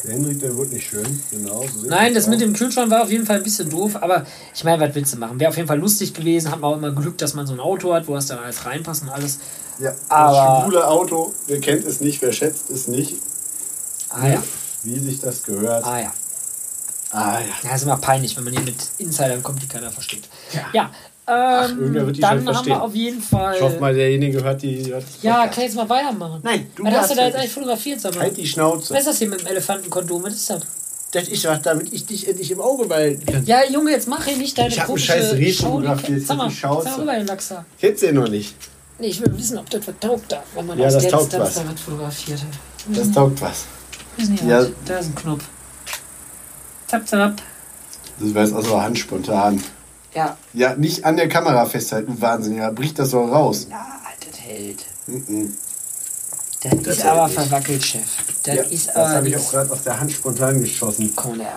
Der 0.04 0.14
Hendrik, 0.14 0.40
der 0.40 0.58
wird 0.58 0.72
nicht 0.74 0.90
schön. 0.90 1.22
Genau. 1.30 1.64
So 1.74 1.86
Nein, 1.88 2.14
das 2.16 2.24
aus. 2.24 2.30
mit 2.32 2.42
dem 2.42 2.54
Kühlschrank 2.54 2.90
war 2.90 3.04
auf 3.04 3.12
jeden 3.12 3.26
Fall 3.26 3.38
ein 3.38 3.44
bisschen 3.44 3.70
doof, 3.70 3.98
aber 4.02 4.26
ich 4.54 4.64
meine, 4.64 4.82
was 4.88 4.96
willst 4.96 5.14
du 5.14 5.18
machen? 5.18 5.40
Wäre 5.40 5.50
auf 5.50 5.56
jeden 5.58 5.68
Fall 5.68 5.78
lustig 5.80 6.14
gewesen, 6.14 6.52
hat 6.52 6.60
man 6.60 6.74
auch 6.74 6.78
immer 6.78 6.92
Glück, 6.92 7.18
dass 7.20 7.34
man 7.36 7.46
so 7.46 7.54
ein 7.54 7.60
Auto 7.60 7.94
hat, 7.94 8.08
wo 8.08 8.16
das 8.16 8.26
dann 8.26 8.40
alles 8.40 8.66
reinpasst 8.66 9.04
und 9.04 9.10
alles. 9.10 9.40
Ja, 9.80 9.92
das 9.92 10.00
Aber- 10.10 10.64
schwule 10.64 10.88
Auto, 10.88 11.34
wer 11.48 11.60
kennt 11.60 11.86
es 11.86 12.02
nicht, 12.02 12.22
wer 12.22 12.32
schätzt 12.34 12.70
es 12.72 12.88
nicht, 12.88 13.18
Ah 14.10 14.28
ja, 14.28 14.44
wie 14.84 15.00
sich 15.00 15.20
das 15.22 15.44
gehört. 15.44 15.86
ah 15.86 16.00
ja. 16.02 16.14
Ah 17.12 17.40
ja. 17.40 17.70
Ja, 17.70 17.76
ist 17.76 17.84
immer 17.84 17.98
peinlich, 17.98 18.36
wenn 18.38 18.44
man 18.46 18.54
hier 18.54 18.62
mit 18.64 18.76
Insidern 18.98 19.44
kommt, 19.44 19.62
die 19.62 19.68
keiner 19.68 19.92
versteht. 19.92 20.24
Ja. 20.54 20.66
Ja, 20.74 20.92
ähm, 21.68 21.80
irgendwer 21.80 22.06
wird 22.08 22.18
die 22.18 22.22
dann 22.22 22.38
schon 22.40 22.48
haben 22.48 22.54
verstehen. 22.54 22.74
wir 22.76 22.82
auf 22.84 22.96
jeden 22.96 23.22
Fall. 23.22 23.56
Ich 23.56 23.62
hoffe 23.62 23.80
mal, 23.80 23.94
derjenige 23.94 24.44
hört 24.44 24.62
die. 24.62 24.86
Hört 24.92 25.04
ja, 25.22 25.42
kann 25.48 25.52
ich 25.60 25.64
jetzt 25.66 25.76
mal 25.76 25.88
weitermachen? 25.90 26.40
Nein, 26.44 26.72
du 26.76 26.84
Was 26.86 26.94
hast 26.94 27.12
du 27.12 27.16
da 27.16 27.26
jetzt 27.28 27.36
eigentlich 27.36 27.52
fotografiert, 27.52 28.00
sag 28.02 28.16
mal? 28.16 28.22
Halt 28.22 28.38
die 28.38 28.48
Schnauze. 28.48 28.94
Was 28.94 29.02
ist 29.02 29.08
das 29.08 29.18
hier 29.20 29.30
mit 29.30 29.42
dem 29.42 29.48
Elefantenkondom? 29.48 30.24
Was 30.24 30.34
ist 30.34 30.50
das? 30.50 30.62
Das 31.12 31.28
ist 31.28 31.44
was, 31.44 31.62
damit 31.62 31.92
ich 31.92 32.06
dich 32.06 32.28
endlich 32.28 32.50
im 32.52 32.62
Auge 32.62 32.86
behalten 32.86 33.26
kann. 33.26 33.46
Ja, 33.46 33.66
Junge, 33.70 33.92
jetzt 33.92 34.08
mach 34.08 34.24
hier 34.26 34.38
nicht 34.38 34.58
deine 34.58 34.70
Ich 34.70 34.76
hab 34.76 34.86
einen 34.86 34.88
komische 34.88 35.08
scheiß 35.08 35.34
Reh 35.34 35.52
Show, 35.52 35.82
die- 35.82 35.88
fotografiert, 35.88 36.22
Sag 36.26 36.38
mal, 36.38 36.48
die 36.48 36.56
sag 36.56 36.70
mal 36.86 36.94
rüber 37.00 37.14
den 37.16 37.28
Lachs 37.28 37.48
da. 37.50 37.66
Kennst 37.80 38.02
du 38.02 38.06
den 38.08 38.16
noch 38.16 38.30
nicht? 38.30 38.56
Nee, 38.98 39.08
ich 39.08 39.20
will 39.22 39.38
wissen, 39.38 39.58
ob 39.58 39.70
das 39.70 39.86
was 39.88 39.96
taugt 40.00 40.32
da, 40.32 40.42
wenn 40.56 40.66
man 40.68 40.80
Ja, 40.80 40.88
aus 40.88 40.94
das 40.94 41.04
der 41.04 41.12
taugt 41.12 41.24
Distanz 41.34 41.48
was. 41.48 41.56
da 41.66 41.70
was 41.74 41.82
fotografiert 41.82 42.40
hat. 42.40 42.98
Das 42.98 43.12
taugt 43.12 43.42
was. 43.42 43.66
Ja. 44.48 44.60
was. 44.60 44.70
Da 44.86 44.98
ist 45.00 45.08
ein 45.08 45.16
Knopf. 45.16 45.44
Zap, 46.92 47.08
zap. 47.08 47.42
Das 48.20 48.34
wäre 48.34 48.46
jetzt 48.46 48.54
aus 48.54 48.66
der 48.68 48.84
Hand 48.84 48.98
spontan. 49.00 49.64
Ja. 50.14 50.36
Ja, 50.54 50.76
nicht 50.76 51.06
an 51.06 51.16
der 51.16 51.30
Kamera 51.30 51.66
festhalten, 51.66 52.20
Wahnsinn. 52.20 52.58
Ja, 52.58 52.70
bricht 52.70 53.00
das 53.00 53.12
so 53.12 53.24
raus. 53.24 53.68
Ja, 53.70 53.86
das 54.20 54.40
hält. 54.42 54.86
Mhm. 55.08 55.54
Das, 56.62 56.72
Das 56.84 56.98
ist 56.98 57.06
aber 57.06 57.28
nicht. 57.28 57.40
verwackelt, 57.40 57.84
Chef. 57.86 58.02
Das 58.44 58.56
ja, 58.56 58.62
ist 58.64 58.88
das 58.90 58.96
habe 59.16 59.30
ich 59.30 59.38
auch 59.38 59.52
gerade 59.52 59.72
aus 59.72 59.84
der 59.84 59.98
Hand 60.02 60.12
spontan 60.12 60.60
geschossen. 60.62 61.14
Komm 61.16 61.40
her. 61.40 61.56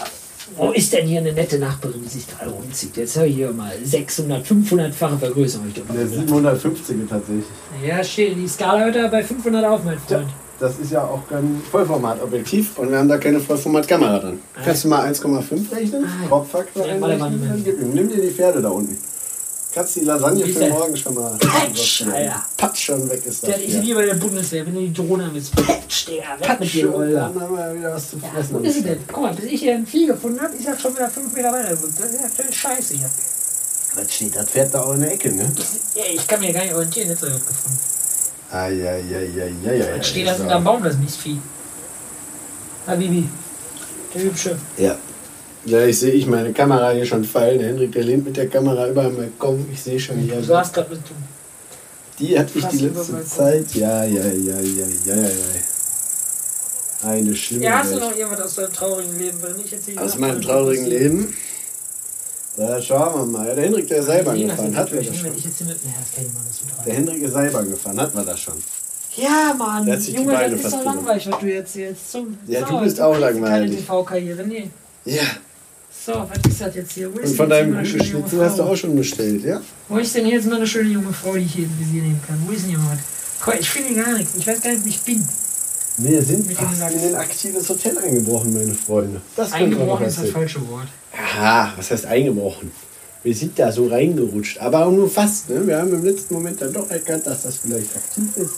Wo 0.57 0.71
ist 0.71 0.93
denn 0.93 1.07
hier 1.09 1.19
eine 1.19 1.33
nette 1.33 1.59
Nachbarin, 1.59 2.01
die 2.05 2.09
sich 2.09 2.29
gerade 2.29 2.51
rumzieht? 2.51 2.97
Jetzt 2.97 3.17
hör 3.17 3.25
ich 3.25 3.35
hier 3.35 3.51
mal 3.51 3.73
600, 3.83 4.47
500-fache 4.47 5.19
Vergrößerung. 5.19 5.67
Ich 5.69 5.75
doch 5.75 5.89
mal 5.89 5.95
Der 5.97 6.05
gesagt. 6.05 6.29
750 6.29 6.97
tatsächlich. 7.11 7.45
Ja, 7.85 8.05
steht 8.05 8.37
die 8.37 8.47
Skala 8.47 8.85
heute 8.85 9.09
bei 9.09 9.25
500 9.25 9.65
auf, 9.65 9.83
mein 9.83 9.95
Ja, 10.09 10.19
Freund. 10.19 10.31
Das 10.61 10.79
ist 10.79 10.93
ja 10.93 11.03
auch 11.05 11.21
kein 11.29 11.63
Vollformatobjektiv 11.71 12.79
und 12.79 12.91
wir 12.91 12.99
haben 12.99 13.09
da 13.09 13.19
keine 13.19 13.41
Vollformatkamera 13.41 14.19
dran. 14.19 14.41
Kannst 14.65 14.85
du 14.85 14.89
mal 14.89 15.07
1,5 15.13 15.73
rechnen? 15.75 16.05
Ah, 16.05 16.25
ja. 16.25 16.31
Hauptfaktor 16.31 16.87
Ja, 16.87 16.95
einrechnen? 16.95 17.93
Nimm 17.95 18.09
dir 18.09 18.21
die 18.23 18.31
Pferde 18.31 18.63
da 18.63 18.69
unten. 18.71 18.97
Kannst 19.75 19.97
die 19.97 20.01
Lasagne 20.03 20.45
ist 20.45 20.57
für 20.57 20.69
morgen 20.69 20.97
schon 20.97 21.15
mal 21.15 21.37
Patsch. 21.37 22.03
Alter. 22.07 22.45
Patsch 22.57 22.85
schon 22.85 23.11
weg 23.11 23.27
ist 23.27 23.43
das. 23.43 23.51
Der 23.51 23.59
ist 23.65 23.73
hier. 23.73 23.83
wie 23.83 23.95
bei 23.95 24.07
der 24.07 24.15
Bundeswehr, 24.15 24.65
wenn 24.65 24.75
du 24.75 24.81
die 24.81 24.93
Drohne 24.93 25.29
bist. 25.35 25.53
Patsch, 25.57 26.07
Digga, 26.07 26.23
weg 26.39 26.39
mit 26.39 26.47
Patsch 26.61 26.73
dir, 26.75 26.95
und 26.95 27.03
Olga. 27.03 27.29
dann 27.35 27.41
haben 27.41 27.57
wir 27.57 27.75
wieder 27.77 27.93
was 27.95 28.11
zu 28.11 28.17
Ja, 28.19 28.29
fressen. 28.29 28.55
wo 28.55 28.59
ist 28.61 28.75
sie 28.75 28.83
denn? 28.83 28.99
Guck 29.13 29.23
mal, 29.25 29.35
bis 29.35 29.47
ich 29.47 29.61
hier 29.61 29.75
ein 29.75 29.85
Vieh 29.85 30.07
gefunden 30.07 30.41
habe, 30.41 30.55
ist 30.55 30.65
er 30.69 30.79
schon 30.79 30.95
wieder 30.95 31.11
5 31.11 31.33
Meter 31.35 31.51
weiter. 31.53 31.71
Das 31.71 32.07
ist 32.13 32.21
ja 32.21 32.29
völlig 32.29 32.57
scheiße 32.57 32.95
hier. 32.95 33.11
Was 33.97 34.13
steht 34.15 34.37
das 34.37 34.47
Pferd 34.49 34.73
da 34.75 34.83
auch 34.83 34.95
in 34.95 35.01
der 35.01 35.13
Ecke, 35.13 35.33
ne? 35.33 35.53
Ja, 35.97 36.03
ich 36.13 36.25
kann 36.27 36.39
mir 36.39 36.53
gar 36.53 36.63
nicht 36.63 36.75
orientieren, 36.75 37.09
jetzt 37.09 37.23
habe 37.23 37.33
ich 37.33 37.39
was 37.41 37.47
gefunden. 37.49 37.79
Eieieiei. 38.51 39.97
Jetzt 39.97 40.07
steht 40.09 40.27
das 40.27 40.39
hinterm 40.39 40.65
Baum, 40.65 40.83
das 40.83 40.97
Mistvieh. 40.97 41.39
Habibi, 42.87 43.29
der 44.15 44.23
Hübsche. 44.23 44.59
Ja. 44.77 44.97
Ja, 45.67 45.83
ich 45.87 45.99
sehe 45.99 46.13
ich 46.13 46.27
meine 46.27 46.53
Kamera 46.53 46.91
hier 46.91 47.07
schon 47.07 47.25
fallen. 47.25 47.59
Der 47.59 47.69
Hendrik, 47.69 47.93
der 47.93 48.05
lehnt 48.05 48.27
mit 48.27 48.37
der 48.37 48.49
Kamera 48.49 48.87
über 48.89 49.05
am 49.05 49.17
Balkon. 49.17 49.67
Ich 49.73 49.83
sehe 49.83 49.99
schon 49.99 50.19
hier. 50.19 50.37
Du 50.43 50.55
hast 50.55 50.75
gerade 50.75 50.91
mit 50.91 51.07
tun. 51.07 51.17
Die 52.19 52.39
hat 52.39 52.55
mich 52.55 52.65
die 52.67 52.79
letzte. 52.79 53.25
Zeit. 53.25 53.75
Ja, 53.75 54.05
ja, 54.05 54.27
ja, 54.27 54.61
ja, 54.61 54.87
ja, 55.07 55.15
ja, 55.15 55.23
ja. 55.23 57.09
Eine 57.09 57.35
schlimme 57.35 57.65
Ja, 57.65 57.79
hast 57.79 57.95
du 57.95 57.99
noch 57.99 58.15
irgendwas 58.17 58.41
aus 58.43 58.55
deinem 58.57 58.73
traurigen 58.73 59.19
Leben? 59.19 59.39
Wenn 59.43 59.57
nicht, 59.57 59.73
erzähl 59.73 59.99
Aus 59.99 60.19
meinem 60.19 60.41
traurigen. 60.41 60.87
Leben. 60.87 61.35
Da 62.57 62.81
schauen 62.81 63.33
wir 63.33 63.39
mal. 63.39 63.55
Der 63.55 63.65
Hendrik, 63.65 63.89
der 63.89 63.99
ist 63.99 64.07
Seilbahn 64.07 64.37
Nee, 64.37 64.45
gefahren. 64.47 64.77
Hatten 64.77 64.93
wir 64.95 65.03
das 65.03 65.17
schon. 65.17 65.37
ich 65.37 65.45
jetzt 65.45 65.61
mit. 65.61 65.69
Ja, 65.71 65.91
das 65.99 66.15
kennt 66.15 66.35
man, 66.35 66.43
das 66.47 66.55
ist 66.57 66.87
Der. 66.87 66.95
Hendrik 66.95 67.23
ist 67.23 67.33
Seilbahn 67.33 67.69
gefahren. 67.71 68.01
Hatten 68.01 68.17
wir 68.17 68.25
das 68.25 68.41
schon. 68.41 68.55
Ja, 69.17 69.55
Mann, 69.57 69.87
Der 69.87 69.95
hat 69.95 70.03
sich 70.03 70.15
die 70.15 70.21
Junge, 70.21 70.33
Beine 70.33 70.57
das 70.57 70.65
ist 70.65 70.73
doch 70.75 70.85
langweilig, 70.85 71.29
was 71.31 71.41
du 71.41 71.47
jetzt 71.47 71.77
jetzt 71.77 72.11
zum. 72.13 72.39
Ja, 72.47 72.61
du 72.63 72.67
So, 72.73 72.79
bist 72.81 72.99
du 72.99 73.03
auch 73.05 73.11
kriegst 73.13 73.21
langweilig. 73.35 73.71
Keine 73.71 73.81
TV-Karriere, 73.83 74.43
nee. 74.47 74.71
Ja. 75.05 75.23
So, 76.07 76.13
was 76.13 76.51
ist 76.53 76.61
das 76.61 76.75
jetzt 76.75 76.93
hier? 76.93 77.15
Wo 77.15 77.19
ist 77.19 77.31
Und 77.31 77.37
von 77.37 77.49
deinem 77.49 77.79
Geschnitzel 77.79 78.45
hast 78.45 78.59
du 78.59 78.63
auch 78.65 78.77
schon 78.77 78.95
bestellt, 78.97 79.45
ja? 79.45 79.61
Wo 79.89 79.99
ist 79.99 80.15
denn 80.15 80.27
jetzt 80.27 80.47
meine 80.49 80.67
schöne 80.67 80.91
junge 80.91 81.13
Frau, 81.13 81.33
die 81.35 81.41
ich 81.41 81.55
hier 81.55 81.65
im 81.65 81.79
Visier 81.79 82.03
nehmen 82.03 82.21
kann? 82.27 82.43
Wo 82.47 82.53
ist 82.53 82.63
denn 82.65 82.71
jemand? 82.73 83.01
Ich 83.61 83.71
finde 83.71 84.03
gar 84.03 84.13
nichts. 84.17 84.33
Ich 84.37 84.47
weiß 84.47 84.61
gar 84.61 84.73
nicht, 84.73 84.85
wie 84.85 84.89
ich 84.91 85.01
bin. 85.01 85.27
Wir 85.99 86.23
sind 86.23 86.53
fast 86.53 86.93
in 86.93 86.99
ein 87.09 87.15
aktives 87.15 87.69
Hotel 87.69 87.97
eingebrochen, 87.99 88.53
meine 88.53 88.75
Freunde. 88.75 89.21
Das 89.37 89.51
man 89.51 89.61
Eingebrochen 89.63 90.07
ist 90.07 90.19
das 90.19 90.31
falsche 90.31 90.69
Wort. 90.69 90.89
Aha, 91.17 91.73
was 91.77 91.91
heißt 91.91 92.07
eingebrochen? 92.07 92.71
Wir 93.23 93.35
sind 93.35 93.59
da 93.59 93.73
so 93.73 93.87
reingerutscht, 93.87 94.59
aber 94.59 94.87
auch 94.87 94.91
nur 94.91 95.09
fast. 95.09 95.49
Ne? 95.49 95.67
Wir 95.67 95.79
haben 95.79 95.93
im 95.95 96.05
letzten 96.05 96.35
Moment 96.35 96.61
dann 96.61 96.73
doch 96.73 96.91
erkannt, 96.91 97.27
dass 97.27 97.43
das 97.45 97.57
vielleicht 97.57 97.97
aktiv 97.97 98.37
ist. 98.37 98.53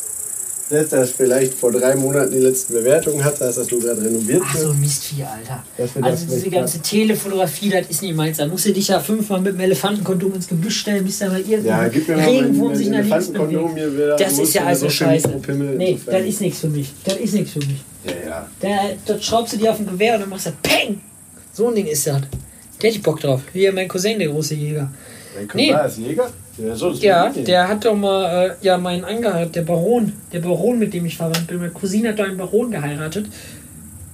Dass 0.69 0.88
das 0.88 1.11
vielleicht 1.12 1.55
vor 1.55 1.71
drei 1.71 1.95
Monaten 1.95 2.33
die 2.33 2.40
letzten 2.40 2.73
Bewertungen 2.73 3.23
hatte, 3.23 3.38
dass 3.45 3.55
das 3.55 3.71
nur 3.71 3.81
gerade 3.81 4.03
renoviert 4.03 4.42
Ach 4.45 4.55
wird. 4.55 4.64
so 4.64 4.71
ein 4.73 4.81
Mistvieh, 4.81 5.23
Alter. 5.23 5.62
Also 6.03 6.27
diese 6.27 6.51
ganze 6.51 6.81
Telefotografie, 6.81 7.71
das 7.71 7.87
ist 7.88 8.03
nicht 8.03 8.16
meins. 8.16 8.38
Da 8.38 8.47
musst 8.49 8.66
du 8.66 8.73
dich 8.73 8.88
ja 8.88 8.99
fünfmal 8.99 9.40
mit 9.40 9.55
dem 9.55 9.61
Elefantenkondom 9.61 10.35
ins 10.35 10.49
Gebüsch 10.49 10.81
stellen, 10.81 11.05
bis 11.05 11.21
da 11.21 11.29
mal 11.29 11.38
irgendein 11.38 11.66
Ja, 11.66 11.87
gib 11.87 12.09
mir 12.09 12.16
mal 12.16 12.25
Regenwurm 12.29 12.75
sich 12.75 12.88
nach 12.88 13.05
links 13.05 13.29
bewegt. 13.29 14.21
Das 14.21 14.38
ist 14.40 14.55
ja 14.55 14.64
also 14.64 14.90
scheiße. 14.90 15.29
Mikropimmel 15.29 15.77
Nee, 15.77 16.01
das 16.05 16.23
ist 16.23 16.40
nichts 16.40 16.59
für 16.59 16.69
mich. 16.69 16.92
Das 17.05 17.14
ist 17.14 17.35
nichts 17.35 17.53
für 17.53 17.61
mich. 17.61 17.85
Ja, 18.05 18.29
ja. 18.29 18.49
Da, 18.59 18.69
dort 19.07 19.23
schraubst 19.23 19.53
du 19.53 19.59
dir 19.59 19.71
auf 19.71 19.79
ein 19.79 19.87
Gewehr 19.87 20.14
und 20.14 20.23
dann 20.23 20.31
machst 20.31 20.47
du 20.47 20.51
Peng! 20.64 21.01
So 21.53 21.69
ein 21.69 21.77
Ding 21.77 21.87
ist 21.87 22.05
das. 22.09 22.23
Der 22.80 22.88
hätte 22.88 22.98
ich 22.98 23.02
Bock 23.02 23.20
drauf. 23.20 23.42
Hier 23.52 23.72
mein 23.72 23.88
Cousin, 23.88 24.18
der 24.18 24.28
große 24.28 24.54
Jäger. 24.54 24.90
Dein 25.34 25.48
Nee. 25.54 25.72
Cousin 25.72 25.86
ist 25.86 25.98
Jäger? 25.98 26.30
Ja, 26.58 26.74
so, 26.74 26.90
Ja, 26.92 27.28
der 27.28 27.68
hat 27.68 27.84
doch 27.84 27.94
mal, 27.94 28.50
äh, 28.50 28.64
ja, 28.64 28.78
meinen 28.78 29.04
angeheiratet, 29.04 29.56
der 29.56 29.62
Baron. 29.62 30.12
Der 30.32 30.40
Baron, 30.40 30.78
mit 30.78 30.94
dem 30.94 31.04
ich 31.04 31.16
verwandt 31.16 31.46
bin. 31.46 31.58
Meine 31.58 31.70
Cousine 31.72 32.10
hat 32.10 32.18
doch 32.18 32.24
einen 32.24 32.38
Baron 32.38 32.70
geheiratet. 32.70 33.26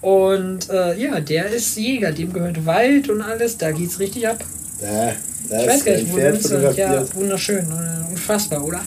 Und 0.01 0.69
äh, 0.69 0.99
ja, 0.99 1.21
der 1.21 1.47
ist 1.51 1.77
Jäger, 1.77 2.11
dem 2.11 2.33
gehört 2.33 2.67
Wald 2.67 3.09
und 3.09 3.23
alles, 3.23 3.57
da 3.57 3.71
geht's 3.71 4.01
richtig 4.01 4.27
ab. 4.27 4.45
Da, 4.81 5.13
da 5.49 5.63
Ich 5.63 5.69
weiß 5.69 5.85
gar 5.85 5.93
nicht, 5.95 6.13
wo 6.13 6.17
du 6.17 6.33
bist. 6.33 6.77
Ja, 6.77 7.15
wunderschön, 7.15 7.67
äh, 7.71 8.11
unfassbar, 8.11 8.65
oder? 8.65 8.83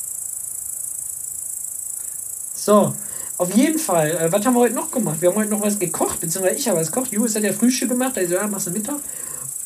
So, 2.53 2.93
auf 3.38 3.55
jeden 3.55 3.79
Fall, 3.79 4.11
äh, 4.11 4.31
was 4.31 4.45
haben 4.45 4.55
wir 4.55 4.61
heute 4.61 4.75
noch 4.75 4.91
gemacht? 4.91 5.21
Wir 5.21 5.29
haben 5.29 5.38
heute 5.38 5.51
noch 5.51 5.61
was 5.61 5.79
gekocht, 5.79 6.19
beziehungsweise 6.19 6.57
ich 6.57 6.67
habe 6.67 6.79
was 6.79 6.91
gekocht. 6.91 7.13
Julius 7.13 7.35
hat 7.35 7.43
ja 7.43 7.53
Frühstück 7.53 7.89
gemacht, 7.89 8.17
also 8.17 8.33
ja, 8.33 8.47
machst 8.47 8.67
du 8.67 8.71
Mittag. 8.71 8.95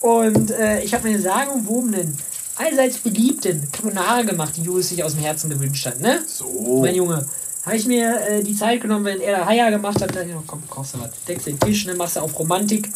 Und 0.02 0.52
äh, 0.52 0.82
ich 0.82 0.94
habe 0.94 1.10
mir 1.10 1.20
sagenumwobenen, 1.20 2.18
allseits 2.56 2.98
beliebten 2.98 3.70
Carbonara 3.72 4.22
gemacht, 4.22 4.54
die 4.58 4.62
Julius 4.62 4.90
sich 4.90 5.04
aus 5.04 5.14
dem 5.14 5.22
Herzen 5.22 5.50
gewünscht 5.50 5.86
hat, 5.86 6.00
ne? 6.00 6.22
So. 6.26 6.82
Mein 6.82 6.96
Junge. 6.96 7.26
Habe 7.66 7.76
ich 7.76 7.86
mir 7.86 8.20
äh, 8.28 8.44
die 8.44 8.56
Zeit 8.56 8.82
genommen, 8.82 9.06
wenn 9.06 9.22
er 9.22 9.40
da 9.40 9.46
Haier 9.46 9.70
gemacht 9.72 10.02
hat, 10.02 10.16
dann, 10.16 10.28
komm, 10.48 10.64
kochst 10.70 10.96
du 10.96 11.00
was. 11.02 11.12
Deckst 11.28 11.48
den 11.48 11.60
Tisch, 11.60 11.86
ne, 11.86 11.94
machst 11.94 12.16
du 12.16 12.22
auf 12.22 12.38
Romantik. 12.40 12.90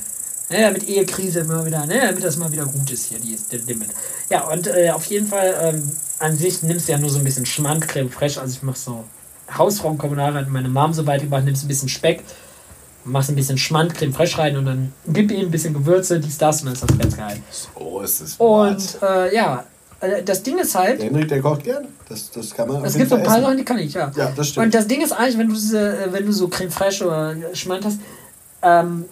Ne, 0.49 0.61
damit 0.61 0.87
Ehekrise 0.87 1.41
immer 1.41 1.65
wieder, 1.65 1.85
ne, 1.85 1.99
damit 2.01 2.23
das 2.23 2.37
mal 2.37 2.51
wieder 2.51 2.65
gut 2.65 2.91
ist 2.91 3.05
hier, 3.05 3.19
die 3.19 3.33
ist 3.33 3.51
der 3.51 3.59
Limit. 3.59 3.89
Ja, 4.29 4.47
und 4.47 4.67
äh, 4.67 4.91
auf 4.91 5.05
jeden 5.05 5.25
Fall, 5.25 5.55
ähm, 5.61 5.91
an 6.19 6.37
sich 6.37 6.61
nimmst 6.63 6.87
du 6.87 6.91
ja 6.91 6.97
nur 6.97 7.09
so 7.09 7.17
ein 7.17 7.23
bisschen 7.23 7.45
Schmand, 7.45 7.87
Creme 7.87 8.09
fraiche, 8.09 8.41
also 8.41 8.53
ich 8.53 8.61
mache 8.61 8.77
so 8.77 9.03
Hausfrauencarbonara, 9.57 10.39
hat 10.39 10.49
meine 10.49 10.67
Mom 10.67 10.93
so 10.93 11.07
weit 11.07 11.21
gemacht, 11.21 11.45
nimmst 11.45 11.63
ein 11.63 11.69
bisschen 11.69 11.89
Speck, 11.89 12.23
machst 13.05 13.29
ein 13.29 13.35
bisschen 13.35 13.57
Schmand, 13.57 13.93
Creme 13.95 14.13
fraiche 14.13 14.37
rein 14.37 14.57
und 14.57 14.65
dann 14.65 14.93
gib 15.07 15.31
ihm 15.31 15.47
ein 15.47 15.51
bisschen 15.51 15.73
Gewürze, 15.73 16.19
dies, 16.19 16.37
das 16.37 16.61
und 16.61 16.67
dann 16.67 16.73
ist 16.73 16.83
das 16.83 16.97
ganz 16.97 17.17
geil. 17.17 17.39
So 17.51 18.01
ist 18.01 18.21
es. 18.21 18.35
Und 18.37 18.97
äh, 19.01 19.35
ja, 19.35 19.63
äh, 19.99 20.23
das 20.23 20.43
Ding 20.43 20.57
ist 20.59 20.75
halt, 20.75 20.99
Der 20.99 21.07
Hendrik, 21.07 21.27
der 21.27 21.41
kocht 21.41 21.63
gerne. 21.63 21.87
Das, 22.09 22.31
das 22.31 22.53
kann 22.53 22.67
man 22.67 22.83
es 22.85 22.95
gibt 22.95 23.09
so 23.09 23.15
ein 23.15 23.23
paar 23.23 23.35
essen. 23.35 23.43
Sachen, 23.43 23.57
die 23.57 23.65
kann 23.65 23.79
ich, 23.79 23.93
ja. 23.93 24.11
Ja, 24.15 24.31
das 24.35 24.49
stimmt. 24.49 24.65
Und 24.65 24.73
das 24.73 24.87
Ding 24.87 25.01
ist 25.01 25.11
eigentlich, 25.11 25.37
wenn 25.37 25.47
du 25.47 25.53
diese, 25.53 26.03
äh, 26.03 26.13
wenn 26.13 26.25
du 26.25 26.31
so 26.31 26.47
Creme 26.47 26.71
fraiche 26.71 27.05
oder 27.05 27.35
Schmand 27.53 27.85
hast, 27.85 27.99
ähm, 28.61 29.05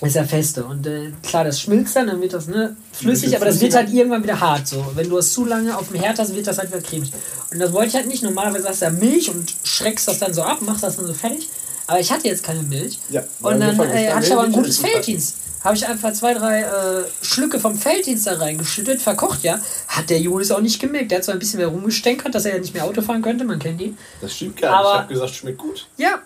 ist 0.00 0.14
ja 0.14 0.24
feste. 0.24 0.64
Und 0.64 0.86
äh, 0.86 1.12
klar, 1.22 1.44
das 1.44 1.60
schmilzt 1.60 1.96
dann, 1.96 2.06
dann 2.06 2.20
wird 2.20 2.32
das 2.32 2.46
ne, 2.46 2.76
flüssig, 2.92 3.34
aber 3.34 3.46
das 3.46 3.60
wird 3.60 3.74
halt 3.74 3.92
irgendwann 3.92 4.22
wieder 4.22 4.38
hart. 4.38 4.68
So. 4.68 4.84
Wenn 4.94 5.08
du 5.08 5.18
es 5.18 5.32
zu 5.32 5.44
lange 5.44 5.76
auf 5.76 5.88
dem 5.88 6.00
Herd 6.00 6.18
hast, 6.18 6.34
wird 6.34 6.46
das 6.46 6.58
halt 6.58 6.70
wieder 6.70 6.80
cremig. 6.80 7.12
Und 7.50 7.58
das 7.58 7.72
wollte 7.72 7.88
ich 7.88 7.94
halt 7.94 8.06
nicht. 8.06 8.22
Normalerweise 8.22 8.68
hast 8.68 8.80
du 8.80 8.86
ja 8.86 8.90
Milch 8.92 9.30
und 9.30 9.52
schreckst 9.64 10.06
das 10.06 10.18
dann 10.20 10.32
so 10.32 10.42
ab, 10.42 10.58
machst 10.60 10.84
das 10.84 10.96
dann 10.96 11.06
so 11.06 11.14
fertig. 11.14 11.48
Aber 11.88 11.98
ich 11.98 12.12
hatte 12.12 12.28
jetzt 12.28 12.44
keine 12.44 12.62
Milch. 12.62 12.98
Ja, 13.10 13.22
und 13.40 13.58
dann 13.58 13.78
äh, 13.80 14.10
hatte 14.12 14.26
ich 14.26 14.32
aber 14.32 14.42
ein 14.44 14.52
gutes. 14.52 14.78
Felddienst. 14.78 15.34
Habe 15.64 15.74
ich 15.74 15.84
einfach 15.84 16.12
zwei, 16.12 16.34
drei 16.34 16.60
äh, 16.60 17.04
Schlücke 17.20 17.58
vom 17.58 17.76
Felddienst 17.76 18.28
da 18.28 18.34
reingeschüttet, 18.34 19.02
verkocht, 19.02 19.42
ja. 19.42 19.58
Hat 19.88 20.08
der 20.08 20.20
Julius 20.20 20.52
auch 20.52 20.60
nicht 20.60 20.78
gemerkt. 20.80 21.10
Der 21.10 21.18
hat 21.18 21.24
zwar 21.24 21.34
ein 21.34 21.40
bisschen 21.40 21.58
mehr 21.58 21.66
rumgestänkert, 21.66 22.32
dass 22.32 22.44
er 22.44 22.54
ja 22.54 22.60
nicht 22.60 22.74
mehr 22.74 22.84
Auto 22.84 23.02
fahren 23.02 23.22
könnte, 23.22 23.44
man 23.44 23.58
kennt 23.58 23.80
ihn. 23.80 23.98
Das 24.20 24.34
stimmt 24.36 24.56
gar 24.60 24.70
nicht. 24.70 24.78
Aber- 24.78 24.92
ich 24.94 24.98
habe 25.00 25.14
gesagt, 25.14 25.34
schmeckt 25.34 25.58
gut. 25.58 25.86
Ja, 25.96 26.20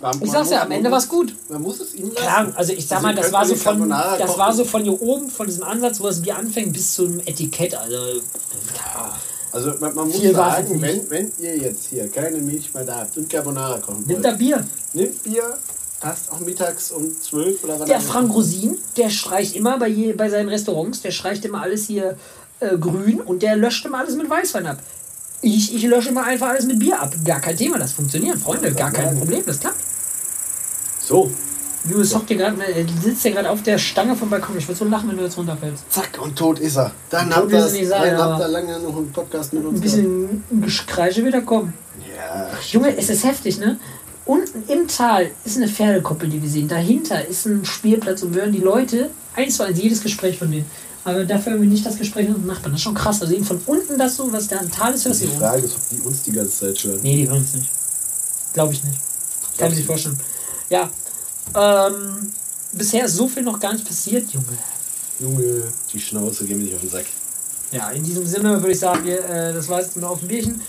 Man- 0.00 0.20
ich 0.22 0.30
sag's 0.30 0.50
ja, 0.50 0.62
am 0.62 0.70
Ende 0.72 0.90
war's 0.90 1.04
muss- 1.06 1.10
gut. 1.10 1.34
Man 1.48 1.62
muss 1.62 1.78
es 1.80 1.94
ihm 1.94 2.04
lassen. 2.08 2.16
Klar, 2.16 2.52
also 2.56 2.72
ich 2.72 2.86
sag 2.86 2.96
Also 2.96 3.06
mal, 3.08 3.14
das 3.14 3.32
war 3.32 3.46
so 3.46 3.54
von 3.54 3.88
das 3.88 4.18
kochen. 4.26 4.38
war 4.38 4.52
so 4.52 4.64
von 4.64 4.82
hier 4.82 5.00
oben, 5.02 5.30
von 5.30 5.46
diesem 5.46 5.62
Ansatz, 5.64 6.00
wo 6.00 6.08
es 6.08 6.24
wie 6.24 6.32
anfängt, 6.32 6.72
bis 6.72 6.94
zum 6.94 7.20
Etikett. 7.20 7.74
Also 7.76 8.20
Also 9.52 9.72
man, 9.80 9.94
man 9.94 10.08
muss 10.08 10.20
Viel 10.20 10.34
sagen, 10.34 10.80
wenn, 10.80 11.10
wenn 11.10 11.32
ihr 11.38 11.56
jetzt 11.56 11.86
hier 11.86 12.08
keine 12.08 12.38
Milch 12.38 12.72
mehr 12.74 12.84
da 12.84 12.96
habt 12.96 13.16
und 13.16 13.30
Carbonara 13.30 13.78
kochen 13.78 14.04
nimmt 14.06 14.24
da 14.24 14.32
Bier. 14.32 14.64
nehmt 14.92 15.22
Bier, 15.22 15.56
passt 16.00 16.30
auch 16.30 16.40
mittags 16.40 16.92
um 16.92 17.18
12 17.18 17.64
oder 17.64 17.80
wann 17.80 17.88
Der 17.88 18.00
Frank 18.00 18.32
Rosin, 18.32 18.78
der 18.96 19.08
streicht 19.08 19.56
immer 19.56 19.78
bei, 19.78 19.88
je, 19.88 20.12
bei 20.12 20.28
seinen 20.28 20.48
Restaurants, 20.48 21.00
der 21.00 21.12
streicht 21.12 21.44
immer 21.44 21.62
alles 21.62 21.86
hier 21.86 22.16
äh, 22.60 22.76
grün 22.76 23.20
und 23.20 23.42
der 23.42 23.56
löscht 23.56 23.84
immer 23.86 23.98
alles 23.98 24.16
mit 24.16 24.28
Weißwein 24.28 24.66
ab. 24.66 24.78
Ich, 25.40 25.74
ich 25.74 25.84
lösche 25.84 26.10
immer 26.10 26.24
einfach 26.24 26.48
alles 26.48 26.66
mit 26.66 26.78
Bier 26.78 27.00
ab. 27.00 27.14
Gar 27.24 27.40
kein 27.40 27.56
Thema, 27.56 27.78
das 27.78 27.92
funktioniert, 27.92 28.38
Freunde, 28.38 28.72
gar 28.72 28.90
kein 28.90 29.16
Problem, 29.16 29.42
das 29.46 29.60
klappt. 29.60 29.80
So, 31.00 31.30
Hockt 31.94 32.28
hier 32.28 32.36
gerade, 32.36 32.62
äh, 32.64 32.84
sitzt 33.02 33.22
hier 33.22 33.32
gerade 33.32 33.50
auf 33.50 33.62
der 33.62 33.78
Stange 33.78 34.14
vom 34.16 34.30
Balkon. 34.30 34.56
Ich 34.58 34.66
würde 34.68 34.78
so 34.78 34.84
lachen, 34.84 35.08
wenn 35.08 35.16
du 35.16 35.24
jetzt 35.24 35.36
runterfällst. 35.36 35.84
zack, 35.90 36.18
und 36.20 36.36
tot 36.36 36.58
ist 36.58 36.76
er. 36.76 36.92
Dann 37.10 37.34
habt 37.34 37.50
ihr 37.50 37.64
nicht 37.70 37.88
sein, 37.88 38.16
dann 38.16 38.32
habt 38.32 38.40
ihr 38.40 38.48
lange 38.48 38.78
noch 38.80 38.96
einen 38.96 39.12
Podcast 39.12 39.52
mit 39.52 39.64
uns 39.64 39.78
Ein 39.78 39.80
bisschen 39.80 40.44
Geschreische 40.60 41.24
wieder 41.24 41.40
kommen. 41.42 41.74
Ja, 42.16 42.48
Junge, 42.70 42.96
es 42.96 43.10
ist 43.10 43.24
heftig, 43.24 43.58
ne? 43.58 43.78
Unten 44.24 44.70
im 44.70 44.86
Tal 44.88 45.30
ist 45.44 45.56
eine 45.56 45.68
Pferdekoppel, 45.68 46.28
die 46.28 46.42
wir 46.42 46.50
sehen. 46.50 46.68
Dahinter 46.68 47.26
ist 47.26 47.46
ein 47.46 47.64
Spielplatz 47.64 48.22
und 48.22 48.34
wir 48.34 48.42
hören 48.42 48.52
die 48.52 48.58
Leute 48.58 49.10
eins 49.34 49.56
zu 49.56 49.62
eins 49.62 49.80
jedes 49.80 50.02
Gespräch 50.02 50.38
von 50.38 50.50
denen. 50.50 50.66
Aber 51.04 51.24
dafür 51.24 51.52
hören 51.52 51.62
wir 51.62 51.68
nicht 51.68 51.86
das 51.86 51.96
Gespräch 51.96 52.28
mit 52.28 52.36
unseren 52.36 52.48
Nachbarn. 52.54 52.72
Das 52.72 52.80
ist 52.80 52.84
schon 52.84 52.94
krass. 52.94 53.22
Also 53.22 53.32
eben 53.32 53.44
von 53.44 53.58
unten 53.64 53.96
das 53.96 54.16
so, 54.16 54.30
was 54.30 54.46
da 54.48 54.58
im 54.58 54.70
Tal 54.70 54.92
ist, 54.92 55.06
hörst 55.06 55.22
du 55.22 55.26
die 55.26 55.30
oben. 55.32 55.40
Frage 55.40 55.62
ist, 55.62 55.74
ob 55.76 55.88
die 55.88 56.00
uns 56.06 56.22
die 56.22 56.32
ganze 56.32 56.66
Zeit 56.66 56.84
hören. 56.84 57.00
Nee, 57.02 57.16
die 57.16 57.28
hören 57.28 57.42
es 57.42 57.54
nicht. 57.54 57.70
Glaube 58.52 58.74
ich 58.74 58.84
nicht. 58.84 58.98
Kann 59.56 59.68
ich 59.68 59.72
mir 59.72 59.76
nicht 59.78 59.86
vorstellen. 59.86 60.18
Ja. 60.68 60.90
Ähm, 61.54 62.32
bisher 62.72 63.04
ist 63.06 63.14
so 63.14 63.28
viel 63.28 63.42
noch 63.42 63.58
gar 63.58 63.72
nicht 63.72 63.86
passiert, 63.86 64.30
Junge. 64.30 64.46
Junge, 65.20 65.62
die 65.92 66.00
Schnauze, 66.00 66.44
geh 66.44 66.54
mir 66.54 66.64
nicht 66.64 66.74
auf 66.74 66.80
den 66.80 66.90
Sack. 66.90 67.06
Ja, 67.72 67.90
in 67.90 68.02
diesem 68.02 68.26
Sinne 68.26 68.60
würde 68.60 68.72
ich 68.72 68.78
sagen, 68.78 69.04
wir, 69.04 69.24
äh, 69.24 69.52
das 69.52 69.68
war 69.68 69.80
jetzt 69.80 69.96
nur 69.96 70.10
auf 70.10 70.20
dem 70.20 70.28
Bierchen. 70.28 70.60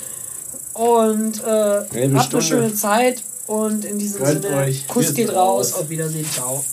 Und 0.73 1.43
äh, 1.43 2.13
habt 2.15 2.33
eine 2.33 2.41
schöne 2.41 2.73
Zeit. 2.73 3.23
Und 3.47 3.83
in 3.83 3.97
diesem 3.97 4.25
Sinne. 4.25 4.75
Kuss 4.87 5.13
geht 5.13 5.33
raus. 5.33 5.73
Auf 5.73 5.89
Wiedersehen. 5.89 6.25
Ciao. 6.31 6.63